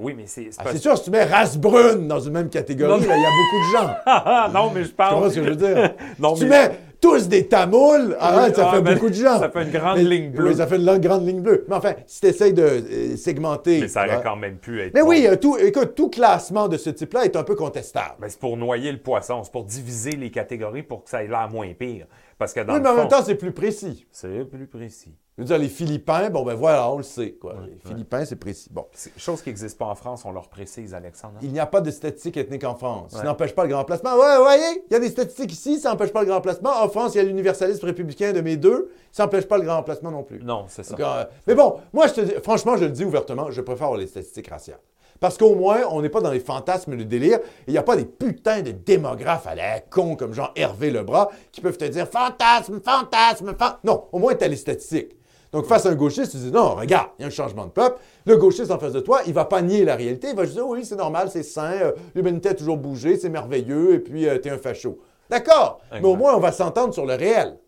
oui, 0.00 0.14
mais 0.16 0.24
c'est. 0.26 0.48
c'est 0.50 0.56
Ah, 0.58 0.64
pas- 0.64 0.72
c'est 0.72 0.78
sûr, 0.78 0.96
si 0.98 1.04
tu 1.04 1.10
mets 1.10 1.24
race 1.24 1.56
brune 1.56 2.06
dans 2.08 2.20
une 2.20 2.32
même 2.32 2.48
catégorie, 2.50 3.00
il 3.00 3.06
y 3.06 3.10
a 3.10 3.14
beaucoup 3.14 3.58
de 3.58 3.72
gens. 3.72 4.52
Non, 4.52 4.70
mais 4.74 4.82
je 4.84 4.88
Tu 4.88 4.94
parle. 4.94 5.14
comprends 5.14 5.30
ce 5.30 5.34
que 5.36 5.44
je 5.44 5.48
veux 5.50 5.56
dire? 5.56 5.94
Non, 6.18 6.34
si 6.34 6.42
tu 6.42 6.48
mais- 6.48 6.68
mets 6.68 6.78
tous 7.00 7.28
des 7.28 7.46
tamouls, 7.46 8.14
ah, 8.18 8.44
Oui, 8.48 8.54
ça 8.54 8.68
ah, 8.68 8.74
fait 8.76 8.82
ben, 8.82 8.94
beaucoup 8.94 9.08
de 9.08 9.14
gens. 9.14 9.38
ça 9.38 9.50
fait 9.50 9.62
une 9.62 9.70
grande 9.70 9.98
Mais- 9.98 10.04
ligne 10.04 10.30
bleue. 10.30 10.48
Oui, 10.48 10.56
ça 10.56 10.66
fait 10.66 10.76
une 10.76 10.98
grande 10.98 11.26
ligne 11.26 11.40
bleue. 11.40 11.64
Mais 11.68 11.74
enfin, 11.76 11.94
si 12.06 12.20
tu 12.20 12.26
essaies 12.28 12.52
de 12.52 12.62
euh, 12.62 13.16
segmenter. 13.16 13.80
Mais 13.82 13.88
ça 13.88 14.04
aurait 14.04 14.14
vois. 14.14 14.22
quand 14.22 14.36
même 14.36 14.56
pu 14.58 14.80
être. 14.80 14.94
Mais 14.94 15.02
bon. 15.02 15.08
oui, 15.08 15.26
euh, 15.26 15.36
tout, 15.36 15.56
écoute, 15.58 15.94
tout 15.94 16.08
classement 16.10 16.68
de 16.68 16.76
ce 16.76 16.90
type-là 16.90 17.24
est 17.24 17.36
un 17.36 17.42
peu 17.44 17.54
contestable. 17.54 18.14
Ben, 18.20 18.28
c'est 18.28 18.38
pour 18.40 18.56
noyer 18.56 18.90
le 18.92 18.98
poisson. 18.98 19.42
C'est 19.44 19.52
pour 19.52 19.64
diviser 19.64 20.12
les 20.12 20.30
catégories 20.30 20.82
pour 20.82 21.04
que 21.04 21.10
ça 21.10 21.22
ait 21.22 21.28
l'air 21.28 21.48
moins 21.50 21.72
pire. 21.74 22.06
Parce 22.38 22.52
que 22.52 22.60
dans 22.60 22.74
oui, 22.74 22.78
le 22.78 22.82
mais 22.82 22.88
en 22.90 22.92
fond, 22.94 22.98
même 23.00 23.08
temps, 23.08 23.22
c'est 23.24 23.34
plus 23.36 23.52
précis. 23.52 24.06
c'est 24.10 24.44
plus 24.44 24.66
précis. 24.66 25.14
Je 25.36 25.42
veux 25.42 25.46
dire, 25.48 25.58
les 25.58 25.68
Philippins, 25.68 26.30
bon, 26.30 26.44
ben 26.44 26.54
voilà, 26.54 26.90
on 26.90 26.96
le 26.96 27.02
sait. 27.02 27.32
Quoi. 27.32 27.56
Les. 27.66 27.76
Philippins, 27.86 28.24
c'est 28.24 28.36
précis. 28.36 28.70
Bon. 28.70 28.86
Chose 29.18 29.42
qui 29.42 29.50
n'existe 29.50 29.76
pas 29.76 29.84
en 29.84 29.94
France, 29.94 30.24
on 30.24 30.32
leur 30.32 30.48
précise, 30.48 30.94
Alexandre. 30.94 31.34
hein? 31.36 31.40
Il 31.42 31.52
n'y 31.52 31.60
a 31.60 31.66
pas 31.66 31.82
de 31.82 31.90
statistiques 31.90 32.38
ethniques 32.38 32.64
en 32.64 32.74
France. 32.74 33.12
Ça 33.12 33.22
n'empêche 33.22 33.54
pas 33.54 33.64
le 33.64 33.68
grand 33.68 33.84
placement. 33.84 34.14
Ouais, 34.16 34.36
vous 34.38 34.42
voyez, 34.44 34.82
il 34.88 34.92
y 34.94 34.96
a 34.96 34.98
des 34.98 35.10
statistiques 35.10 35.52
ici, 35.52 35.78
ça 35.78 35.90
n'empêche 35.90 36.10
pas 36.12 36.20
le 36.20 36.26
grand 36.28 36.40
placement. 36.40 36.70
En 36.82 36.88
France, 36.88 37.14
il 37.14 37.18
y 37.18 37.20
a 37.20 37.24
l'universalisme 37.24 37.84
républicain 37.84 38.32
de 38.32 38.40
mes 38.40 38.56
deux, 38.56 38.90
ça 39.12 39.24
n'empêche 39.24 39.44
pas 39.46 39.58
le 39.58 39.64
grand 39.64 39.82
placement 39.82 40.10
non 40.10 40.22
plus. 40.22 40.40
Non, 40.42 40.64
c'est 40.68 40.82
ça. 40.84 40.92
Donc, 40.96 41.00
euh, 41.06 41.24
mais 41.46 41.54
bon, 41.54 41.80
moi, 41.92 42.06
je 42.06 42.14
te 42.14 42.20
dis, 42.22 42.32
franchement, 42.42 42.78
je 42.78 42.84
le 42.86 42.90
dis 42.90 43.04
ouvertement, 43.04 43.50
je 43.50 43.60
préfère 43.60 43.88
avoir 43.88 44.00
les 44.00 44.06
statistiques 44.06 44.48
raciales. 44.48 44.80
Parce 45.20 45.36
qu'au 45.36 45.54
moins, 45.54 45.80
on 45.90 46.00
n'est 46.00 46.08
pas 46.08 46.20
dans 46.22 46.30
les 46.30 46.40
fantasmes 46.40 46.94
et 46.94 46.96
le 46.96 47.04
délire. 47.04 47.40
Il 47.66 47.72
n'y 47.72 47.78
a 47.78 47.82
pas 47.82 47.96
des 47.96 48.04
putains 48.06 48.62
de 48.62 48.70
démographes 48.70 49.46
à 49.46 49.54
la 49.54 49.80
con 49.80 50.14
comme 50.16 50.32
genre 50.34 50.52
Hervé 50.56 50.90
Lebras 50.90 51.28
qui 51.52 51.60
peuvent 51.62 51.76
te 51.78 51.84
dire 51.86 52.06
fantasme, 52.06 52.80
fantasme, 52.82 53.46
fantasme. 53.48 53.76
Non, 53.84 54.04
au 54.12 54.18
moins, 54.18 54.34
tu 54.34 54.44
as 54.44 54.48
les 54.48 54.56
statistiques. 54.56 55.16
Donc, 55.52 55.66
face 55.66 55.86
à 55.86 55.90
un 55.90 55.94
gauchiste, 55.94 56.32
tu 56.32 56.38
dis 56.38 56.50
non, 56.50 56.74
regarde, 56.74 57.08
il 57.18 57.22
y 57.22 57.24
a 57.24 57.28
un 57.28 57.30
changement 57.30 57.66
de 57.66 57.70
peuple. 57.70 57.98
Le 58.24 58.36
gauchiste 58.36 58.70
en 58.70 58.78
face 58.78 58.92
de 58.92 59.00
toi, 59.00 59.20
il 59.26 59.32
va 59.32 59.44
pas 59.44 59.62
nier 59.62 59.84
la 59.84 59.96
réalité. 59.96 60.28
Il 60.30 60.36
va 60.36 60.44
juste 60.44 60.56
dire 60.56 60.66
oui, 60.66 60.84
c'est 60.84 60.96
normal, 60.96 61.28
c'est 61.30 61.42
sain, 61.42 61.72
euh, 61.72 61.92
l'humanité 62.14 62.50
a 62.50 62.54
toujours 62.54 62.76
bougé, 62.76 63.16
c'est 63.16 63.28
merveilleux, 63.28 63.94
et 63.94 63.98
puis 63.98 64.26
tu 64.30 64.40
t'es 64.40 64.50
un 64.50 64.58
facho. 64.58 64.98
D'accord, 65.30 65.80
mais 65.92 66.04
au 66.04 66.16
moins, 66.16 66.34
on 66.34 66.40
va 66.40 66.52
s'entendre 66.52 66.94
sur 66.94 67.06
le 67.06 67.14
réel. 67.14 67.58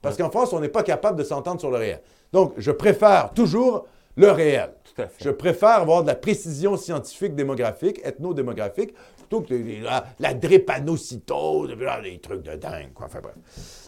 Parce 0.00 0.16
qu'en 0.16 0.30
France, 0.30 0.52
on 0.52 0.60
n'est 0.60 0.68
pas 0.68 0.82
capable 0.82 1.18
de 1.18 1.24
s'entendre 1.24 1.60
sur 1.60 1.70
le 1.70 1.76
réel. 1.76 2.00
Donc, 2.32 2.52
je 2.56 2.70
préfère 2.70 3.32
toujours 3.34 3.86
le 4.16 4.30
réel. 4.30 4.70
Tout 4.84 5.02
à 5.02 5.06
fait. 5.06 5.24
Je 5.24 5.30
préfère 5.30 5.80
avoir 5.80 6.02
de 6.02 6.08
la 6.08 6.14
précision 6.14 6.76
scientifique 6.76 7.34
démographique, 7.34 8.00
ethnodémographique, 8.04 8.94
que 9.28 9.54
de- 9.54 9.84
la, 9.84 10.04
la 10.18 10.34
drépanocytose, 10.34 11.70
des 12.02 12.18
trucs 12.20 12.42
de 12.42 12.56
dingue. 12.56 12.92
Quoi. 12.94 13.06
Enfin, 13.06 13.20
bref. 13.22 13.34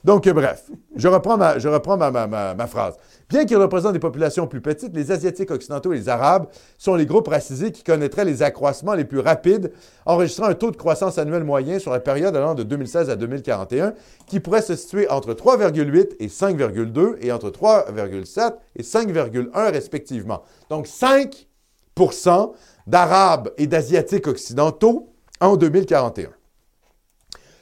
Donc, 0.05 0.26
euh, 0.26 0.32
bref, 0.32 0.70
je 0.97 1.09
reprends, 1.09 1.36
ma, 1.36 1.59
je 1.59 1.68
reprends 1.68 1.97
ma- 1.97 2.11
ma- 2.11 2.55
ma 2.55 2.66
phrase. 2.66 2.95
Bien 3.28 3.45
qu'ils 3.45 3.57
représentent 3.59 3.93
des 3.93 3.99
populations 4.01 4.47
plus 4.47 4.61
petites, 4.61 4.95
les 4.95 5.12
Asiatiques 5.12 5.51
occidentaux 5.51 5.93
et 5.93 5.97
les 5.97 6.09
Arabes 6.09 6.47
sont 6.78 6.95
les 6.97 7.07
groupes 7.07 7.28
racisés 7.28 7.70
qui 7.72 7.82
connaîtraient 7.84 8.24
les 8.24 8.43
accroissements 8.43 8.95
les 8.95 9.05
plus 9.05 9.20
rapides, 9.20 9.72
enregistrant 10.07 10.47
un 10.47 10.55
taux 10.55 10.70
de 10.70 10.76
croissance 10.76 11.16
annuel 11.18 11.45
moyen 11.45 11.78
sur 11.78 11.93
la 11.93 12.01
période 12.01 12.34
allant 12.36 12.55
de 12.55 12.62
2016 12.64 13.09
à 13.11 13.16
2041, 13.16 13.95
qui 14.26 14.41
pourrait 14.41 14.62
se 14.62 14.74
situer 14.74 15.09
entre 15.11 15.32
3,8 15.34 16.16
et 16.18 16.26
5,2 16.28 17.16
et 17.20 17.30
entre 17.32 17.51
3,7 17.51 18.55
et 18.76 18.82
5,1 18.82 19.70
respectivement. 19.70 20.43
Donc 20.68 20.86
5% 20.88 22.53
d'Arabes 22.86 23.51
et 23.59 23.66
d'Asiatiques 23.66 24.26
occidentaux 24.26 25.09
en 25.41 25.57
2041. 25.57 26.30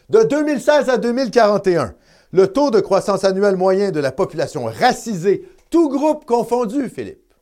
De 0.09 0.23
2016 0.23 0.89
à 0.89 0.99
2041, 0.99 1.95
le 2.33 2.47
taux 2.49 2.71
de 2.71 2.81
croissance 2.81 3.25
annuel 3.25 3.57
moyen 3.57 3.91
de 3.91 4.01
la 4.01 4.13
population 4.13 4.65
racisée, 4.65 5.49
tous 5.71 5.89
groupes 5.89 6.25
confondus, 6.25 6.89
Philippe, 6.89 7.35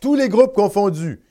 tous 0.00 0.14
les 0.14 0.28
groupes 0.28 0.54
confondus, 0.54 1.22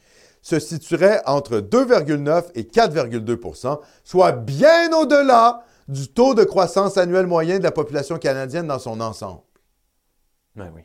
se 0.41 0.59
situerait 0.59 1.21
entre 1.25 1.57
2,9 1.57 2.45
et 2.55 2.63
4,2% 2.63 3.79
soit 4.03 4.31
bien 4.31 4.91
au-delà 4.93 5.63
du 5.87 6.07
taux 6.07 6.33
de 6.33 6.43
croissance 6.43 6.97
annuel 6.97 7.27
moyen 7.27 7.59
de 7.59 7.63
la 7.63 7.71
population 7.71 8.17
canadienne 8.17 8.67
dans 8.67 8.79
son 8.79 9.01
ensemble. 9.01 9.41
Ben 10.55 10.71
oui. 10.73 10.81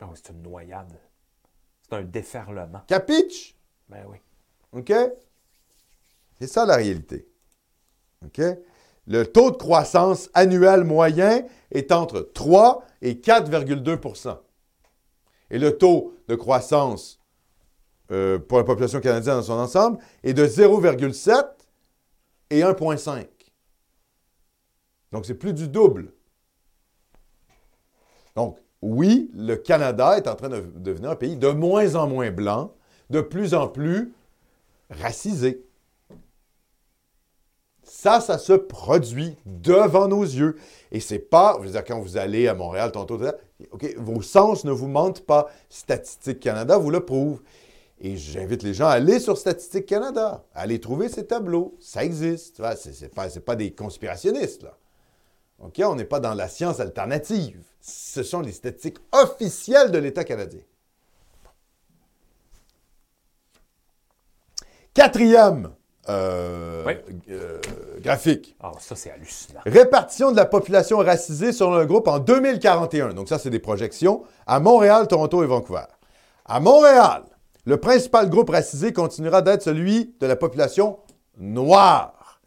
Oui, 0.00 0.08
c'est 0.14 0.32
une 0.32 0.42
noyade. 0.42 0.98
C'est 1.82 1.96
un 1.96 2.02
déferlement. 2.02 2.82
Capiche? 2.86 3.56
Ben 3.88 4.04
oui. 4.08 4.18
OK? 4.72 4.92
C'est 6.40 6.46
ça 6.46 6.66
la 6.66 6.76
réalité. 6.76 7.28
Le 9.06 9.24
taux 9.24 9.50
de 9.50 9.56
croissance 9.56 10.28
annuel 10.34 10.84
moyen 10.84 11.44
est 11.70 11.92
entre 11.92 12.20
3 12.20 12.84
et 13.02 13.14
4,2% 13.14 14.38
Et 15.50 15.58
le 15.58 15.78
taux 15.78 16.14
de 16.28 16.34
croissance 16.34 17.20
euh, 18.10 18.38
pour 18.38 18.58
la 18.58 18.64
population 18.64 19.00
canadienne 19.00 19.36
dans 19.36 19.42
son 19.42 19.52
ensemble 19.52 19.98
est 20.22 20.34
de 20.34 20.46
0,7 20.46 21.44
et 22.50 22.60
1,5. 22.60 23.26
Donc, 25.12 25.24
c'est 25.24 25.34
plus 25.34 25.52
du 25.52 25.68
double. 25.68 26.12
Donc, 28.34 28.58
oui, 28.82 29.30
le 29.34 29.56
Canada 29.56 30.16
est 30.16 30.28
en 30.28 30.34
train 30.34 30.48
de 30.48 30.60
devenir 30.76 31.10
un 31.10 31.16
pays 31.16 31.36
de 31.36 31.48
moins 31.48 31.94
en 31.94 32.06
moins 32.06 32.30
blanc, 32.30 32.74
de 33.10 33.20
plus 33.20 33.54
en 33.54 33.68
plus 33.68 34.12
racisé. 34.90 35.65
Ça, 38.06 38.20
ça 38.20 38.38
se 38.38 38.52
produit 38.52 39.34
devant 39.46 40.06
nos 40.06 40.22
yeux. 40.22 40.54
Et 40.92 41.00
c'est 41.00 41.18
pas, 41.18 41.56
je 41.58 41.66
veux 41.66 41.72
dire, 41.72 41.84
quand 41.84 41.98
vous 41.98 42.16
allez 42.16 42.46
à 42.46 42.54
Montréal, 42.54 42.92
tantôt, 42.92 43.20
OK, 43.72 43.94
vos 43.96 44.22
sens 44.22 44.62
ne 44.62 44.70
vous 44.70 44.86
mentent 44.86 45.26
pas. 45.26 45.48
Statistique 45.68 46.38
Canada 46.38 46.78
vous 46.78 46.90
le 46.92 47.04
prouve. 47.04 47.42
Et 48.00 48.16
j'invite 48.16 48.62
les 48.62 48.74
gens 48.74 48.86
à 48.86 48.92
aller 48.92 49.18
sur 49.18 49.36
Statistique 49.36 49.86
Canada, 49.86 50.44
à 50.54 50.60
aller 50.60 50.78
trouver 50.78 51.08
ces 51.08 51.26
tableaux. 51.26 51.76
Ça 51.80 52.04
existe. 52.04 52.62
C'est, 52.76 52.94
c'est 52.94 53.12
pas, 53.12 53.26
pas 53.44 53.56
des 53.56 53.72
conspirationnistes, 53.72 54.62
là. 54.62 54.78
OK? 55.58 55.82
On 55.84 55.96
n'est 55.96 56.04
pas 56.04 56.20
dans 56.20 56.34
la 56.34 56.46
science 56.46 56.78
alternative. 56.78 57.60
Ce 57.80 58.22
sont 58.22 58.40
les 58.40 58.52
statistiques 58.52 58.98
officielles 59.10 59.90
de 59.90 59.98
l'État 59.98 60.22
canadien. 60.22 60.62
Quatrième 64.94 65.72
euh, 66.08 66.84
Oui. 66.86 66.94
euh, 67.30 67.58
graphique. 68.00 68.56
Ah, 68.62 68.72
ça, 68.80 68.94
c'est 68.96 69.10
hallucinant. 69.10 69.60
Répartition 69.66 70.30
de 70.32 70.36
la 70.36 70.46
population 70.46 70.98
racisée 70.98 71.52
selon 71.52 71.74
un 71.74 71.84
groupe 71.86 72.08
en 72.08 72.18
2041. 72.18 73.14
Donc 73.14 73.28
ça, 73.28 73.38
c'est 73.38 73.50
des 73.50 73.58
projections 73.58 74.22
à 74.46 74.60
Montréal, 74.60 75.08
Toronto 75.08 75.42
et 75.42 75.46
Vancouver. 75.46 75.84
À 76.44 76.60
Montréal, 76.60 77.22
le 77.64 77.78
principal 77.78 78.30
groupe 78.30 78.50
racisé 78.50 78.92
continuera 78.92 79.42
d'être 79.42 79.62
celui 79.62 80.14
de 80.20 80.26
la 80.26 80.36
population 80.36 80.98
noire, 81.38 82.40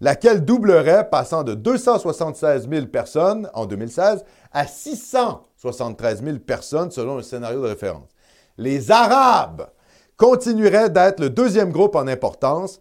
laquelle 0.00 0.44
doublerait, 0.44 1.08
passant 1.10 1.42
de 1.42 1.54
276 1.54 2.68
000 2.70 2.86
personnes 2.86 3.50
en 3.54 3.66
2016 3.66 4.24
à 4.52 4.66
673 4.66 6.22
000 6.22 6.38
personnes 6.38 6.90
selon 6.90 7.16
le 7.16 7.22
scénario 7.22 7.60
de 7.62 7.66
référence. 7.68 8.08
Les 8.56 8.90
Arabes 8.90 9.68
continueraient 10.16 10.90
d'être 10.90 11.20
le 11.20 11.30
deuxième 11.30 11.72
groupe 11.72 11.96
en 11.96 12.06
importance, 12.06 12.80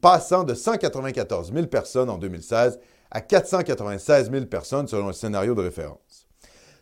passant 0.00 0.44
de 0.44 0.54
194 0.54 1.52
000 1.52 1.66
personnes 1.66 2.08
en 2.10 2.18
2016 2.18 2.80
à 3.10 3.20
496 3.20 4.30
000 4.30 4.46
personnes 4.46 4.88
selon 4.88 5.08
le 5.08 5.12
scénario 5.12 5.54
de 5.54 5.60
référence. 5.62 6.26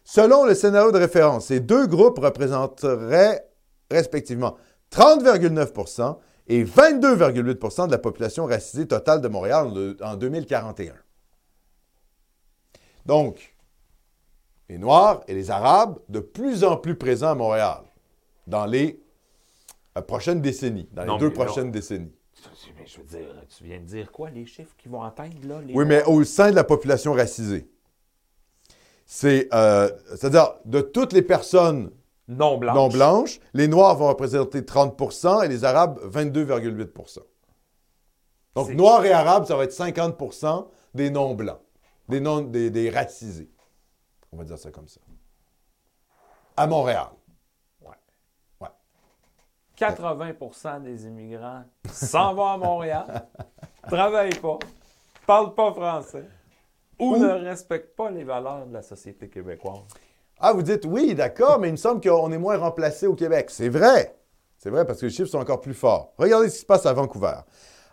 Selon 0.05 0.45
le 0.45 0.55
scénario 0.55 0.93
de 0.93 0.99
référence, 0.99 1.47
ces 1.47 1.61
deux 1.61 1.87
groupes 1.87 2.19
représenteraient 2.21 3.45
respectivement 3.91 4.57
30,9% 4.93 6.17
et 6.47 6.65
22,8% 6.65 7.87
de 7.87 7.93
la 7.93 7.99
population 7.99 8.47
racisée 8.47 8.87
totale 8.87 9.21
de 9.21 9.29
Montréal 9.29 9.67
en- 10.03 10.13
en 10.13 10.17
2041. 10.17 10.95
Donc, 13.07 13.57
les 14.69 14.79
Noirs 14.79 15.23
et 15.27 15.35
les 15.35 15.51
Arabes 15.51 15.99
de 16.09 16.21
plus 16.21 16.63
en 16.65 16.77
plus 16.77 16.95
présents 16.97 17.31
à 17.31 17.35
Montréal 17.35 17.83
dans 18.47 18.67
les 18.67 19.03
euh, 19.99 20.03
prochaines 20.03 20.41
décennies, 20.41 20.89
dans 20.93 21.03
les 21.03 21.09
Non, 21.09 21.19
deux 21.19 21.29
non. 21.29 21.35
prochaines 21.35 21.71
décennies. 21.73 22.15
Mais 22.79 22.87
je 22.87 22.99
veux 22.99 23.05
dire, 23.07 23.35
tu 23.57 23.65
viens 23.65 23.79
de 23.79 23.85
dire 23.85 24.11
quoi, 24.13 24.31
les 24.31 24.47
chiffres 24.47 24.75
qui 24.79 24.89
vont 24.89 25.03
atteindre, 25.03 25.35
là? 25.47 25.61
Les 25.63 25.75
Oui, 25.75 25.85
mais 25.85 26.03
au 26.05 26.25
sein 26.25 26.51
de 26.51 26.57
la 26.57 26.65
population 26.65 27.13
racisée. 27.13 27.69
C'est, 29.07 29.49
euh, 29.53 29.91
c'est-à-dire, 30.11 30.55
de 30.65 30.81
toutes 30.81 31.13
les 31.13 31.23
personnes 31.23 31.91
non 32.29 32.59
blanches. 32.59 32.77
non 32.77 32.89
blanches, 32.89 33.41
les 33.55 33.67
Noirs 33.67 33.97
vont 33.97 34.09
représenter 34.09 34.63
30% 34.63 35.43
et 35.43 35.49
les 35.49 35.65
Arabes 35.65 35.99
22,8% 36.05 37.21
Donc, 38.55 38.69
C'est- 38.69 38.75
Noirs 38.75 39.05
et 39.05 39.13
Arabes, 39.13 39.47
ça 39.47 39.57
va 39.57 39.65
être 39.65 39.73
50% 39.73 40.69
des 40.95 41.11
non-blancs, 41.11 41.61
des, 42.09 42.21
non, 42.21 42.41
des, 42.41 42.71
des 42.71 42.89
racisés. 42.91 43.51
On 44.33 44.37
va 44.37 44.45
dire 44.45 44.59
ça 44.59 44.71
comme 44.71 44.87
ça. 44.89 45.01
À 46.57 46.67
Montréal. 46.69 47.09
80% 49.81 50.83
des 50.83 51.07
immigrants 51.07 51.63
s'en 51.91 52.35
vont 52.35 52.47
à 52.47 52.57
Montréal, 52.59 53.27
travaillent 53.89 54.39
pas, 54.41 54.59
parlent 55.27 55.55
pas 55.55 55.73
français 55.73 56.25
ou 56.99 57.15
Ou- 57.15 57.17
ne 57.17 57.29
respectent 57.29 57.97
pas 57.97 58.11
les 58.11 58.25
valeurs 58.25 58.67
de 58.67 58.75
la 58.75 58.83
société 58.83 59.29
québécoise. 59.29 59.81
Ah, 60.39 60.53
vous 60.53 60.63
dites 60.63 60.85
oui, 60.87 61.15
d'accord, 61.15 61.59
mais 61.59 61.69
il 61.69 61.73
me 61.73 61.77
semble 61.77 62.01
qu'on 62.03 62.31
est 62.31 62.39
moins 62.39 62.59
remplacé 62.59 63.07
au 63.07 63.15
Québec. 63.15 63.51
C'est 63.51 63.69
vrai. 63.71 64.15
C'est 64.59 64.71
vrai 64.71 64.85
parce 64.87 65.01
que 65.01 65.07
les 65.07 65.13
chiffres 65.13 65.31
sont 65.31 65.39
encore 65.39 65.61
plus 65.61 65.75
forts. 65.75 66.13
Regardez 66.19 66.51
ce 66.51 66.55
qui 66.57 66.61
se 66.61 66.67
passe 66.67 66.85
à 66.85 66.93
Vancouver. 66.93 67.37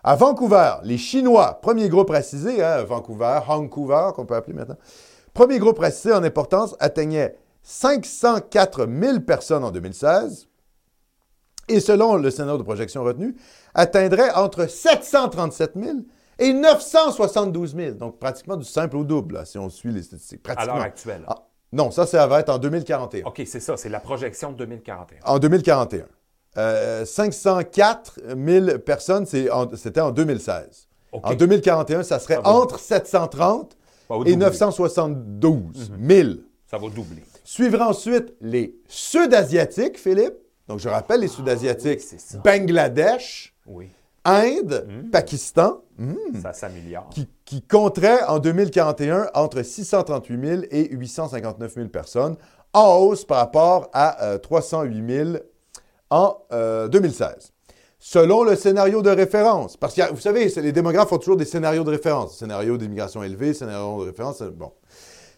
À 0.03 0.15
Vancouver, 0.15 0.75
les 0.83 0.97
Chinois, 0.97 1.59
premier 1.61 1.87
groupe 1.89 2.09
racisé, 2.09 2.63
hein, 2.63 2.83
Vancouver, 2.83 3.39
Vancouver, 3.47 4.09
qu'on 4.15 4.25
peut 4.25 4.35
appeler 4.35 4.53
maintenant, 4.53 4.77
premier 5.33 5.59
groupe 5.59 5.79
racisé 5.79 6.13
en 6.13 6.23
importance, 6.23 6.75
atteignait 6.79 7.35
504 7.63 8.87
000 8.87 9.19
personnes 9.21 9.63
en 9.63 9.71
2016 9.71 10.47
et 11.67 11.79
selon 11.79 12.15
le 12.15 12.29
scénario 12.31 12.57
de 12.57 12.63
projection 12.63 13.03
retenu, 13.03 13.35
atteindrait 13.73 14.31
entre 14.33 14.69
737 14.69 15.73
000 15.75 15.97
et 16.39 16.53
972 16.53 17.75
000. 17.75 17.91
Donc 17.95 18.19
pratiquement 18.19 18.57
du 18.57 18.65
simple 18.65 18.97
au 18.97 19.03
double, 19.03 19.35
là, 19.35 19.45
si 19.45 19.57
on 19.57 19.69
suit 19.69 19.91
les 19.91 20.03
statistiques. 20.03 20.41
À 20.47 20.53
Pratiquement. 20.53 20.75
l'heure 20.77 20.85
actuelle. 20.85 21.23
Ah, 21.27 21.35
Non, 21.73 21.91
ça, 21.91 22.05
ça 22.05 22.25
va 22.27 22.39
être 22.39 22.49
en 22.49 22.57
2041. 22.59 23.25
OK, 23.25 23.41
c'est 23.45 23.59
ça, 23.59 23.75
c'est 23.77 23.89
la 23.89 23.99
projection 23.99 24.51
de 24.51 24.57
2041. 24.57 25.19
En 25.25 25.39
2041. 25.39 26.05
Euh, 26.57 27.05
504 27.05 28.19
000 28.35 28.79
personnes, 28.79 29.25
en- 29.51 29.75
c'était 29.75 30.01
en 30.01 30.11
2016. 30.11 30.87
OK. 31.11 31.21
En 31.25 31.33
2041, 31.35 32.03
ça 32.03 32.19
serait 32.19 32.35
Ça 32.35 32.47
entre 32.49 32.79
730 32.79 33.77
Ça 34.07 34.13
va 34.15 34.21
et 34.21 34.31
doubler. 34.31 34.35
972 34.37 35.91
000. 36.07 36.29
Ça 36.65 36.77
va 36.77 36.89
doubler. 36.89 37.23
Suivra 37.43 37.89
ensuite 37.89 38.33
les 38.41 38.75
Sud-Asiatiques, 38.87 39.97
Philippe. 39.99 40.33
Donc, 40.67 40.79
je 40.79 40.89
rappelle 40.89 41.21
les 41.21 41.27
Sud-Asiatiques. 41.27 41.99
oui, 42.01 42.05
c'est 42.07 42.19
ça. 42.19 42.37
Bangladesh, 42.39 43.53
Oui, 43.67 43.89
Inde, 44.25 44.85
Pakistan, 45.11 45.81
ça 46.41 46.51
s'améliore. 46.51 47.07
qui, 47.11 47.29
qui 47.45 47.61
compteraient 47.61 48.23
en 48.25 48.39
2041 48.39 49.29
entre 49.33 49.61
638 49.63 50.45
000 50.47 50.61
et 50.71 50.89
859 50.93 51.73
000 51.75 51.87
personnes, 51.87 52.35
en 52.73 52.95
hausse 52.97 53.23
par 53.23 53.37
rapport 53.37 53.89
à 53.93 54.21
euh, 54.25 54.37
308 54.37 55.15
000 55.25 55.29
en 56.09 56.37
euh, 56.51 56.87
2016. 56.89 57.53
Selon 57.99 58.43
le 58.43 58.55
scénario 58.55 59.01
de 59.01 59.09
référence, 59.09 59.75
parce 59.77 59.93
que 59.95 60.11
vous 60.11 60.19
savez, 60.19 60.47
les 60.57 60.71
démographes 60.73 61.11
ont 61.13 61.17
toujours 61.17 61.37
des 61.37 61.45
scénarios 61.45 61.83
de 61.85 61.89
référence. 61.91 62.37
Scénario 62.37 62.77
d'immigration 62.77 63.23
élevée, 63.23 63.53
scénario 63.53 64.01
de 64.03 64.09
référence, 64.09 64.37
c'est- 64.39 64.49
bon. 64.51 64.71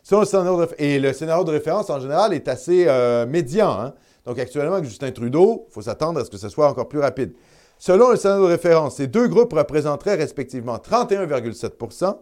Selon 0.03 0.21
le 0.21 0.25
scénario 0.27 0.65
de 0.65 0.69
et 0.79 0.99
le 0.99 1.13
scénario 1.13 1.43
de 1.43 1.51
référence, 1.51 1.89
en 1.91 1.99
général, 1.99 2.33
est 2.33 2.47
assez 2.47 2.85
euh, 2.87 3.25
médian. 3.27 3.69
hein. 3.79 3.93
Donc, 4.25 4.37
actuellement, 4.39 4.75
avec 4.75 4.85
Justin 4.85 5.11
Trudeau, 5.11 5.65
il 5.69 5.73
faut 5.73 5.81
s'attendre 5.81 6.19
à 6.19 6.25
ce 6.25 6.29
que 6.29 6.37
ce 6.37 6.49
soit 6.49 6.67
encore 6.69 6.87
plus 6.87 6.99
rapide. 6.99 7.33
Selon 7.77 8.11
le 8.11 8.17
scénario 8.17 8.43
de 8.43 8.49
référence, 8.51 8.97
ces 8.97 9.07
deux 9.07 9.27
groupes 9.27 9.53
représenteraient 9.53 10.15
respectivement 10.15 10.75
31,7% 10.77 12.17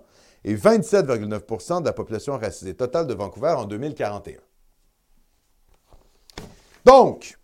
et 0.45 0.55
27,9% 0.55 1.81
de 1.81 1.85
la 1.85 1.93
population 1.93 2.37
racisée 2.37 2.75
totale 2.75 3.07
de 3.07 3.13
Vancouver 3.13 3.55
en 3.57 3.65
2041. 3.65 4.37
Donc, 6.85 7.37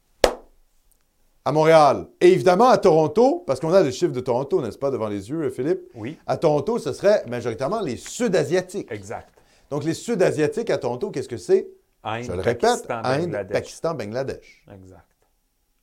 à 1.43 1.51
Montréal 1.51 2.07
et 2.21 2.31
évidemment 2.31 2.69
à 2.69 2.77
Toronto, 2.77 3.43
parce 3.45 3.59
qu'on 3.59 3.73
a 3.73 3.81
le 3.81 3.91
chiffre 3.91 4.13
de 4.13 4.21
Toronto, 4.21 4.61
n'est-ce 4.61 4.77
pas, 4.77 4.91
devant 4.91 5.09
les 5.09 5.29
yeux, 5.29 5.49
Philippe? 5.49 5.81
Oui, 5.95 6.17
À 6.25 6.37
Toronto, 6.37 6.79
ce 6.79 6.93
serait 6.93 7.25
majoritairement 7.27 7.81
les 7.81 7.97
Sud-Asiatiques. 7.97 8.91
exact. 8.91 9.29
Donc, 9.69 9.83
les 9.83 9.95
Sud-Asiatiques 9.95 10.69
à 10.69 10.77
Toronto, 10.77 11.09
qu'est-ce 11.09 11.27
que 11.27 11.37
c'est? 11.37 11.67
Inde, 12.03 12.23
Je 12.23 12.31
le 12.33 12.39
répète, 12.41 12.61
Pakistan, 12.61 13.01
Inde, 13.03 13.21
Bangladesh. 13.21 13.51
Pakistan, 13.53 13.93
Bangladesh. 13.95 14.65
Exact. 14.73 15.05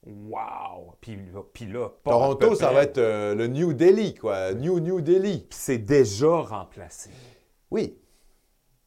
Wow! 0.06 0.94
Puis 1.00 1.16
là, 1.16 1.42
puis 1.52 1.66
là 1.66 1.88
pas 2.02 2.10
à 2.10 2.14
Toronto, 2.14 2.54
ça 2.54 2.72
va 2.72 2.82
être 2.82 2.98
euh, 2.98 3.34
le 3.34 3.46
New 3.48 3.72
Delhi, 3.74 4.14
quoi. 4.14 4.52
New, 4.54 4.80
New 4.80 5.00
Delhi. 5.00 5.46
Puis 5.48 5.58
c'est 5.60 5.78
déjà 5.78 6.40
remplacé. 6.40 7.10
Oui. 7.70 7.96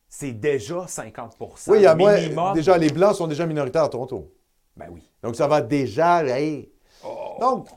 C'est 0.09 0.31
déjà 0.33 0.85
50% 0.85 1.69
Oui, 1.71 1.79
il 1.79 1.83
y 1.83 1.85
a 1.87 1.95
moins- 1.95 2.15
minimum. 2.19 2.53
déjà, 2.53 2.77
les 2.77 2.89
Blancs 2.89 3.15
sont 3.15 3.27
déjà 3.27 3.45
minoritaires 3.45 3.83
à 3.83 3.89
Toronto. 3.89 4.31
Ben 4.75 4.87
oui. 4.91 5.07
Donc, 5.21 5.35
ça 5.35 5.47
va 5.47 5.61
déjà... 5.61 6.23
hey. 6.25 6.71
Oh. 7.05 7.37
Donc, 7.39 7.67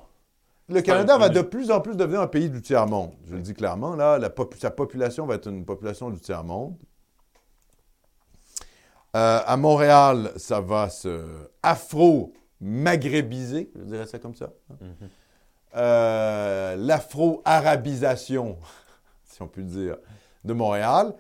le 0.68 0.80
Canada 0.82 1.16
va 1.18 1.28
de 1.28 1.42
plus 1.42 1.70
en 1.70 1.80
plus 1.80 1.96
devenir 1.96 2.20
un 2.20 2.26
pays 2.26 2.50
du 2.50 2.60
tiers-monde. 2.60 3.12
Je 3.24 3.34
le 3.36 3.40
dis 3.42 3.54
clairement, 3.54 3.94
là, 3.96 4.18
la 4.18 4.30
pop- 4.30 4.54
sa 4.58 4.70
population 4.70 5.26
va 5.26 5.34
être 5.36 5.48
une 5.48 5.64
population 5.64 6.10
du 6.10 6.20
tiers-monde. 6.20 6.74
Euh, 9.16 9.40
à 9.46 9.56
Montréal, 9.56 10.32
ça 10.36 10.60
va 10.60 10.90
se 10.90 11.24
afro-maghrébiser, 11.62 13.70
je 13.74 13.84
dirais 13.84 14.06
ça 14.06 14.18
comme 14.18 14.34
ça. 14.34 14.52
Euh, 15.74 16.76
L'afro-arabisation, 16.76 18.58
si 19.24 19.40
on 19.40 19.48
peut 19.48 19.62
le 19.62 19.68
dire, 19.68 19.96
de 20.44 20.52
Montréal. 20.52 21.14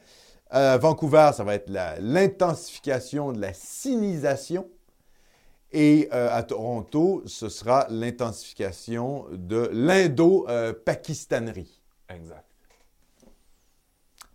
Euh, 0.52 0.76
Vancouver, 0.76 1.30
ça 1.32 1.42
va 1.42 1.54
être 1.54 1.70
l'intensification 2.00 3.32
de 3.32 3.40
la 3.40 3.54
sinisation. 3.54 4.68
Et 5.72 6.10
euh, 6.12 6.28
à 6.30 6.42
Toronto, 6.42 7.22
ce 7.24 7.48
sera 7.48 7.86
l'intensification 7.88 9.24
de 9.32 9.70
l'indo-pakistanerie. 9.72 11.80
Exact. 12.10 12.45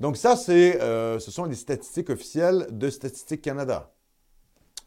Donc 0.02 0.18
ça, 0.18 0.36
c'est, 0.36 0.82
euh, 0.82 1.20
ce 1.20 1.30
sont 1.30 1.46
les 1.46 1.54
statistiques 1.56 2.10
officielles 2.10 2.66
de 2.72 2.90
Statistique 2.90 3.44
Canada. 3.44 3.92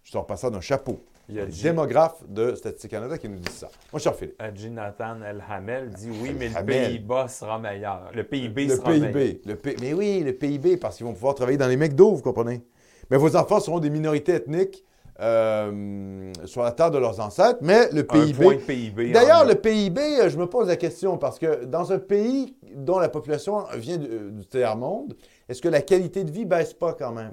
Je 0.03 0.11
sors 0.11 0.27
pas 0.27 0.37
ça 0.37 0.51
d'un 0.51 0.61
chapeau. 0.61 0.99
Il 1.29 1.37
y 1.37 1.41
a 1.41 1.45
Le 1.47 1.53
démographe 1.53 2.23
de 2.29 2.57
Statistique 2.57 2.91
Canada 2.91 3.17
qui 3.17 3.29
nous 3.29 3.39
dit 3.39 3.53
ça. 3.53 3.69
Moi, 3.93 4.01
je 4.01 4.09
suis 4.09 4.19
Philippe. 4.19 4.43
Euh, 4.43 4.51
Jonathan 4.55 5.23
El 5.23 5.43
Hamel 5.49 5.91
dit 5.91 6.11
oui, 6.21 6.35
mais 6.37 6.49
le 6.49 6.57
Hamel. 6.57 6.87
Pays-Bas 6.89 7.29
sera 7.29 7.61
meilleur. 7.61 8.11
Le 8.12 8.25
PIB 8.25 8.67
Le 8.67 8.77
sera 8.77 8.91
meilleur. 8.91 9.12
PIB. 9.12 9.41
Le 9.47 9.57
P- 9.57 9.77
Mais 9.81 9.93
oui, 9.95 10.21
le 10.25 10.33
PIB, 10.33 10.77
parce 10.79 10.97
qu'ils 10.97 11.07
vont 11.07 11.15
pouvoir 11.15 11.37
travailler 11.37 11.59
dans 11.59 11.69
les 11.69 11.77
McDo, 11.77 12.11
vous 12.12 12.21
comprenez? 12.23 12.62
Mais 13.09 13.17
vos 13.17 13.37
enfants 13.37 13.61
seront 13.61 13.79
des 13.79 13.91
minorités 13.91 14.33
ethniques 14.33 14.85
euh, 15.21 16.33
sur 16.45 16.62
la 16.62 16.73
terre 16.73 16.91
de 16.91 16.99
leurs 16.99 17.21
ancêtres, 17.21 17.59
mais 17.62 17.89
le 17.93 18.01
Un 18.01 18.05
PIB... 18.33 18.57
PIB. 18.67 19.12
D'ailleurs, 19.12 19.45
le 19.45 19.55
PIB, 19.55 20.01
euh, 20.01 20.29
je 20.29 20.37
me 20.39 20.47
pose 20.47 20.69
la 20.69 20.77
question, 20.77 21.19
parce 21.19 21.39
que 21.39 21.65
dans 21.65 21.93
un 21.93 21.99
pays 21.99 22.57
dont 22.75 22.99
la 22.99 23.09
population 23.09 23.65
vient 23.77 23.97
du, 23.99 24.07
euh, 24.07 24.31
du 24.31 24.47
tiers-monde, 24.47 25.15
est-ce 25.49 25.62
que 25.62 25.69
la 25.69 25.83
qualité 25.83 26.25
de 26.25 26.31
vie 26.31 26.45
baisse 26.45 26.75
pas 26.75 26.95
quand 26.95 27.12
même? 27.12 27.33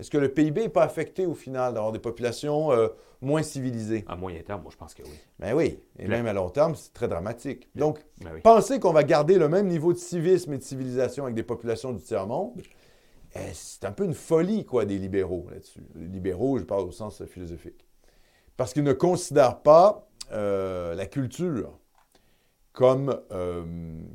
Est-ce 0.00 0.10
que 0.10 0.18
le 0.18 0.28
PIB 0.28 0.62
n'est 0.62 0.68
pas 0.68 0.82
affecté 0.82 1.24
au 1.24 1.34
final 1.34 1.74
d'avoir 1.74 1.92
des 1.92 2.00
populations 2.00 2.72
euh, 2.72 2.88
moins 3.20 3.42
civilisées? 3.42 4.04
À 4.08 4.16
moyen 4.16 4.40
terme, 4.42 4.62
moi, 4.62 4.70
je 4.72 4.76
pense 4.76 4.92
que 4.92 5.02
oui. 5.02 5.18
Ben 5.38 5.54
oui, 5.54 5.78
et 5.98 6.06
Bien. 6.06 6.16
même 6.16 6.26
à 6.26 6.32
long 6.32 6.50
terme, 6.50 6.74
c'est 6.74 6.92
très 6.92 7.06
dramatique. 7.06 7.68
Donc, 7.76 7.98
Ben 8.20 8.30
oui. 8.34 8.40
penser 8.40 8.80
qu'on 8.80 8.92
va 8.92 9.04
garder 9.04 9.38
le 9.38 9.48
même 9.48 9.68
niveau 9.68 9.92
de 9.92 9.98
civisme 9.98 10.52
et 10.54 10.58
de 10.58 10.62
civilisation 10.64 11.24
avec 11.24 11.36
des 11.36 11.44
populations 11.44 11.92
du 11.92 12.02
tiers-monde, 12.02 12.60
c'est 13.52 13.84
un 13.84 13.92
peu 13.92 14.04
une 14.04 14.14
folie, 14.14 14.64
quoi, 14.64 14.84
des 14.84 14.98
libéraux 14.98 15.46
là-dessus. 15.50 15.82
Les 15.94 16.06
libéraux, 16.06 16.58
je 16.58 16.64
parle 16.64 16.84
au 16.84 16.92
sens 16.92 17.24
philosophique. 17.24 17.86
Parce 18.56 18.72
qu'ils 18.72 18.84
ne 18.84 18.92
considèrent 18.92 19.60
pas 19.62 20.08
euh, 20.32 20.94
la 20.94 21.06
culture 21.06 21.78
comme, 22.72 23.20
euh, 23.32 23.64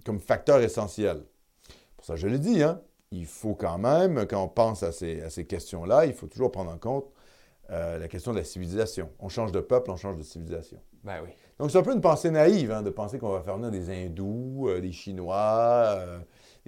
comme 0.06 0.20
facteur 0.20 0.62
essentiel. 0.62 1.24
Pour 1.98 2.06
ça, 2.06 2.16
je 2.16 2.28
le 2.28 2.40
dis, 2.40 2.64
hein, 2.64 2.82
il 3.12 3.26
faut 3.26 3.56
quand 3.56 3.78
même, 3.78 4.26
quand 4.26 4.44
on 4.44 4.48
pense 4.48 4.84
à 4.84 4.92
ces, 4.92 5.22
à 5.22 5.30
ces 5.30 5.46
questions-là, 5.46 6.06
il 6.06 6.14
faut 6.14 6.28
toujours 6.28 6.52
prendre 6.52 6.72
en 6.72 6.78
compte 6.78 7.12
euh, 7.70 8.00
la 8.00 8.08
question 8.08 8.32
de 8.32 8.38
la 8.38 8.44
civilisation. 8.44 9.10
On 9.20 9.30
change 9.30 9.52
de 9.52 9.60
peuple, 9.60 9.92
on 9.92 9.98
change 9.98 10.18
de 10.18 10.24
civilisation. 10.24 10.80
Ben 11.04 11.22
oui. 11.24 11.30
Donc, 11.60 11.72
c'est 11.72 11.78
un 11.78 11.84
peu 11.84 11.94
une 11.94 12.02
pensée 12.02 12.32
naïve 12.32 12.72
hein, 12.72 12.82
de 12.82 12.90
penser 12.90 13.20
qu'on 13.20 13.32
va 13.32 13.42
faire 13.42 13.58
venir 13.58 13.72
des 13.72 13.90
Hindous, 13.90 14.70
des 14.82 14.94
Chinois, 14.94 16.00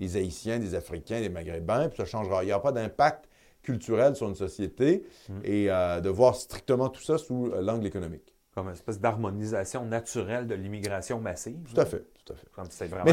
des 0.01 0.17
Haïtiens, 0.17 0.57
des 0.59 0.73
Africains, 0.75 1.21
des 1.21 1.29
Maghrébins, 1.29 1.87
puis 1.87 1.97
ça 1.97 2.05
changera. 2.05 2.43
Il 2.43 2.47
n'y 2.47 2.51
aura 2.53 2.61
pas 2.61 2.71
d'impact 2.71 3.25
culturel 3.61 4.15
sur 4.15 4.27
une 4.27 4.35
société 4.35 5.03
et 5.43 5.69
euh, 5.69 6.01
de 6.01 6.09
voir 6.09 6.35
strictement 6.35 6.89
tout 6.89 7.03
ça 7.03 7.19
sous 7.19 7.51
euh, 7.53 7.61
l'angle 7.61 7.85
économique. 7.85 8.33
Comme 8.55 8.65
une 8.67 8.73
espèce 8.73 8.99
d'harmonisation 8.99 9.85
naturelle 9.85 10.47
de 10.47 10.55
l'immigration 10.55 11.19
massive. 11.21 11.59
Tout 11.73 11.79
à 11.79 11.85
fait, 11.85 12.03
tout 12.25 12.33
à 12.33 12.35
fait. 12.35 12.47
Comme 12.53 12.65
c'est 12.69 12.87
vraiment. 12.87 13.05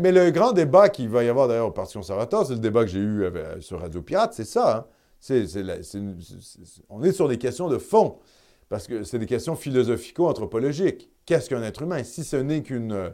Mais, 0.00 0.12
le 0.12 0.30
grand 0.30 0.52
débat 0.52 0.88
qu'il 0.88 1.08
va 1.08 1.22
y 1.24 1.28
avoir 1.28 1.46
d'ailleurs 1.48 1.68
au 1.68 1.70
Parti 1.70 1.94
conservateur, 1.94 2.44
c'est 2.44 2.54
le 2.54 2.58
débat 2.58 2.84
que 2.84 2.90
j'ai 2.90 2.98
eu 2.98 3.24
avec- 3.24 3.62
sur 3.62 3.80
Radio 3.80 4.02
Pirate, 4.02 4.34
c'est 4.34 4.44
ça. 4.44 4.76
hein. 4.78 4.86
La- 5.30 5.76
une- 5.94 6.18
on 6.90 7.02
est 7.04 7.12
sur 7.12 7.28
des 7.28 7.38
questions 7.38 7.68
de 7.68 7.78
fond, 7.78 8.18
parce 8.68 8.88
que 8.88 9.04
c'est 9.04 9.20
des 9.20 9.26
questions 9.26 9.54
philosophico-anthropologiques. 9.54 11.10
Qu'est-ce 11.26 11.48
qu'un 11.48 11.62
être 11.62 11.82
humain? 11.82 12.02
Si 12.04 12.24
ce 12.24 12.36
n'est 12.36 12.62
qu'une, 12.62 13.12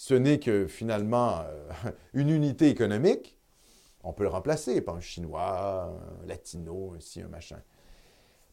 ce 0.00 0.14
n'est 0.14 0.38
que 0.38 0.66
finalement 0.66 1.42
euh, 1.44 1.90
une 2.14 2.30
unité 2.30 2.70
économique, 2.70 3.38
on 4.02 4.14
peut 4.14 4.22
le 4.22 4.30
remplacer 4.30 4.80
par 4.80 4.94
un 4.96 5.00
chinois, 5.00 5.92
un 6.22 6.26
latino, 6.26 6.94
ci, 7.00 7.20
un 7.20 7.28
machin. 7.28 7.60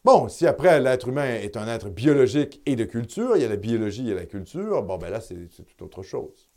Bon, 0.04 0.28
si 0.28 0.46
après 0.46 0.82
l'être 0.82 1.08
humain 1.08 1.24
est 1.24 1.56
un 1.56 1.66
être 1.70 1.90
biologique 1.90 2.62
et 2.66 2.76
de 2.76 2.84
culture, 2.84 3.38
il 3.38 3.44
y 3.44 3.46
a 3.46 3.48
la 3.48 3.56
biologie 3.56 4.10
et 4.10 4.14
la 4.14 4.26
culture, 4.26 4.84
bon, 4.84 4.98
ben 4.98 5.10
là, 5.10 5.22
c'est 5.22 5.48
tout 5.48 5.86
autre 5.86 6.04
chose. 6.04 6.50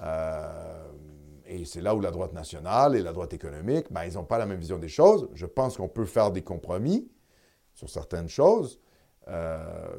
Euh, 0.00 0.92
et 1.44 1.64
c'est 1.64 1.80
là 1.80 1.96
où 1.96 2.00
la 2.00 2.12
droite 2.12 2.32
nationale 2.32 2.94
et 2.94 3.02
la 3.02 3.12
droite 3.12 3.34
économique, 3.34 3.86
ben, 3.90 4.04
ils 4.04 4.14
n'ont 4.14 4.24
pas 4.24 4.38
la 4.38 4.46
même 4.46 4.60
vision 4.60 4.78
des 4.78 4.88
choses. 4.88 5.28
Je 5.34 5.46
pense 5.46 5.78
qu'on 5.78 5.88
peut 5.88 6.06
faire 6.06 6.30
des 6.30 6.42
compromis 6.42 7.10
sur 7.74 7.90
certaines 7.90 8.28
choses. 8.28 8.78
Euh, 9.26 9.96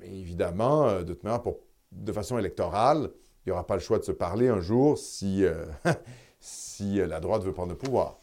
évidemment, 0.00 0.86
euh, 0.86 1.02
de 1.02 1.12
toute 1.12 1.24
manière, 1.24 1.42
pour- 1.42 1.65
de 1.96 2.12
façon 2.12 2.38
électorale, 2.38 3.10
il 3.44 3.48
n'y 3.48 3.52
aura 3.52 3.66
pas 3.66 3.74
le 3.74 3.80
choix 3.80 3.98
de 3.98 4.04
se 4.04 4.12
parler 4.12 4.48
un 4.48 4.60
jour 4.60 4.98
si, 4.98 5.44
euh, 5.44 5.64
si 6.40 7.00
euh, 7.00 7.06
la 7.06 7.20
droite 7.20 7.42
veut 7.42 7.52
prendre 7.52 7.72
le 7.72 7.78
pouvoir. 7.78 8.16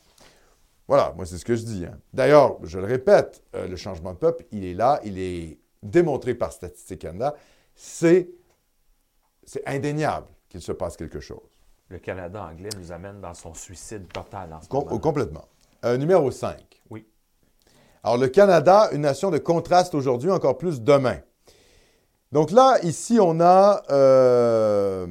Voilà, 0.87 1.13
moi 1.15 1.25
c'est 1.25 1.37
ce 1.37 1.45
que 1.45 1.55
je 1.55 1.63
dis. 1.63 1.85
hein. 1.85 1.97
D'ailleurs, 2.13 2.57
je 2.63 2.77
le 2.79 2.85
répète, 2.85 3.43
euh, 3.55 3.67
le 3.67 3.75
changement 3.75 4.13
de 4.13 4.17
peuple, 4.17 4.45
il 4.51 4.65
est 4.65 4.73
là, 4.73 4.99
il 5.03 5.17
est 5.17 5.59
démontré 5.81 6.35
par 6.35 6.51
Statistique 6.51 7.01
Canada. 7.01 7.35
C'est, 7.75 8.29
c'est 9.43 9.67
indéniable 9.67 10.27
qu'il 10.49 10.61
se 10.61 10.71
passe 10.71 10.95
quelque 10.97 11.19
chose. 11.19 11.39
Le 11.89 11.99
Canada 11.99 12.43
anglais 12.43 12.69
nous 12.77 12.91
amène 12.91 13.21
dans 13.21 13.33
son 13.33 13.53
suicide 13.53 14.11
total 14.11 14.53
en 14.53 14.61
ce 14.61 14.67
Com- 14.67 14.85
moment. 14.85 14.99
complètement. 14.99 15.45
Euh, 15.85 15.97
numéro 15.97 16.31
5. 16.31 16.81
Oui. 16.89 17.05
Alors, 18.03 18.17
le 18.17 18.27
Canada, 18.27 18.89
une 18.93 19.01
nation 19.01 19.31
de 19.31 19.37
contraste 19.37 19.93
aujourd'hui, 19.95 20.29
encore 20.31 20.57
plus 20.57 20.81
demain. 20.81 21.17
Donc 22.33 22.49
là, 22.49 22.79
ici, 22.81 23.19
on 23.21 23.39
a, 23.39 23.83
euh, 23.91 25.05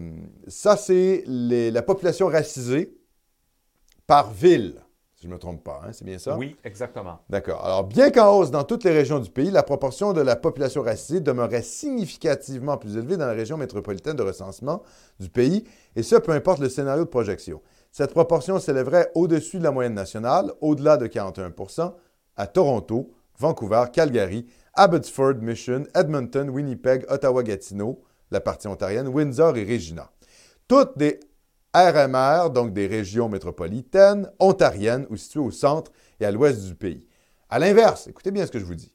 ça 0.49 0.77
c'est 0.77 1.23
la 1.29 1.83
population 1.83 2.27
racisée 2.27 2.99
par 4.09 4.33
ville. 4.33 4.83
Si 5.15 5.23
je 5.23 5.29
ne 5.29 5.35
me 5.35 5.39
trompe 5.39 5.63
pas, 5.63 5.83
hein, 5.85 5.91
c'est 5.93 6.05
bien 6.05 6.19
ça? 6.19 6.37
Oui, 6.37 6.57
exactement. 6.65 7.21
D'accord. 7.31 7.65
Alors, 7.65 7.85
bien 7.85 8.11
qu'en 8.11 8.37
hausse 8.37 8.51
dans 8.51 8.65
toutes 8.65 8.83
les 8.83 8.91
régions 8.91 9.21
du 9.21 9.31
pays, 9.31 9.53
la 9.53 9.63
proportion 9.63 10.13
de 10.13 10.21
la 10.21 10.35
population 10.35 10.83
racisée 10.83 11.21
demeurait 11.21 11.63
significativement 11.63 12.77
plus 12.77 12.97
élevée 12.97 13.17
dans 13.17 13.27
la 13.27 13.35
région 13.35 13.57
métropolitaine 13.57 14.17
de 14.17 14.25
recensement 14.25 14.83
du 15.21 15.29
pays, 15.29 15.63
et 15.95 16.03
ce, 16.03 16.17
peu 16.17 16.33
importe 16.33 16.59
le 16.59 16.69
scénario 16.69 17.05
de 17.05 17.09
projection. 17.09 17.63
Cette 17.93 18.11
proportion 18.11 18.59
s'élèverait 18.59 19.13
au-dessus 19.15 19.61
de 19.61 19.65
la 19.65 19.71
moyenne 19.71 19.95
nationale, 19.95 20.51
au-delà 20.61 20.97
de 20.97 21.07
41% 21.07 21.93
à 22.37 22.47
Toronto, 22.49 23.13
Vancouver, 23.39 23.85
Calgary, 23.93 24.45
Abbotsford, 24.75 25.35
Mission, 25.43 25.85
Edmonton, 25.95 26.49
Winnipeg, 26.49 27.05
Ottawa-Gatineau, 27.09 28.03
la 28.31 28.41
partie 28.41 28.69
ontarienne, 28.69 29.09
Windsor 29.09 29.57
et 29.57 29.65
Regina. 29.65 30.11
Toutes 30.67 30.97
des 30.97 31.21
RMR, 31.75 32.51
donc 32.51 32.73
des 32.73 32.87
régions 32.87 33.29
métropolitaines, 33.29 34.31
ontariennes 34.39 35.07
ou 35.11 35.17
situées 35.17 35.41
au 35.41 35.51
centre 35.51 35.93
et 36.21 36.25
à 36.25 36.31
l'ouest 36.31 36.65
du 36.65 36.75
pays. 36.75 37.07
À 37.51 37.59
l'inverse, 37.59 38.07
écoutez 38.07 38.31
bien 38.31 38.47
ce 38.47 38.51
que 38.51 38.59
je 38.59 38.65
vous 38.65 38.75
dis. 38.75 38.95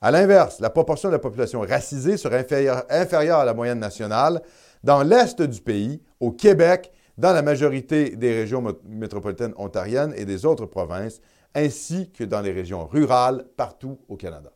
À 0.00 0.10
l'inverse, 0.10 0.60
la 0.60 0.70
proportion 0.70 1.08
de 1.08 1.14
la 1.14 1.18
population 1.18 1.60
racisée 1.62 2.16
serait 2.16 2.38
inférieure, 2.38 2.84
inférieure 2.88 3.38
à 3.38 3.44
la 3.44 3.54
moyenne 3.54 3.80
nationale 3.80 4.42
dans 4.84 5.02
l'est 5.02 5.40
du 5.42 5.60
pays, 5.60 6.02
au 6.20 6.30
Québec, 6.30 6.92
dans 7.18 7.32
la 7.32 7.42
majorité 7.42 8.10
des 8.10 8.32
régions 8.32 8.62
métropolitaines 8.84 9.54
ontariennes 9.56 10.14
et 10.16 10.24
des 10.24 10.44
autres 10.46 10.66
provinces, 10.66 11.20
ainsi 11.54 12.10
que 12.12 12.22
dans 12.22 12.42
les 12.42 12.52
régions 12.52 12.86
rurales 12.86 13.46
partout 13.56 13.98
au 14.08 14.16
Canada. 14.16 14.53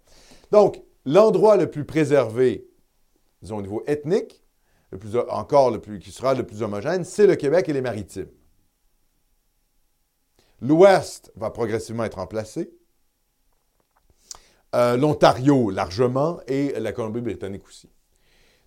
Donc, 0.51 0.83
l'endroit 1.05 1.57
le 1.57 1.71
plus 1.71 1.85
préservé, 1.85 2.69
disons 3.43 3.59
au 3.59 3.63
niveau 3.63 3.83
ethnique, 3.87 4.43
le 4.91 4.99
plus, 4.99 5.17
encore 5.17 5.71
le 5.71 5.81
plus, 5.81 5.99
qui 5.99 6.11
sera 6.11 6.35
le 6.35 6.47
plus 6.47 6.63
homogène, 6.63 7.05
c'est 7.05 7.27
le 7.27 7.37
Québec 7.37 7.69
et 7.69 7.73
les 7.73 7.83
maritimes. 7.83 8.31
L'Ouest 10.61 11.31
va 11.37 11.51
progressivement 11.51 12.05
être 12.05 12.17
remplacé. 12.17 12.71
Euh, 14.75 14.97
L'Ontario 14.97 15.71
largement 15.71 16.41
et 16.47 16.79
la 16.79 16.93
Colombie-Britannique 16.93 17.67
aussi. 17.67 17.89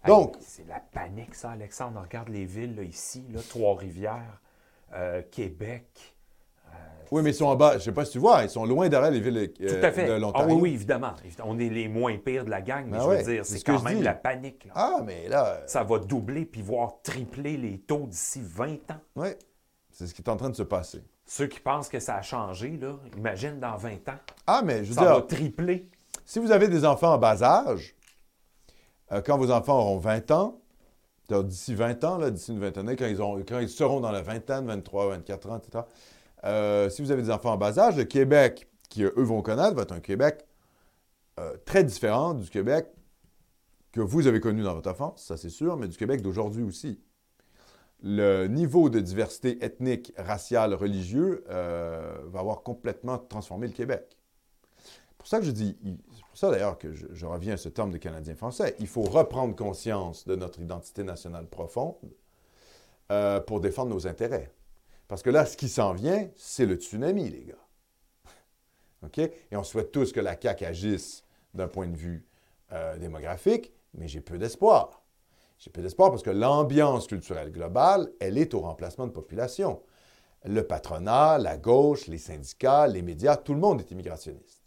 Donc. 0.08 0.36
c'est 0.42 0.68
la 0.68 0.80
panique, 0.80 1.36
ça, 1.36 1.52
Alexandre. 1.52 2.00
On 2.00 2.04
regarde 2.04 2.30
les 2.30 2.46
villes 2.46 2.80
ici, 2.90 3.24
Trois-Rivières, 3.50 4.42
euh, 4.94 5.22
Québec. 5.30 6.11
Oui, 7.12 7.22
mais 7.22 7.32
ils 7.32 7.36
sont 7.36 7.46
en 7.46 7.56
bas. 7.58 7.74
Je 7.74 7.76
ne 7.78 7.82
sais 7.82 7.92
pas 7.92 8.06
si 8.06 8.14
tu 8.14 8.20
vois, 8.20 8.44
ils 8.44 8.50
sont 8.50 8.66
loin 8.66 8.88
derrière 8.88 9.12
les 9.12 9.20
villes 9.20 9.52
euh, 9.62 9.68
Tout 9.80 9.86
à 9.86 9.92
fait. 9.92 10.08
de 10.08 10.14
l'Ontario. 10.14 10.48
Ah 10.50 10.54
oui, 10.54 10.62
oui, 10.62 10.74
évidemment. 10.74 11.14
On 11.44 11.60
est 11.60 11.70
les 11.70 11.90
moins 11.90 12.18
pires 12.18 12.46
de 12.46 12.50
la 12.50 12.62
gang, 12.62 12.86
mais 12.86 12.98
ben 12.98 13.04
je 13.04 13.18
veux 13.18 13.34
dire, 13.34 13.46
c'est 13.46 13.62
quand 13.62 13.82
même 13.82 14.02
la 14.02 14.14
panique. 14.14 14.68
Ah, 14.74 15.02
mais 15.06 15.28
là. 15.28 15.48
Euh, 15.48 15.64
Ça 15.68 15.84
va 15.84 16.00
doubler 16.00 16.46
puis 16.46 16.62
voire 16.62 17.02
tripler 17.04 17.58
les 17.58 17.80
taux 17.80 18.08
d'ici 18.08 18.42
20 18.42 18.66
ans. 18.92 19.02
Oui, 19.18 19.28
c'est 19.92 20.08
ce 20.08 20.14
qui 20.14 20.22
est 20.22 20.30
en 20.30 20.38
train 20.38 20.50
de 20.50 20.56
se 20.56 20.64
passer. 20.64 21.04
Ceux 21.26 21.48
qui 21.48 21.60
pensent 21.60 21.90
que 21.90 22.00
ça 22.00 22.16
a 22.16 22.22
changé, 22.22 22.78
là, 22.78 22.96
imagine 23.18 23.60
dans 23.60 23.76
20 23.76 24.10
ans. 24.10 24.20
Ah, 24.48 24.62
mais 24.64 24.86
je 24.86 24.90
veux 24.90 24.96
ça 24.96 25.14
va 25.14 25.22
tripler. 25.22 25.90
Si 26.26 26.40
vous 26.40 26.52
avez 26.52 26.70
des 26.70 26.86
enfants 26.86 27.14
en 27.14 27.18
bas 27.18 27.44
âge, 27.44 27.96
euh, 29.12 29.22
quand 29.22 29.38
vos 29.38 29.52
enfants 29.52 29.80
auront 29.80 29.98
20 29.98 30.32
ans, 30.32 30.62
d'ici 31.30 31.74
20 31.74 32.04
ans, 32.04 32.30
d'ici 32.30 32.52
une 32.52 32.60
vingtaine 32.60 32.86
d'années, 32.86 32.98
quand 32.98 33.06
ils, 33.06 33.46
quand 33.46 33.60
ils 33.60 33.70
seront 33.70 34.00
dans 34.00 34.12
la 34.12 34.22
vingtaine, 34.22 34.66
23, 34.66 35.10
24 35.10 35.50
ans, 35.50 35.58
etc., 35.58 35.84
euh, 36.44 36.90
si 36.90 37.02
vous 37.02 37.12
avez 37.12 37.22
des 37.22 37.32
enfants 37.32 37.54
en 37.54 37.58
bas 37.58 37.78
âge, 37.78 37.98
le 37.98 38.04
Québec, 38.04 38.68
qui 38.90 39.04
eux 39.04 39.14
vont 39.16 39.42
connaître, 39.42 39.76
va 39.76 39.84
être 39.84 39.92
un 39.92 40.00
Québec 40.00 40.46
euh, 41.40 41.56
très 41.66 41.84
différent 41.84 42.34
du 42.34 42.50
Québec 42.50 42.88
que 43.92 44.02
vous 44.02 44.28
avez 44.28 44.40
connu 44.40 44.64
dans 44.64 44.74
votre 44.74 44.90
enfance, 44.90 45.24
ça 45.24 45.38
c'est 45.38 45.50
sûr, 45.50 45.78
mais 45.78 45.88
du 45.88 45.98
Québec 45.98 46.22
d'aujourd'hui 46.22 46.64
aussi. 46.64 47.00
Le 48.04 48.48
niveau 48.48 48.90
de 48.90 49.00
diversité 49.00 49.64
ethnique, 49.64 50.12
raciale, 50.18 50.74
religieux 50.74 51.44
euh, 51.50 52.18
va 52.28 52.40
avoir 52.40 52.64
complètement 52.64 53.20
transformé 53.20 53.68
le 53.68 53.74
Québec. 53.74 54.18
C'est 54.78 55.18
pour 55.18 55.28
ça 55.28 55.40
que 55.40 55.46
je 55.46 55.52
dis, 55.52 55.78
c'est 55.84 56.26
pour 56.26 56.38
ça 56.38 56.50
d'ailleurs 56.50 56.80
que 56.80 56.94
je, 56.94 57.06
je, 57.12 57.26
reviens 57.28 57.54
à 57.54 57.58
ce 57.58 57.70
terme 57.70 57.92
de 57.92 57.98
Canadien 57.98 58.34
français, 58.34 58.76
il 58.80 58.88
faut 58.88 59.04
reprendre 59.04 59.56
conscience 59.56 60.26
de 60.26 60.36
notre 60.36 60.60
identité 60.62 61.04
nationale 61.04 61.46
profonde 61.46 61.96
pour 63.46 63.60
défendre 63.60 63.90
nos 63.90 64.08
intérêts. 64.08 64.50
Parce 65.12 65.24
que 65.24 65.30
là, 65.30 65.46
ce 65.46 65.58
qui 65.58 65.68
s'en 65.68 65.92
vient, 65.92 66.30
c'est 66.38 66.66
le 66.66 66.76
tsunami, 66.76 67.30
les 67.30 67.44
gars. 67.44 67.68
OK? 69.04 69.18
Et 69.18 69.58
on 69.58 69.64
souhaite 69.66 69.92
tous 69.92 70.14
que 70.14 70.22
la 70.22 70.40
CAQ 70.40 70.64
agisse 70.64 71.26
d'un 71.54 71.68
point 71.68 71.88
de 71.88 71.98
vue 71.98 72.26
euh, 72.72 72.96
démographique, 72.96 73.74
mais 73.94 74.08
j'ai 74.08 74.22
peu 74.22 74.38
d'espoir. 74.38 75.04
J'ai 75.60 75.70
peu 75.70 75.82
d'espoir 75.82 76.12
parce 76.12 76.24
que 76.24 76.30
l'ambiance 76.30 77.08
culturelle 77.08 77.52
globale, 77.52 78.10
elle 78.22 78.38
est 78.38 78.54
au 78.54 78.62
remplacement 78.62 79.06
de 79.06 79.12
population. 79.12 79.82
Le 80.46 80.66
patronat, 80.66 81.40
la 81.40 81.58
gauche, 81.58 82.08
les 82.08 82.18
syndicats, 82.18 82.88
les 82.88 83.02
médias, 83.02 83.36
tout 83.36 83.54
le 83.54 83.60
monde 83.60 83.82
est 83.82 83.92
immigrationniste. 83.92 84.64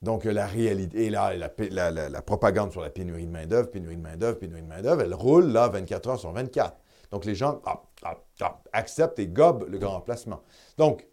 Donc, 0.00 0.24
la 0.24 0.46
réalité, 0.46 1.04
et 1.04 1.10
là, 1.10 1.34
la, 1.36 1.90
la 2.08 2.22
propagande 2.22 2.72
sur 2.72 2.80
la 2.80 2.88
pénurie 2.88 3.26
de 3.26 3.30
main-d'œuvre, 3.30 3.68
pénurie 3.70 3.98
de 3.98 4.02
main-d'œuvre, 4.02 4.38
pénurie 4.38 4.62
de 4.62 4.68
main-d'œuvre, 4.68 5.02
elle 5.02 5.12
roule 5.12 5.48
là 5.48 5.68
24 5.68 6.08
heures 6.08 6.18
sur 6.18 6.32
24. 6.32 6.74
Donc, 7.10 7.24
les 7.24 7.34
gens 7.34 7.60
acceptent 8.72 9.18
et 9.18 9.26
gobent 9.26 9.68
le 9.68 9.78
grand 9.78 9.92
remplacement. 9.92 10.42
Donc, 10.76 11.06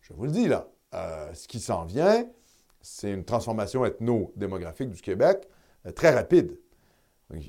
je 0.00 0.12
vous 0.12 0.24
le 0.24 0.30
dis 0.30 0.48
là, 0.48 0.68
euh, 0.94 1.32
ce 1.34 1.48
qui 1.48 1.60
s'en 1.60 1.84
vient, 1.84 2.24
c'est 2.80 3.12
une 3.12 3.24
transformation 3.24 3.84
ethno-démographique 3.84 4.90
du 4.90 5.00
Québec 5.00 5.48
euh, 5.86 5.92
très 5.92 6.10
rapide. 6.10 6.58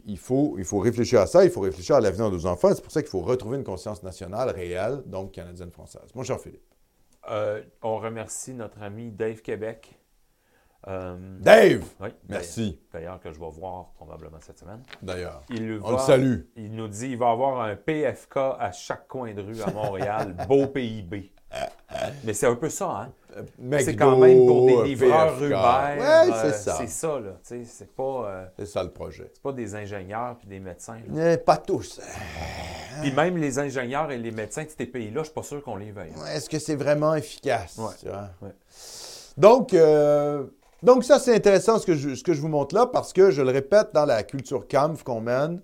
il, 0.06 0.18
faut, 0.18 0.56
il 0.58 0.66
faut 0.66 0.80
réfléchir 0.80 1.22
à 1.22 1.28
ça, 1.28 1.43
il 1.43 1.52
faut 1.52 1.62
réfléchir 1.62 1.95
à 1.95 2.02
l'avenir 2.02 2.30
de 2.30 2.36
nos 2.36 2.45
enfants. 2.45 2.74
C'est 2.74 2.84
pour 2.84 2.91
ça 2.91 3.02
qu'il 3.02 3.10
faut 3.10 3.22
retrouver 3.22 3.58
une 3.58 3.64
conscience 3.64 4.04
nationale 4.04 4.49
réelle, 4.49 5.02
donc 5.06 5.32
canadienne-française. 5.32 6.14
Mon 6.16 6.24
cher 6.24 6.39
Philippe. 6.39 6.64
Euh, 7.30 7.64
on 7.82 7.97
remercie 7.97 8.54
notre 8.54 8.82
ami 8.82 9.12
Dave 9.12 9.41
Québec 9.41 10.01
euh, 10.88 11.15
Dave! 11.39 11.84
Oui, 11.99 12.09
Merci. 12.27 12.79
D'ailleurs, 12.91 13.19
que 13.19 13.32
je 13.32 13.39
vais 13.39 13.49
voir 13.51 13.91
probablement 13.95 14.39
cette 14.39 14.57
semaine. 14.57 14.82
D'ailleurs. 15.01 15.43
On 15.84 15.91
le 15.91 15.97
salue. 15.99 16.39
Il 16.55 16.75
nous 16.75 16.88
dit 16.88 17.09
qu'il 17.09 17.17
va 17.17 17.29
avoir 17.29 17.61
un 17.61 17.75
PFK 17.75 18.38
à 18.38 18.71
chaque 18.71 19.07
coin 19.07 19.34
de 19.34 19.41
rue 19.41 19.61
à 19.61 19.71
Montréal. 19.71 20.36
Beau 20.47 20.67
PIB. 20.67 21.32
Mais 22.23 22.34
c'est 22.34 22.47
un 22.47 22.55
peu 22.55 22.69
ça, 22.69 22.89
hein? 22.89 23.11
Euh, 23.38 23.79
c'est 23.79 23.95
quand 23.95 24.17
même 24.17 24.45
pour 24.45 24.65
des 24.65 24.84
livreurs 24.84 25.36
Uber. 25.41 25.55
Oui, 25.55 26.34
c'est 26.41 26.47
euh, 26.47 26.51
ça. 26.53 26.75
C'est 26.77 26.88
ça, 26.88 27.19
là. 27.19 27.38
C'est 27.43 27.93
pas. 27.93 28.51
c'est 28.57 28.65
ça 28.65 28.84
le 28.84 28.89
projet. 28.89 29.29
C'est 29.34 29.43
pas 29.43 29.51
des 29.51 29.75
ingénieurs 29.75 30.38
puis 30.38 30.47
des 30.47 30.59
médecins. 30.59 30.97
pas 31.45 31.57
tous. 31.57 32.01
Puis 33.01 33.11
même 33.11 33.38
les 33.38 33.59
ingénieurs 33.59 34.11
et 34.11 34.17
les 34.17 34.32
médecins 34.32 34.63
de 34.63 34.69
ces 34.75 34.86
pays-là, 34.86 35.21
je 35.21 35.25
suis 35.25 35.34
pas 35.34 35.43
sûr 35.43 35.61
qu'on 35.61 35.75
les 35.75 35.91
veuille. 35.91 36.13
Est-ce 36.34 36.49
que 36.49 36.59
c'est 36.59 36.75
vraiment 36.75 37.13
efficace? 37.13 37.77
Ouais. 37.77 38.49
Donc, 39.38 39.75
donc, 40.84 41.03
ça, 41.03 41.19
c'est 41.19 41.36
intéressant 41.36 41.77
ce 41.77 41.86
que, 41.86 41.95
je, 41.95 42.15
ce 42.15 42.23
que, 42.23 42.34
je, 42.34 42.41
vous 42.41 42.47
montre 42.47 42.75
là 42.75 42.88
parce 42.88 43.13
que, 43.13 43.32
je 43.32 43.41
le 43.41 43.51
répète, 43.51 43.89
dans 43.93 44.05
la 44.05 44.23
culture 44.23 44.67
CAMF 44.67 45.03
qu'on 45.03 45.21
mène, 45.21 45.61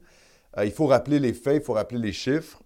euh, 0.58 0.66
il 0.66 0.72
faut 0.72 0.88
rappeler 0.88 1.20
les 1.20 1.34
faits, 1.34 1.62
il 1.62 1.66
faut 1.66 1.74
rappeler 1.74 2.00
les 2.00 2.14
chiffres 2.14 2.60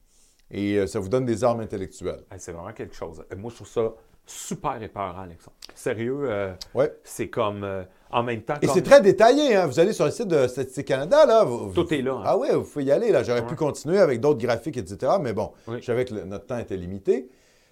et 0.50 0.76
euh, 0.76 0.88
ça 0.88 1.00
vous 1.00 1.10
donne 1.10 1.26
des 1.26 1.44
armes 1.44 1.62
intellectuelles. 1.62 2.24
c'est 2.38 2.52
vraiment 2.52 2.74
quelque 2.74 2.96
chose. 2.96 3.24
Euh, 3.32 3.36
moi, 3.38 3.52
je 3.52 3.56
trouve 3.56 3.68
ça 3.68 3.94
super 4.26 4.82
épeurant, 4.82 5.22
Alexandre. 5.22 5.58
Sérieux, 5.74 6.54
ouais. 6.74 6.94
c'est 7.04 7.30
comme 7.30 7.68
en 8.12 8.24
même 8.24 8.42
temps. 8.44 8.54
Et 8.62 8.68
c'est 8.68 8.84
très 8.84 9.02
détaillé. 9.02 9.56
Hein? 9.56 9.68
Vous 9.68 9.80
allez 9.80 9.94
sur 9.94 10.06
le 10.06 10.12
site 10.12 10.28
de 10.28 10.48
Statistique 10.48 10.88
Canada. 10.88 11.26
Là, 11.26 11.46
Tout 11.74 11.94
est 11.94 12.02
là. 12.02 12.14
Hein. 12.14 12.24
Ah 12.26 12.38
oui, 12.38 12.48
vous 12.54 12.64
pouvez 12.64 12.86
y 12.86 12.92
aller. 12.92 13.12
Là. 13.12 13.24
J'aurais 13.24 13.46
pu 13.46 13.56
continuer 13.56 14.00
avec 14.00 14.22
d'autres 14.22 14.40
graphiques, 14.40 14.78
etc. 14.78 15.14
Mais 15.20 15.34
bon, 15.34 15.52
je 15.68 15.82
savais 15.82 16.06
que 16.06 16.14
notre 16.14 16.46
temps 16.46 16.60
était 16.60 16.78
limité. 16.78 17.30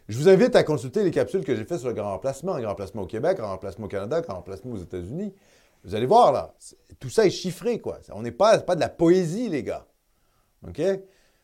Je 0.10 0.18
vous 0.18 0.28
invite 0.28 0.56
à 0.56 0.64
consulter 0.64 1.04
les 1.04 1.12
capsules 1.12 1.44
que 1.44 1.56
j'ai 1.56 1.64
faites 1.66 1.78
sur 1.78 1.88
le 1.88 1.94
grand 1.94 2.10
remplacement, 2.10 2.56
le 2.56 2.62
grand 2.62 2.72
remplacement 2.72 3.04
au 3.04 3.06
Québec, 3.06 3.38
grand 3.38 3.50
remplacement 3.50 3.86
au 3.86 3.90
Canada, 3.90 4.22
grand 4.22 4.38
remplacement 4.38 4.74
aux 4.74 4.80
États-Unis. 4.80 5.36
Vous 5.84 5.94
allez 5.94 6.08
voir, 6.08 6.32
là, 6.32 6.56
tout 7.00 7.12
ça 7.12 7.28
est 7.28 7.30
chiffré, 7.30 7.80
quoi. 7.80 8.00
On 8.12 8.24
n'est 8.24 8.32
pas, 8.32 8.58
pas 8.58 8.74
de 8.74 8.80
la 8.80 8.90
poésie, 8.90 9.50
les 9.50 9.62
gars. 9.62 9.86
OK? 10.68 10.82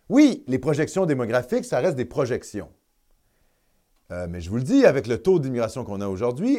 Oui, 0.09 0.43
les 0.47 0.57
projections 0.57 1.05
démographiques, 1.05 1.63
ça 1.63 1.79
reste 1.79 1.95
des 1.95 2.05
projections. 2.05 2.71
Euh, 4.11 4.25
mais 4.27 4.41
je 4.41 4.49
vous 4.49 4.57
le 4.57 4.63
dis, 4.63 4.83
avec 4.83 5.05
le 5.05 5.21
taux 5.21 5.37
d'immigration 5.37 5.83
qu'on 5.83 6.01
a 6.01 6.07
aujourd'hui, 6.07 6.57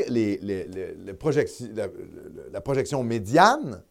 la 2.52 2.60
projection 2.60 3.02
médiane 3.02 3.82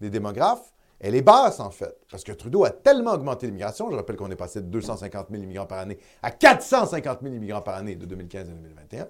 des 0.00 0.10
démographes, 0.10 0.72
elle 1.00 1.14
est 1.14 1.22
basse, 1.22 1.60
en 1.60 1.70
fait, 1.70 1.98
parce 2.10 2.24
que 2.24 2.32
Trudeau 2.32 2.64
a 2.64 2.70
tellement 2.70 3.12
augmenté 3.12 3.46
l'immigration. 3.46 3.90
Je 3.90 3.96
rappelle 3.96 4.16
qu'on 4.16 4.30
est 4.30 4.36
passé 4.36 4.60
de 4.60 4.66
250 4.66 5.28
000 5.30 5.42
immigrants 5.42 5.66
par 5.66 5.78
année 5.78 5.98
à 6.22 6.30
450 6.30 7.20
000 7.22 7.34
immigrants 7.34 7.62
par 7.62 7.76
année 7.76 7.96
de 7.96 8.04
2015 8.04 8.48
à 8.48 8.52
2021. 8.52 9.08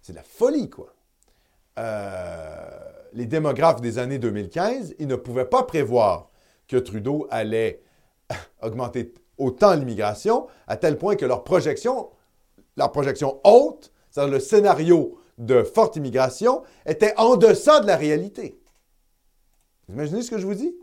C'est 0.00 0.12
de 0.12 0.16
la 0.16 0.24
folie, 0.24 0.70
quoi. 0.70 0.94
Euh, 1.78 2.56
les 3.12 3.26
démographes 3.26 3.82
des 3.82 3.98
années 3.98 4.18
2015, 4.18 4.94
ils 4.98 5.06
ne 5.06 5.16
pouvaient 5.16 5.44
pas 5.44 5.64
prévoir 5.64 6.30
que 6.66 6.78
Trudeau 6.78 7.26
allait 7.30 7.82
augmenter 8.62 9.12
autant 9.36 9.74
l'immigration, 9.74 10.46
à 10.66 10.76
tel 10.76 10.96
point 10.96 11.16
que 11.16 11.26
leur 11.26 11.44
projection, 11.44 12.08
leur 12.76 12.90
projection 12.90 13.38
haute, 13.44 13.92
c'est-à-dire 14.10 14.32
le 14.32 14.40
scénario 14.40 15.18
de 15.36 15.62
forte 15.62 15.96
immigration, 15.96 16.62
était 16.86 17.14
en 17.18 17.36
deçà 17.36 17.80
de 17.80 17.86
la 17.86 17.96
réalité. 17.96 18.58
Vous 19.88 19.94
imaginez 19.94 20.22
ce 20.22 20.30
que 20.30 20.38
je 20.38 20.46
vous 20.46 20.54
dis? 20.54 20.74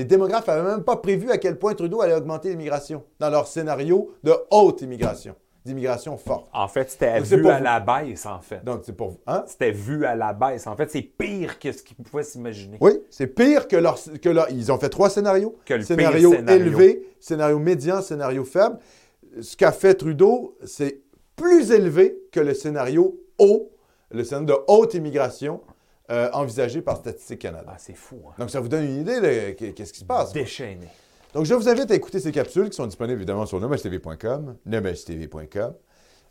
Les 0.00 0.06
démographes 0.06 0.46
n'avaient 0.46 0.66
même 0.66 0.82
pas 0.82 0.96
prévu 0.96 1.30
à 1.30 1.36
quel 1.36 1.58
point 1.58 1.74
Trudeau 1.74 2.00
allait 2.00 2.14
augmenter 2.14 2.48
l'immigration 2.48 3.04
dans 3.18 3.28
leur 3.28 3.46
scénario 3.46 4.14
de 4.24 4.32
haute 4.50 4.80
immigration. 4.80 5.34
D'immigration 5.62 6.16
forte. 6.16 6.48
En 6.54 6.68
fait, 6.68 6.90
c'était 6.90 7.20
vu 7.20 7.46
à 7.46 7.58
vous. 7.58 7.64
la 7.64 7.80
baisse, 7.80 8.24
en 8.24 8.40
fait. 8.40 8.64
Donc, 8.64 8.80
c'est 8.84 8.96
pour... 8.96 9.18
Hein? 9.26 9.44
C'était 9.46 9.72
vu 9.72 10.06
à 10.06 10.14
la 10.14 10.32
baisse. 10.32 10.66
En 10.66 10.74
fait, 10.74 10.90
c'est 10.90 11.02
pire 11.02 11.58
que 11.58 11.70
ce 11.70 11.82
qu'ils 11.82 11.96
pouvaient 11.96 12.22
s'imaginer. 12.22 12.78
Oui, 12.80 12.92
c'est 13.10 13.26
pire 13.26 13.68
que 13.68 13.76
leur, 13.76 13.98
que 14.22 14.28
leur- 14.30 14.50
Ils 14.50 14.72
ont 14.72 14.78
fait 14.78 14.88
trois 14.88 15.10
scénarios. 15.10 15.58
Que 15.66 15.74
le 15.74 15.82
scénario 15.82 16.30
pire 16.30 16.38
scénario. 16.38 16.64
élevé, 16.64 17.06
scénario 17.20 17.58
médian, 17.58 18.00
scénario 18.00 18.42
faible. 18.44 18.78
Ce 19.42 19.54
qu'a 19.54 19.70
fait 19.70 19.92
Trudeau, 19.92 20.56
c'est 20.64 21.02
plus 21.36 21.72
élevé 21.72 22.22
que 22.32 22.40
le 22.40 22.54
scénario 22.54 23.20
haut, 23.38 23.70
le 24.12 24.24
scénario 24.24 24.46
de 24.46 24.54
haute 24.66 24.94
immigration 24.94 25.60
euh, 26.10 26.30
envisagé 26.32 26.82
par 26.82 26.96
Statistique 26.96 27.40
Canada. 27.40 27.66
Ah, 27.68 27.76
c'est 27.78 27.94
fou, 27.96 28.20
hein? 28.28 28.32
Donc, 28.38 28.50
ça 28.50 28.60
vous 28.60 28.68
donne 28.68 28.84
une 28.84 29.00
idée 29.00 29.20
de 29.20 29.50
qu- 29.52 29.72
qu'est-ce 29.72 29.92
qui 29.92 30.00
se 30.00 30.04
passe. 30.04 30.32
Déchaîné. 30.32 30.88
Donc, 31.34 31.44
je 31.46 31.54
vous 31.54 31.68
invite 31.68 31.90
à 31.90 31.94
écouter 31.94 32.18
ces 32.20 32.32
capsules 32.32 32.68
qui 32.70 32.76
sont 32.76 32.86
disponibles 32.86 33.18
évidemment 33.20 33.46
sur 33.46 33.60
nomestv.com, 33.60 34.56
nomestv.com. 34.66 35.74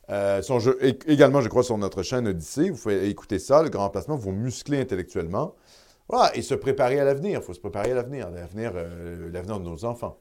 Euh, 0.10 0.42
sont 0.42 0.60
également, 1.08 1.40
je 1.42 1.50
crois, 1.50 1.64
sur 1.64 1.78
notre 1.78 2.02
chaîne 2.04 2.28
Odyssée. 2.28 2.72
Vous 2.72 2.78
pouvez 2.82 3.08
écouter 3.10 3.38
ça, 3.40 3.62
le 3.62 3.70
grand 3.70 3.84
remplacement, 3.84 4.16
vous 4.16 4.32
muscler 4.32 4.80
intellectuellement. 4.82 5.56
Voilà, 6.10 6.36
et 6.36 6.42
se 6.42 6.56
préparer 6.56 7.00
à 7.00 7.04
l'avenir. 7.06 7.40
Il 7.42 7.46
faut 7.46 7.54
se 7.54 7.60
préparer 7.60 7.92
à 7.92 7.96
l'avenir, 7.96 8.30
l'avenir, 8.32 8.72
euh, 8.76 9.30
l'avenir 9.32 9.60
de 9.60 9.66
nos 9.66 9.86
enfants. 9.86 10.18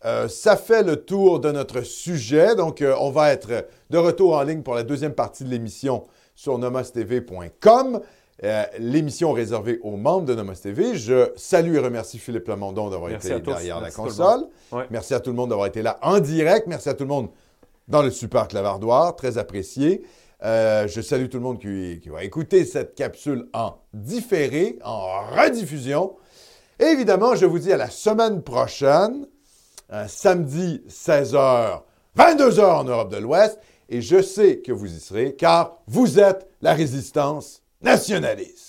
Euh, 0.04 0.28
ça 0.28 0.56
fait 0.56 0.84
le 0.84 0.96
tour 0.96 1.40
de 1.40 1.50
notre 1.50 1.82
sujet. 1.82 2.54
Donc, 2.54 2.82
euh, 2.82 2.94
on 3.00 3.10
va 3.10 3.32
être 3.32 3.66
de 3.90 3.98
retour 3.98 4.36
en 4.36 4.42
ligne 4.42 4.62
pour 4.62 4.74
la 4.74 4.84
deuxième 4.84 5.12
partie 5.12 5.42
de 5.42 5.50
l'émission 5.50 6.06
sur 6.36 6.56
nomostv.com. 6.56 8.00
Euh, 8.44 8.64
l'émission 8.78 9.32
réservée 9.32 9.80
aux 9.82 9.96
membres 9.96 10.26
de 10.26 10.36
Nomos 10.36 10.54
TV. 10.54 10.96
Je 10.96 11.32
salue 11.34 11.74
et 11.74 11.80
remercie 11.80 12.20
Philippe 12.20 12.46
Lamondon 12.46 12.90
d'avoir 12.90 13.10
Merci 13.10 13.32
été 13.32 13.40
derrière 13.40 13.80
Merci 13.80 13.98
la 13.98 14.04
console. 14.04 14.46
Ouais. 14.70 14.84
Merci 14.90 15.14
à 15.14 15.20
tout 15.20 15.30
le 15.30 15.36
monde 15.36 15.48
d'avoir 15.48 15.66
été 15.66 15.82
là 15.82 15.98
en 16.02 16.20
direct. 16.20 16.68
Merci 16.68 16.88
à 16.88 16.94
tout 16.94 17.02
le 17.02 17.08
monde 17.08 17.30
dans 17.88 18.02
le 18.02 18.12
super 18.12 18.46
clavardoir. 18.46 19.16
Très 19.16 19.36
apprécié. 19.36 20.04
Euh, 20.44 20.86
je 20.86 21.00
salue 21.00 21.28
tout 21.28 21.38
le 21.38 21.42
monde 21.42 21.58
qui, 21.58 22.08
va 22.08 22.24
écouter 22.24 22.64
cette 22.64 22.94
capsule 22.94 23.48
en 23.52 23.76
différé, 23.92 24.78
en 24.84 25.20
rediffusion. 25.30 26.16
Et 26.78 26.84
évidemment, 26.84 27.34
je 27.34 27.46
vous 27.46 27.58
dis 27.58 27.72
à 27.72 27.76
la 27.76 27.90
semaine 27.90 28.42
prochaine, 28.42 29.26
samedi 30.06 30.82
16h, 30.88 31.82
22h 32.16 32.64
en 32.64 32.84
Europe 32.84 33.10
de 33.10 33.16
l'Ouest. 33.16 33.58
Et 33.88 34.00
je 34.02 34.22
sais 34.22 34.58
que 34.58 34.70
vous 34.70 34.94
y 34.94 35.00
serez 35.00 35.34
car 35.34 35.78
vous 35.86 36.20
êtes 36.20 36.46
la 36.60 36.74
résistance 36.74 37.62
nationaliste. 37.80 38.67